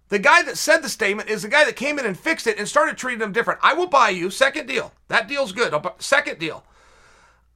The 0.09 0.19
guy 0.19 0.41
that 0.43 0.57
said 0.57 0.81
the 0.81 0.89
statement 0.89 1.29
is 1.29 1.41
the 1.41 1.49
guy 1.49 1.65
that 1.65 1.75
came 1.75 1.99
in 1.99 2.05
and 2.05 2.17
fixed 2.17 2.47
it 2.47 2.57
and 2.57 2.67
started 2.67 2.97
treating 2.97 3.19
them 3.19 3.33
different. 3.33 3.59
I 3.61 3.73
will 3.73 3.87
buy 3.87 4.09
you 4.09 4.29
second 4.29 4.67
deal. 4.67 4.93
That 5.09 5.27
deal's 5.27 5.51
good. 5.51 5.75
Second 5.99 6.39
deal. 6.39 6.63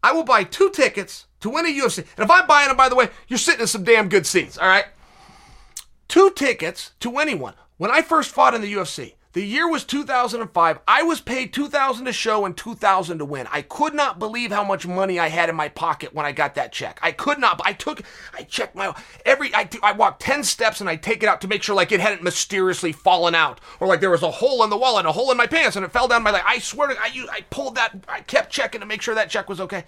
I 0.04 0.12
will 0.12 0.24
buy 0.24 0.44
two 0.44 0.70
tickets 0.70 1.28
to 1.40 1.50
win 1.50 1.66
a 1.66 1.70
UFC. 1.70 2.00
And 2.18 2.26
if 2.26 2.32
I'm 2.32 2.48
buying 2.48 2.68
them, 2.68 2.76
by 2.76 2.90
the 2.90 2.96
way, 2.96 3.10
you're 3.28 3.40
sitting 3.40 3.62
in 3.62 3.68
some 3.68 3.84
damn 3.84 4.10
good 4.10 4.26
seats, 4.26 4.58
all 4.58 4.68
right? 4.68 4.86
Two 6.12 6.30
tickets 6.30 6.92
to 7.00 7.20
anyone. 7.20 7.54
When 7.78 7.90
I 7.90 8.02
first 8.02 8.32
fought 8.32 8.54
in 8.54 8.60
the 8.60 8.74
UFC, 8.74 9.14
the 9.32 9.46
year 9.46 9.66
was 9.66 9.86
2005. 9.86 10.80
I 10.86 11.04
was 11.04 11.22
paid 11.22 11.54
2000 11.54 12.04
to 12.04 12.12
show 12.12 12.44
and 12.44 12.58
2000 12.58 13.20
to 13.20 13.24
win. 13.24 13.48
I 13.50 13.62
could 13.62 13.94
not 13.94 14.20
believe 14.20 14.52
how 14.52 14.66
much 14.66 14.86
money 14.86 15.20
I 15.20 15.30
had 15.30 15.48
in 15.48 15.56
my 15.56 15.70
pocket 15.70 16.14
when 16.14 16.26
I 16.26 16.34
got 16.34 16.56
that 16.56 16.74
check. 16.74 17.00
I 17.02 17.14
could 17.14 17.40
not. 17.40 17.62
I 17.64 17.72
took 17.72 18.02
I 18.34 18.44
checked 18.44 18.76
my 18.76 18.94
every 19.26 19.56
I 19.56 19.70
I 19.82 19.94
walked 19.94 20.22
10 20.22 20.44
steps 20.44 20.82
and 20.82 20.90
I 20.90 20.98
take 20.98 21.24
it 21.24 21.30
out 21.30 21.40
to 21.42 21.48
make 21.48 21.64
sure 21.64 21.76
like 21.76 21.94
it 21.94 22.02
hadn't 22.02 22.24
mysteriously 22.24 22.92
fallen 22.92 23.34
out 23.34 23.62
or 23.80 23.88
like 23.88 24.02
there 24.02 24.10
was 24.10 24.22
a 24.22 24.32
hole 24.32 24.66
in 24.66 24.70
the 24.70 24.76
wall 24.76 24.98
and 24.98 25.08
a 25.08 25.14
hole 25.14 25.32
in 25.32 25.38
my 25.38 25.48
pants 25.48 25.78
and 25.78 25.86
it 25.86 25.94
fell 25.94 26.10
down 26.10 26.24
my 26.24 26.32
leg. 26.32 26.44
I 26.46 26.60
swear 26.60 26.90
to 26.90 27.00
I 27.00 27.10
I 27.32 27.40
pulled 27.50 27.76
that 27.76 28.04
I 28.10 28.20
kept 28.20 28.52
checking 28.52 28.82
to 28.82 28.86
make 28.86 29.02
sure 29.02 29.16
that 29.16 29.30
check 29.30 29.48
was 29.48 29.62
okay. 29.62 29.86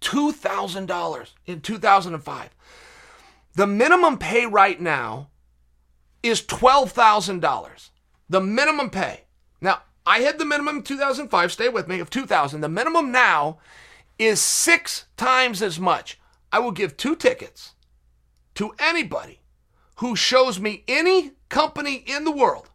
$2000 0.00 1.28
in 1.44 1.60
2005. 1.60 2.50
The 3.54 3.66
minimum 3.66 4.16
pay 4.16 4.46
right 4.46 4.80
now 4.80 5.28
is 6.22 6.42
$12,000 6.42 7.90
the 8.28 8.40
minimum 8.40 8.90
pay. 8.90 9.24
Now, 9.60 9.82
I 10.06 10.20
had 10.20 10.38
the 10.38 10.44
minimum 10.44 10.78
in 10.78 10.82
2005, 10.82 11.52
stay 11.52 11.68
with 11.68 11.86
me, 11.86 12.00
of 12.00 12.10
2000. 12.10 12.60
The 12.60 12.68
minimum 12.68 13.12
now 13.12 13.58
is 14.18 14.40
six 14.40 15.06
times 15.16 15.62
as 15.62 15.78
much. 15.78 16.18
I 16.50 16.58
will 16.58 16.70
give 16.70 16.96
two 16.96 17.14
tickets 17.14 17.74
to 18.54 18.74
anybody 18.78 19.40
who 19.96 20.16
shows 20.16 20.58
me 20.58 20.84
any 20.88 21.32
company 21.48 22.02
in 22.06 22.24
the 22.24 22.32
world 22.32 22.70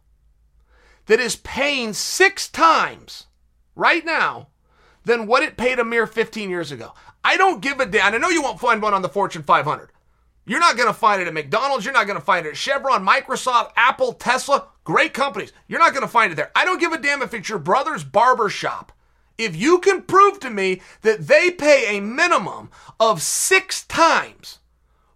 that 1.06 1.20
is 1.20 1.36
paying 1.36 1.92
six 1.92 2.48
times 2.48 3.26
right 3.74 4.04
now 4.04 4.48
than 5.04 5.26
what 5.26 5.42
it 5.42 5.56
paid 5.56 5.78
a 5.78 5.84
mere 5.84 6.06
15 6.06 6.50
years 6.50 6.70
ago. 6.70 6.92
I 7.24 7.36
don't 7.36 7.62
give 7.62 7.80
a 7.80 7.86
damn. 7.86 8.14
I 8.14 8.18
know 8.18 8.28
you 8.28 8.42
won't 8.42 8.60
find 8.60 8.80
one 8.80 8.94
on 8.94 9.02
the 9.02 9.08
Fortune 9.08 9.42
500. 9.42 9.90
You're 10.48 10.60
not 10.60 10.76
going 10.76 10.88
to 10.88 10.94
find 10.94 11.20
it 11.20 11.28
at 11.28 11.34
McDonald's. 11.34 11.84
You're 11.84 11.92
not 11.92 12.06
going 12.06 12.18
to 12.18 12.24
find 12.24 12.46
it 12.46 12.50
at 12.50 12.56
Chevron, 12.56 13.06
Microsoft, 13.06 13.72
Apple, 13.76 14.14
Tesla. 14.14 14.68
Great 14.82 15.12
companies. 15.12 15.52
You're 15.68 15.78
not 15.78 15.92
going 15.92 16.02
to 16.02 16.08
find 16.08 16.32
it 16.32 16.36
there. 16.36 16.50
I 16.56 16.64
don't 16.64 16.80
give 16.80 16.92
a 16.92 16.98
damn 16.98 17.20
if 17.20 17.34
it's 17.34 17.50
your 17.50 17.58
brother's 17.58 18.02
barber 18.02 18.48
shop. 18.48 18.92
If 19.36 19.54
you 19.54 19.78
can 19.78 20.02
prove 20.02 20.40
to 20.40 20.50
me 20.50 20.80
that 21.02 21.26
they 21.26 21.50
pay 21.50 21.96
a 21.96 22.00
minimum 22.00 22.70
of 22.98 23.20
six 23.20 23.84
times 23.84 24.58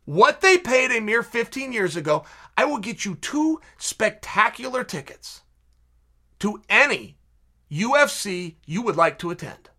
what 0.05 0.43
they 0.43 0.59
paid 0.59 0.93
a 0.93 1.01
mere 1.01 1.22
15 1.22 1.72
years 1.72 1.97
ago, 1.97 2.24
I 2.57 2.66
will 2.66 2.78
get 2.78 3.07
you 3.07 3.14
two 3.14 3.61
spectacular 3.78 4.85
tickets 4.85 5.41
to 6.41 6.61
any 6.68 7.16
UFC 7.70 8.57
you 8.66 8.83
would 8.83 8.97
like 8.97 9.18
to 9.20 9.30
attend. 9.30 9.70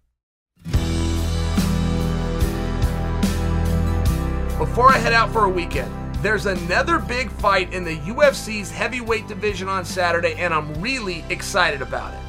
Before 4.58 4.90
I 4.92 5.00
head 5.00 5.14
out 5.14 5.34
for 5.34 5.46
a 5.46 5.50
weekend, 5.50 5.92
there's 6.18 6.46
another 6.46 7.00
big 7.00 7.32
fight 7.32 7.74
in 7.74 7.84
the 7.84 7.98
UFC's 7.98 8.70
heavyweight 8.70 9.28
division 9.28 9.68
on 9.68 9.84
Saturday, 9.84 10.36
and 10.36 10.54
I'm 10.54 10.80
really 10.80 11.26
excited 11.30 11.82
about 11.82 12.14
it. 12.14 12.20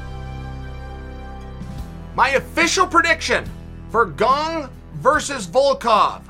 My 2.15 2.29
official 2.29 2.87
prediction 2.87 3.47
for 3.91 4.07
Gane 4.07 4.69
versus 4.95 5.45
Volkov. 5.45 6.23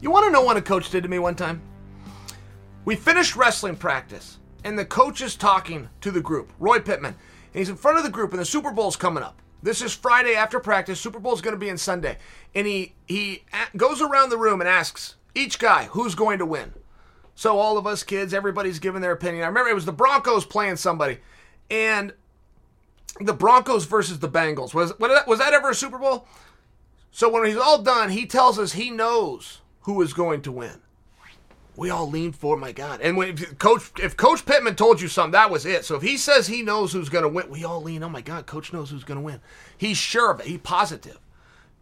You 0.00 0.10
want 0.10 0.26
to 0.26 0.32
know 0.32 0.42
what 0.42 0.56
a 0.56 0.62
coach 0.62 0.90
did 0.90 1.04
to 1.04 1.08
me 1.08 1.20
one 1.20 1.36
time? 1.36 1.62
We 2.84 2.96
finished 2.96 3.36
wrestling 3.36 3.76
practice, 3.76 4.38
and 4.64 4.76
the 4.76 4.84
coach 4.84 5.20
is 5.20 5.36
talking 5.36 5.88
to 6.00 6.10
the 6.10 6.20
group, 6.20 6.52
Roy 6.58 6.80
Pittman, 6.80 7.14
and 7.14 7.58
he's 7.58 7.68
in 7.68 7.76
front 7.76 7.98
of 7.98 8.04
the 8.04 8.10
group, 8.10 8.32
and 8.32 8.40
the 8.40 8.44
Super 8.44 8.72
Bowl's 8.72 8.96
coming 8.96 9.22
up. 9.22 9.40
This 9.62 9.82
is 9.82 9.92
Friday 9.94 10.34
after 10.34 10.60
practice. 10.60 11.00
Super 11.00 11.18
Bowl 11.18 11.34
is 11.34 11.40
going 11.40 11.54
to 11.54 11.60
be 11.60 11.68
in 11.68 11.78
Sunday. 11.78 12.18
And 12.54 12.66
he 12.66 12.94
he 13.06 13.44
goes 13.76 14.00
around 14.00 14.30
the 14.30 14.38
room 14.38 14.60
and 14.60 14.68
asks 14.68 15.16
each 15.34 15.58
guy 15.58 15.84
who's 15.84 16.14
going 16.14 16.38
to 16.38 16.46
win. 16.46 16.72
So 17.34 17.58
all 17.58 17.78
of 17.78 17.86
us 17.86 18.02
kids, 18.02 18.34
everybody's 18.34 18.78
giving 18.78 19.00
their 19.00 19.12
opinion. 19.12 19.44
I 19.44 19.48
remember 19.48 19.70
it 19.70 19.74
was 19.74 19.84
the 19.84 19.92
Broncos 19.92 20.44
playing 20.44 20.76
somebody, 20.76 21.18
and 21.70 22.12
the 23.20 23.34
Broncos 23.34 23.84
versus 23.84 24.18
the 24.18 24.28
Bengals 24.28 24.74
was 24.74 24.98
was 24.98 25.38
that 25.38 25.52
ever 25.52 25.70
a 25.70 25.74
Super 25.74 25.98
Bowl? 25.98 26.26
So 27.10 27.28
when 27.28 27.46
he's 27.46 27.56
all 27.56 27.82
done, 27.82 28.10
he 28.10 28.26
tells 28.26 28.58
us 28.58 28.72
he 28.72 28.90
knows 28.90 29.60
who 29.82 30.00
is 30.02 30.12
going 30.12 30.42
to 30.42 30.52
win 30.52 30.82
we 31.78 31.90
all 31.90 32.10
lean 32.10 32.32
for 32.32 32.56
my 32.56 32.72
God. 32.72 33.00
And 33.00 33.16
when 33.16 33.36
Coach 33.36 33.92
if 34.02 34.16
Coach 34.16 34.44
Pittman 34.44 34.74
told 34.74 35.00
you 35.00 35.06
something, 35.06 35.30
that 35.30 35.48
was 35.48 35.64
it. 35.64 35.84
So 35.84 35.94
if 35.94 36.02
he 36.02 36.16
says 36.16 36.48
he 36.48 36.60
knows 36.60 36.92
who's 36.92 37.08
going 37.08 37.22
to 37.22 37.28
win, 37.28 37.48
we 37.48 37.64
all 37.64 37.80
lean. 37.80 38.02
Oh 38.02 38.08
my 38.08 38.20
God, 38.20 38.46
Coach 38.46 38.72
knows 38.72 38.90
who's 38.90 39.04
going 39.04 39.16
to 39.16 39.24
win. 39.24 39.40
He's 39.76 39.96
sure 39.96 40.32
of 40.32 40.40
it. 40.40 40.46
He's 40.46 40.58
positive. 40.58 41.20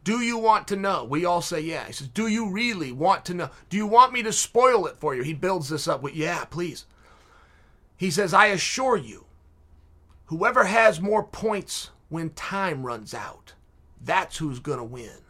Do 0.04 0.20
you 0.20 0.36
want 0.36 0.68
to 0.68 0.76
know? 0.76 1.02
We 1.02 1.24
all 1.24 1.40
say 1.40 1.60
yeah. 1.60 1.86
He 1.86 1.94
says, 1.94 2.08
Do 2.08 2.26
you 2.26 2.50
really 2.50 2.92
want 2.92 3.24
to 3.24 3.34
know? 3.34 3.50
Do 3.70 3.78
you 3.78 3.86
want 3.86 4.12
me 4.12 4.22
to 4.22 4.34
spoil 4.34 4.86
it 4.86 4.98
for 4.98 5.14
you? 5.14 5.22
He 5.22 5.32
builds 5.32 5.70
this 5.70 5.88
up 5.88 6.02
with 6.02 6.14
yeah, 6.14 6.44
please. 6.44 6.84
He 7.96 8.10
says, 8.10 8.34
I 8.34 8.48
assure 8.48 8.98
you, 8.98 9.24
whoever 10.26 10.64
has 10.64 11.00
more 11.00 11.24
points 11.24 11.88
when 12.10 12.30
time 12.30 12.84
runs 12.84 13.14
out, 13.14 13.54
that's 13.98 14.36
who's 14.36 14.58
going 14.58 14.78
to 14.78 14.84
win. 14.84 15.22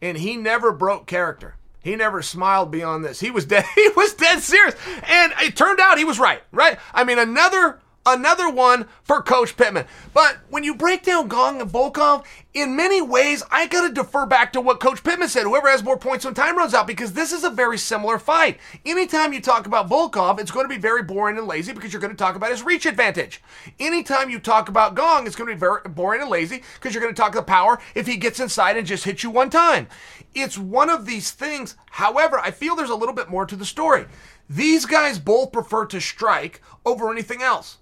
And 0.00 0.16
he 0.16 0.38
never 0.38 0.72
broke 0.72 1.06
character. 1.06 1.56
He 1.84 1.96
never 1.96 2.22
smiled 2.22 2.70
beyond 2.70 3.04
this. 3.04 3.20
He 3.20 3.30
was 3.30 3.44
dead. 3.44 3.66
He 3.74 3.88
was 3.94 4.14
dead 4.14 4.40
serious, 4.40 4.74
and 5.06 5.32
it 5.42 5.54
turned 5.54 5.80
out 5.80 5.98
he 5.98 6.04
was 6.04 6.18
right. 6.18 6.42
Right? 6.50 6.78
I 6.94 7.04
mean, 7.04 7.18
another 7.18 7.80
another 8.06 8.48
one 8.48 8.86
for 9.02 9.20
Coach 9.20 9.56
Pittman. 9.56 9.84
But 10.14 10.38
when 10.48 10.64
you 10.64 10.74
break 10.74 11.02
down 11.02 11.28
Gane 11.28 11.60
and 11.60 11.70
Volkov, 11.70 12.24
in 12.54 12.76
many 12.76 13.02
ways, 13.02 13.42
I 13.50 13.66
got 13.66 13.86
to 13.86 13.92
defer 13.92 14.26
back 14.26 14.52
to 14.52 14.60
what 14.60 14.78
Coach 14.78 15.02
Pittman 15.02 15.28
said 15.28 15.42
whoever 15.42 15.68
has 15.68 15.82
more 15.82 15.98
points 15.98 16.24
when 16.24 16.34
time 16.34 16.56
runs 16.56 16.72
out, 16.72 16.86
because 16.86 17.12
this 17.12 17.32
is 17.32 17.42
a 17.42 17.50
very 17.50 17.76
similar 17.76 18.16
fight. 18.16 18.60
Anytime 18.86 19.32
you 19.32 19.40
talk 19.40 19.66
about 19.66 19.90
Volkov, 19.90 20.38
it's 20.38 20.52
going 20.52 20.64
to 20.64 20.72
be 20.72 20.80
very 20.80 21.02
boring 21.02 21.36
and 21.36 21.48
lazy 21.48 21.72
because 21.72 21.92
you're 21.92 22.00
going 22.00 22.12
to 22.12 22.16
talk 22.16 22.36
about 22.36 22.52
his 22.52 22.62
reach 22.62 22.86
advantage. 22.86 23.42
Anytime 23.80 24.30
you 24.30 24.38
talk 24.38 24.68
about 24.68 24.94
Gane, 24.94 25.26
it's 25.26 25.34
going 25.34 25.48
to 25.48 25.54
be 25.54 25.58
very 25.58 25.80
boring 25.88 26.22
and 26.22 26.30
lazy 26.30 26.62
because 26.74 26.94
you're 26.94 27.02
going 27.02 27.12
to 27.12 27.20
talk 27.20 27.32
the 27.32 27.42
power 27.42 27.80
if 27.96 28.06
he 28.06 28.16
gets 28.16 28.38
inside 28.38 28.76
and 28.76 28.86
just 28.86 29.04
hits 29.04 29.24
you 29.24 29.30
one 29.30 29.50
time. 29.50 29.88
It's 30.32 30.56
one 30.56 30.90
of 30.90 31.06
these 31.06 31.32
things. 31.32 31.74
However, 31.90 32.38
I 32.38 32.52
feel 32.52 32.76
there's 32.76 32.88
a 32.88 32.94
little 32.94 33.14
bit 33.16 33.28
more 33.28 33.46
to 33.46 33.56
the 33.56 33.64
story. 33.64 34.06
These 34.48 34.86
guys 34.86 35.18
both 35.18 35.50
prefer 35.50 35.86
to 35.86 36.00
strike 36.00 36.60
over 36.86 37.10
anything 37.10 37.42
else. 37.42 37.78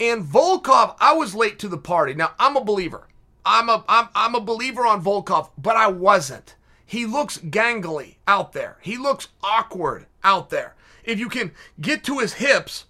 And 0.00 0.24
Volkov, 0.24 0.96
I 0.98 1.12
was 1.12 1.36
late 1.36 1.60
to 1.60 1.68
the 1.68 1.78
party. 1.78 2.14
Now, 2.14 2.32
I'm 2.40 2.56
a 2.56 2.64
believer. 2.64 3.06
I'm 3.44 3.68
a 3.68 3.84
I'm, 3.88 4.08
I'm 4.14 4.34
a 4.34 4.40
believer 4.40 4.86
on 4.86 5.02
Volkov, 5.02 5.50
but 5.56 5.76
I 5.76 5.88
wasn't. 5.88 6.54
He 6.84 7.06
looks 7.06 7.38
gangly 7.38 8.16
out 8.26 8.52
there. 8.52 8.78
He 8.80 8.98
looks 8.98 9.28
awkward 9.42 10.06
out 10.24 10.50
there. 10.50 10.74
If 11.04 11.18
you 11.18 11.28
can 11.28 11.52
get 11.80 12.02
to 12.04 12.18
his 12.18 12.34
hips, 12.34 12.86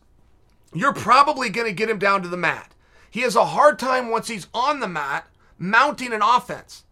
you're 0.72 0.94
probably 0.94 1.50
going 1.50 1.66
to 1.66 1.72
get 1.74 1.90
him 1.90 1.98
down 1.98 2.22
to 2.22 2.28
the 2.28 2.36
mat. 2.36 2.74
He 3.10 3.20
has 3.20 3.36
a 3.36 3.44
hard 3.44 3.78
time 3.78 4.08
once 4.08 4.28
he's 4.28 4.46
on 4.54 4.80
the 4.80 4.88
mat 4.88 5.26
mounting 5.58 6.12
an 6.12 6.22
offense. 6.22 6.84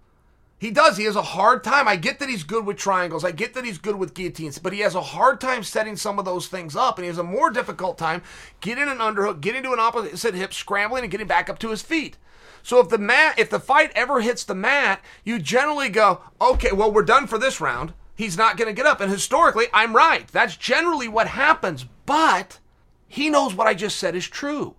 He 0.58 0.72
does. 0.72 0.96
He 0.96 1.04
has 1.04 1.14
a 1.14 1.22
hard 1.22 1.62
time. 1.62 1.86
I 1.86 1.94
get 1.94 2.18
that 2.18 2.28
he's 2.28 2.42
good 2.42 2.66
with 2.66 2.76
triangles. 2.76 3.24
I 3.24 3.30
get 3.30 3.54
that 3.54 3.64
he's 3.64 3.78
good 3.78 3.96
with 3.96 4.14
guillotines, 4.14 4.58
but 4.58 4.72
he 4.72 4.80
has 4.80 4.96
a 4.96 5.00
hard 5.00 5.40
time 5.40 5.62
setting 5.62 5.96
some 5.96 6.18
of 6.18 6.24
those 6.24 6.48
things 6.48 6.74
up, 6.74 6.98
and 6.98 7.04
he 7.04 7.08
has 7.08 7.18
a 7.18 7.22
more 7.22 7.50
difficult 7.50 7.96
time 7.96 8.22
getting 8.60 8.88
an 8.88 8.98
underhook, 8.98 9.40
getting 9.40 9.62
to 9.62 9.72
an 9.72 9.78
opposite 9.78 10.34
hip, 10.34 10.52
scrambling, 10.52 11.04
and 11.04 11.12
getting 11.12 11.28
back 11.28 11.48
up 11.48 11.60
to 11.60 11.70
his 11.70 11.80
feet. 11.80 12.16
So 12.68 12.80
if 12.80 12.90
the 12.90 12.98
mat, 12.98 13.38
if 13.38 13.48
the 13.48 13.58
fight 13.58 13.92
ever 13.94 14.20
hits 14.20 14.44
the 14.44 14.54
mat, 14.54 15.00
you 15.24 15.38
generally 15.38 15.88
go, 15.88 16.20
okay, 16.40 16.72
well 16.72 16.92
we're 16.92 17.02
done 17.02 17.26
for 17.26 17.38
this 17.38 17.60
round. 17.60 17.94
He's 18.14 18.36
not 18.36 18.56
going 18.56 18.68
to 18.68 18.74
get 18.74 18.84
up, 18.84 19.00
and 19.00 19.10
historically, 19.10 19.66
I'm 19.72 19.96
right. 19.96 20.28
That's 20.28 20.56
generally 20.56 21.08
what 21.08 21.28
happens. 21.28 21.86
But 22.04 22.58
he 23.06 23.30
knows 23.30 23.54
what 23.54 23.66
I 23.66 23.74
just 23.74 23.96
said 23.96 24.14
is 24.14 24.28
true, 24.28 24.74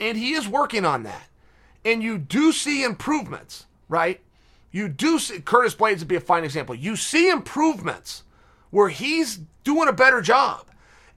and 0.00 0.16
he 0.16 0.32
is 0.32 0.48
working 0.48 0.84
on 0.84 1.02
that. 1.02 1.28
And 1.84 2.02
you 2.02 2.16
do 2.18 2.50
see 2.52 2.82
improvements, 2.82 3.66
right? 3.88 4.20
you 4.74 4.88
do 4.88 5.20
see 5.20 5.38
Curtis 5.38 5.76
Blaydes 5.76 6.00
would 6.00 6.08
be 6.08 6.16
a 6.16 6.20
fine 6.20 6.42
example. 6.42 6.74
You 6.74 6.96
see 6.96 7.28
improvements 7.30 8.24
where 8.70 8.88
he's 8.88 9.38
doing 9.62 9.86
a 9.86 9.92
better 9.92 10.20
job. 10.20 10.66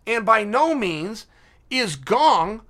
And 0.06 0.24
by 0.28 0.44
no 0.44 0.76
means 0.76 1.26
is 1.72 1.96
Gane 1.96 2.62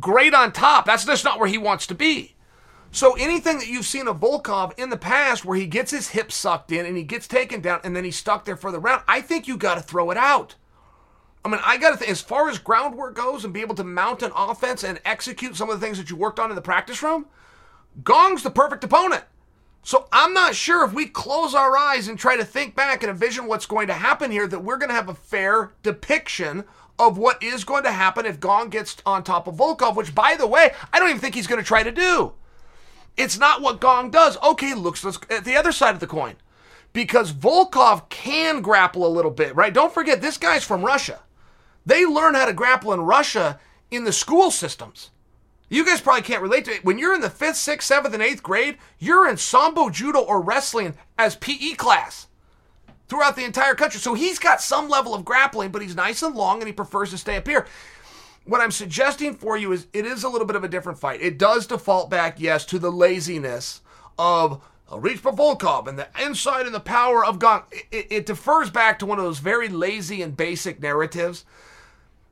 great 0.00 0.32
on 0.32 0.50
top. 0.50 0.86
That's 0.86 1.04
just 1.04 1.26
not 1.26 1.38
where 1.38 1.48
he 1.48 1.58
wants 1.58 1.86
to 1.88 1.94
be. 1.94 2.33
So 2.94 3.14
anything 3.14 3.58
that 3.58 3.66
you've 3.66 3.86
seen 3.86 4.06
of 4.06 4.20
Volkov 4.20 4.78
in 4.78 4.88
the 4.88 4.96
past 4.96 5.44
where 5.44 5.58
he 5.58 5.66
gets 5.66 5.90
his 5.90 6.10
hips 6.10 6.36
sucked 6.36 6.70
in 6.70 6.86
and 6.86 6.96
he 6.96 7.02
gets 7.02 7.26
taken 7.26 7.60
down 7.60 7.80
and 7.82 7.96
then 7.96 8.04
he's 8.04 8.14
stuck 8.14 8.44
there 8.44 8.56
for 8.56 8.70
the 8.70 8.78
round, 8.78 9.02
I 9.08 9.20
think 9.20 9.48
you 9.48 9.56
got 9.56 9.74
to 9.74 9.80
throw 9.80 10.12
it 10.12 10.16
out. 10.16 10.54
I 11.44 11.48
mean, 11.48 11.58
I 11.64 11.76
got 11.76 11.90
to 11.90 11.96
think, 11.96 12.12
as 12.12 12.20
far 12.20 12.48
as 12.48 12.60
groundwork 12.60 13.16
goes 13.16 13.44
and 13.44 13.52
be 13.52 13.62
able 13.62 13.74
to 13.74 13.84
mount 13.84 14.22
an 14.22 14.30
offense 14.36 14.84
and 14.84 15.00
execute 15.04 15.56
some 15.56 15.68
of 15.68 15.80
the 15.80 15.84
things 15.84 15.98
that 15.98 16.08
you 16.08 16.14
worked 16.14 16.38
on 16.38 16.50
in 16.50 16.54
the 16.54 16.62
practice 16.62 17.02
room, 17.02 17.26
Gane's 18.04 18.44
the 18.44 18.50
perfect 18.50 18.84
opponent. 18.84 19.24
So 19.82 20.06
I'm 20.12 20.32
not 20.32 20.54
sure 20.54 20.84
if 20.84 20.92
we 20.92 21.06
close 21.06 21.52
our 21.52 21.76
eyes 21.76 22.06
and 22.06 22.16
try 22.16 22.36
to 22.36 22.44
think 22.44 22.76
back 22.76 23.02
and 23.02 23.10
envision 23.10 23.48
what's 23.48 23.66
going 23.66 23.88
to 23.88 23.94
happen 23.94 24.30
here 24.30 24.46
that 24.46 24.62
we're 24.62 24.78
going 24.78 24.90
to 24.90 24.94
have 24.94 25.08
a 25.08 25.14
fair 25.14 25.72
depiction 25.82 26.62
of 27.00 27.18
what 27.18 27.42
is 27.42 27.64
going 27.64 27.82
to 27.82 27.90
happen 27.90 28.24
if 28.24 28.38
Gane 28.38 28.68
gets 28.68 28.98
on 29.04 29.24
top 29.24 29.48
of 29.48 29.56
Volkov, 29.56 29.96
which 29.96 30.14
by 30.14 30.36
the 30.36 30.46
way, 30.46 30.70
I 30.92 31.00
don't 31.00 31.08
even 31.08 31.20
think 31.20 31.34
he's 31.34 31.48
going 31.48 31.60
to 31.60 31.66
try 31.66 31.82
to 31.82 31.90
do. 31.90 32.34
It's 33.16 33.38
not 33.38 33.62
what 33.62 33.80
Gane 33.80 34.10
does. 34.10 34.36
Okay, 34.42 34.74
looks 34.74 35.04
at 35.04 35.30
uh, 35.30 35.40
the 35.40 35.56
other 35.56 35.72
side 35.72 35.94
of 35.94 36.00
the 36.00 36.06
coin. 36.06 36.36
Because 36.92 37.32
Volkov 37.32 38.08
can 38.08 38.62
grapple 38.62 39.06
a 39.06 39.08
little 39.08 39.30
bit, 39.30 39.54
right? 39.56 39.74
Don't 39.74 39.92
forget, 39.92 40.20
this 40.20 40.38
guy's 40.38 40.64
from 40.64 40.84
Russia. 40.84 41.20
They 41.86 42.06
learn 42.06 42.34
how 42.34 42.46
to 42.46 42.52
grapple 42.52 42.92
in 42.92 43.00
Russia 43.00 43.58
in 43.90 44.04
the 44.04 44.12
school 44.12 44.50
systems. 44.50 45.10
You 45.68 45.84
guys 45.84 46.00
probably 46.00 46.22
can't 46.22 46.42
relate 46.42 46.66
to 46.66 46.72
it. 46.72 46.84
When 46.84 46.98
you're 46.98 47.14
in 47.14 47.20
the 47.20 47.30
fifth, 47.30 47.56
sixth, 47.56 47.88
seventh, 47.88 48.14
and 48.14 48.22
eighth 48.22 48.42
grade, 48.42 48.78
you're 48.98 49.28
in 49.28 49.36
sambo, 49.36 49.90
judo, 49.90 50.20
or 50.20 50.40
wrestling 50.40 50.94
as 51.18 51.36
PE 51.36 51.72
class 51.74 52.28
throughout 53.08 53.36
the 53.36 53.44
entire 53.44 53.74
country. 53.74 54.00
So 54.00 54.14
he's 54.14 54.38
got 54.38 54.60
some 54.60 54.88
level 54.88 55.14
of 55.14 55.24
grappling, 55.24 55.70
but 55.70 55.82
he's 55.82 55.96
nice 55.96 56.22
and 56.22 56.34
long 56.34 56.58
and 56.60 56.66
he 56.66 56.72
prefers 56.72 57.10
to 57.10 57.18
stay 57.18 57.36
up 57.36 57.46
here. 57.46 57.66
What 58.44 58.60
I'm 58.60 58.70
suggesting 58.70 59.34
for 59.34 59.56
you 59.56 59.72
is 59.72 59.86
it 59.92 60.04
is 60.04 60.22
a 60.22 60.28
little 60.28 60.46
bit 60.46 60.56
of 60.56 60.64
a 60.64 60.68
different 60.68 60.98
fight. 60.98 61.22
It 61.22 61.38
does 61.38 61.66
default 61.66 62.10
back, 62.10 62.38
yes, 62.38 62.66
to 62.66 62.78
the 62.78 62.92
laziness 62.92 63.80
of 64.18 64.62
reach 64.92 65.18
for 65.18 65.32
Volkov 65.32 65.86
and 65.88 65.98
the 65.98 66.08
insight 66.20 66.66
and 66.66 66.74
the 66.74 66.80
power 66.80 67.24
of 67.24 67.38
Gane. 67.38 67.62
It, 67.90 68.06
it 68.10 68.26
defers 68.26 68.70
back 68.70 68.98
to 68.98 69.06
one 69.06 69.18
of 69.18 69.24
those 69.24 69.38
very 69.38 69.68
lazy 69.68 70.20
and 70.20 70.36
basic 70.36 70.80
narratives. 70.80 71.44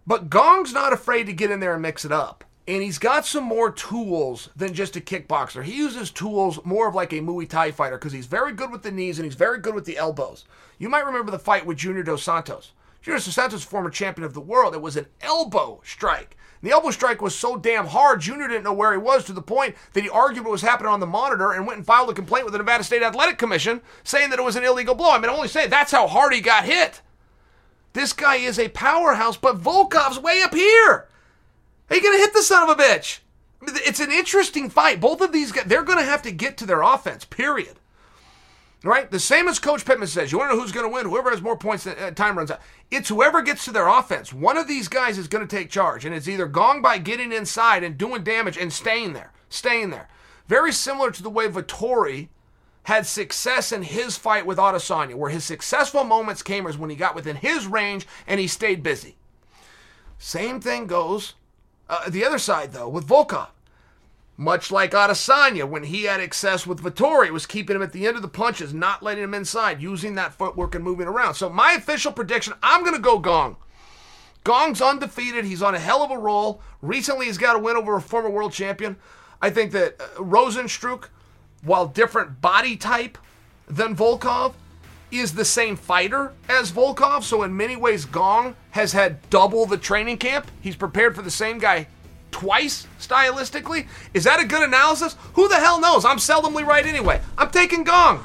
But 0.06 0.30
Gane's 0.30 0.72
not 0.72 0.92
afraid 0.92 1.24
to 1.26 1.32
get 1.32 1.50
in 1.50 1.60
there 1.60 1.72
and 1.72 1.82
mix 1.82 2.04
it 2.04 2.12
up. 2.12 2.44
And 2.68 2.82
he's 2.82 2.98
got 2.98 3.26
some 3.26 3.44
more 3.44 3.72
tools 3.72 4.50
than 4.54 4.74
just 4.74 4.96
a 4.96 5.00
kickboxer. 5.00 5.64
He 5.64 5.76
uses 5.76 6.10
tools 6.10 6.60
more 6.64 6.88
of 6.88 6.94
like 6.94 7.12
a 7.12 7.20
Muay 7.20 7.48
Thai 7.48 7.72
fighter 7.72 7.98
because 7.98 8.12
he's 8.12 8.26
very 8.26 8.52
good 8.52 8.70
with 8.70 8.82
the 8.82 8.92
knees 8.92 9.18
and 9.18 9.24
he's 9.24 9.34
very 9.34 9.58
good 9.58 9.74
with 9.74 9.84
the 9.84 9.96
elbows. 9.96 10.44
You 10.78 10.88
might 10.88 11.06
remember 11.06 11.32
the 11.32 11.38
fight 11.38 11.66
with 11.66 11.78
Junior 11.78 12.02
Dos 12.02 12.22
Santos. 12.22 12.72
Junior 13.02 13.18
Santos, 13.18 13.64
former 13.64 13.90
champion 13.90 14.24
of 14.24 14.32
the 14.32 14.40
world, 14.40 14.74
it 14.74 14.80
was 14.80 14.96
an 14.96 15.06
elbow 15.20 15.80
strike. 15.84 16.36
And 16.60 16.70
the 16.70 16.74
elbow 16.74 16.92
strike 16.92 17.20
was 17.20 17.34
so 17.34 17.56
damn 17.56 17.88
hard, 17.88 18.20
Junior 18.20 18.46
didn't 18.46 18.62
know 18.62 18.72
where 18.72 18.92
he 18.92 18.98
was 18.98 19.24
to 19.24 19.32
the 19.32 19.42
point 19.42 19.74
that 19.92 20.04
he 20.04 20.08
argued 20.08 20.44
what 20.44 20.52
was 20.52 20.62
happening 20.62 20.92
on 20.92 21.00
the 21.00 21.06
monitor 21.06 21.50
and 21.52 21.66
went 21.66 21.78
and 21.78 21.86
filed 21.86 22.10
a 22.10 22.14
complaint 22.14 22.44
with 22.44 22.52
the 22.52 22.58
Nevada 22.58 22.84
State 22.84 23.02
Athletic 23.02 23.38
Commission 23.38 23.80
saying 24.04 24.30
that 24.30 24.38
it 24.38 24.44
was 24.44 24.54
an 24.54 24.64
illegal 24.64 24.94
blow. 24.94 25.10
I 25.10 25.18
mean, 25.18 25.28
I'm 25.28 25.34
only 25.34 25.48
say 25.48 25.66
that's 25.66 25.90
how 25.90 26.06
hard 26.06 26.32
he 26.32 26.40
got 26.40 26.64
hit. 26.64 27.00
This 27.92 28.12
guy 28.12 28.36
is 28.36 28.58
a 28.58 28.68
powerhouse, 28.68 29.36
but 29.36 29.60
Volkov's 29.60 30.20
way 30.20 30.40
up 30.40 30.54
here. 30.54 31.08
Are 31.90 31.96
you 31.96 32.02
going 32.02 32.16
to 32.16 32.22
hit 32.22 32.32
the 32.32 32.42
son 32.42 32.70
of 32.70 32.78
a 32.78 32.80
bitch? 32.80 33.18
It's 33.62 34.00
an 34.00 34.10
interesting 34.12 34.70
fight. 34.70 35.00
Both 35.00 35.20
of 35.20 35.32
these 35.32 35.52
guys, 35.52 35.64
they're 35.66 35.82
going 35.82 35.98
to 35.98 36.04
have 36.04 36.22
to 36.22 36.30
get 36.30 36.56
to 36.58 36.66
their 36.66 36.82
offense, 36.82 37.24
period. 37.24 37.78
Right? 38.84 39.08
The 39.08 39.20
same 39.20 39.46
as 39.46 39.60
Coach 39.60 39.84
Pittman 39.84 40.08
says. 40.08 40.32
You 40.32 40.38
want 40.38 40.50
to 40.50 40.56
know 40.56 40.62
who's 40.62 40.72
going 40.72 40.86
to 40.86 40.92
win? 40.92 41.06
Whoever 41.06 41.30
has 41.30 41.40
more 41.40 41.56
points 41.56 41.84
than 41.84 41.96
uh, 41.98 42.10
time 42.10 42.36
runs 42.36 42.50
out. 42.50 42.60
It's 42.90 43.08
whoever 43.08 43.40
gets 43.40 43.64
to 43.66 43.70
their 43.70 43.86
offense. 43.86 44.32
One 44.32 44.56
of 44.56 44.66
these 44.66 44.88
guys 44.88 45.18
is 45.18 45.28
going 45.28 45.46
to 45.46 45.56
take 45.56 45.70
charge. 45.70 46.04
And 46.04 46.12
it's 46.12 46.26
either 46.26 46.48
Gane 46.48 46.82
by 46.82 46.98
getting 46.98 47.32
inside 47.32 47.84
and 47.84 47.96
doing 47.96 48.24
damage 48.24 48.58
and 48.58 48.72
staying 48.72 49.12
there. 49.12 49.32
Staying 49.48 49.90
there. 49.90 50.08
Very 50.48 50.72
similar 50.72 51.12
to 51.12 51.22
the 51.22 51.30
way 51.30 51.46
Vettori 51.46 52.28
had 52.84 53.06
success 53.06 53.70
in 53.70 53.82
his 53.82 54.18
fight 54.18 54.44
with 54.44 54.58
Adesanya, 54.58 55.14
where 55.14 55.30
his 55.30 55.44
successful 55.44 56.02
moments 56.02 56.42
came 56.42 56.66
as 56.66 56.76
when 56.76 56.90
he 56.90 56.96
got 56.96 57.14
within 57.14 57.36
his 57.36 57.66
range 57.66 58.08
and 58.26 58.40
he 58.40 58.48
stayed 58.48 58.82
busy. 58.82 59.16
Same 60.18 60.60
thing 60.60 60.88
goes 60.88 61.34
uh, 61.88 62.10
the 62.10 62.24
other 62.24 62.38
side, 62.38 62.72
though, 62.72 62.88
with 62.88 63.06
Volkov. 63.06 63.48
Much 64.36 64.70
like 64.70 64.92
Adesanya, 64.92 65.68
when 65.68 65.84
he 65.84 66.04
had 66.04 66.20
excess 66.20 66.66
with 66.66 66.82
Vettori, 66.82 67.30
was 67.30 67.46
keeping 67.46 67.76
him 67.76 67.82
at 67.82 67.92
the 67.92 68.06
end 68.06 68.16
of 68.16 68.22
the 68.22 68.28
punches, 68.28 68.72
not 68.72 69.02
letting 69.02 69.24
him 69.24 69.34
inside, 69.34 69.82
using 69.82 70.14
that 70.14 70.32
footwork 70.32 70.74
and 70.74 70.82
moving 70.82 71.06
around. 71.06 71.34
So 71.34 71.50
my 71.50 71.72
official 71.72 72.12
prediction, 72.12 72.54
I'm 72.62 72.82
going 72.82 72.96
to 72.96 73.00
go 73.00 73.18
Gane. 73.18 73.56
Gane's 74.44 74.80
undefeated. 74.80 75.44
He's 75.44 75.62
on 75.62 75.74
a 75.74 75.78
hell 75.78 76.02
of 76.02 76.10
a 76.10 76.18
roll. 76.18 76.62
Recently, 76.80 77.26
he's 77.26 77.38
got 77.38 77.56
a 77.56 77.58
win 77.58 77.76
over 77.76 77.96
a 77.96 78.00
former 78.00 78.30
world 78.30 78.52
champion. 78.52 78.96
I 79.40 79.50
think 79.50 79.70
that 79.72 80.00
uh, 80.00 80.06
Rozenstruik, 80.16 81.08
while 81.62 81.86
different 81.86 82.40
body 82.40 82.76
type 82.76 83.18
than 83.68 83.94
Volkov, 83.94 84.54
is 85.10 85.34
the 85.34 85.44
same 85.44 85.76
fighter 85.76 86.32
as 86.48 86.72
Volkov. 86.72 87.22
So 87.22 87.42
in 87.42 87.56
many 87.56 87.76
ways, 87.76 88.06
Gane 88.06 88.56
has 88.70 88.92
had 88.92 89.28
double 89.28 89.66
the 89.66 89.76
training 89.76 90.16
camp. 90.16 90.50
He's 90.60 90.74
prepared 90.74 91.14
for 91.14 91.22
the 91.22 91.30
same 91.30 91.58
guy 91.58 91.86
twice 92.32 92.88
stylistically. 92.98 93.86
Is 94.12 94.24
that 94.24 94.40
a 94.40 94.44
good 94.44 94.62
analysis? 94.64 95.16
Who 95.34 95.48
the 95.48 95.56
hell 95.56 95.80
knows? 95.80 96.04
I'm 96.04 96.16
seldomly 96.16 96.66
right 96.66 96.84
anyway. 96.84 97.20
I'm 97.38 97.50
taking 97.50 97.84
Gane. 97.84 98.18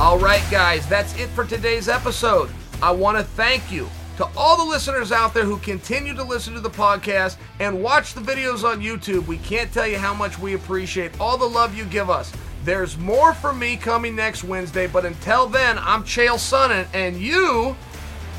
All 0.00 0.18
right, 0.18 0.42
guys, 0.50 0.86
that's 0.88 1.14
it 1.16 1.28
for 1.28 1.44
today's 1.44 1.88
episode. 1.88 2.50
I 2.82 2.90
want 2.90 3.18
to 3.18 3.22
thank 3.22 3.70
you 3.70 3.88
to 4.16 4.26
all 4.36 4.56
the 4.56 4.64
listeners 4.64 5.12
out 5.12 5.32
there 5.32 5.44
who 5.44 5.58
continue 5.58 6.14
to 6.14 6.24
listen 6.24 6.54
to 6.54 6.60
the 6.60 6.70
podcast 6.70 7.36
and 7.60 7.82
watch 7.82 8.14
the 8.14 8.20
videos 8.20 8.64
on 8.64 8.80
YouTube. 8.80 9.26
We 9.26 9.38
can't 9.38 9.72
tell 9.72 9.86
you 9.86 9.98
how 9.98 10.12
much 10.12 10.38
we 10.38 10.54
appreciate 10.54 11.18
all 11.20 11.38
the 11.38 11.48
love 11.48 11.76
you 11.76 11.84
give 11.84 12.10
us. 12.10 12.32
There's 12.64 12.98
more 12.98 13.32
from 13.32 13.58
me 13.58 13.76
coming 13.76 14.14
next 14.14 14.44
Wednesday, 14.44 14.86
but 14.86 15.04
until 15.04 15.46
then, 15.46 15.78
I'm 15.78 16.04
Chael 16.04 16.34
Sonnen, 16.34 16.86
and 16.92 17.16
you 17.16 17.76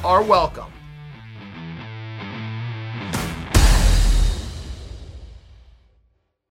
are 0.04 0.22
welcome. 0.22 0.73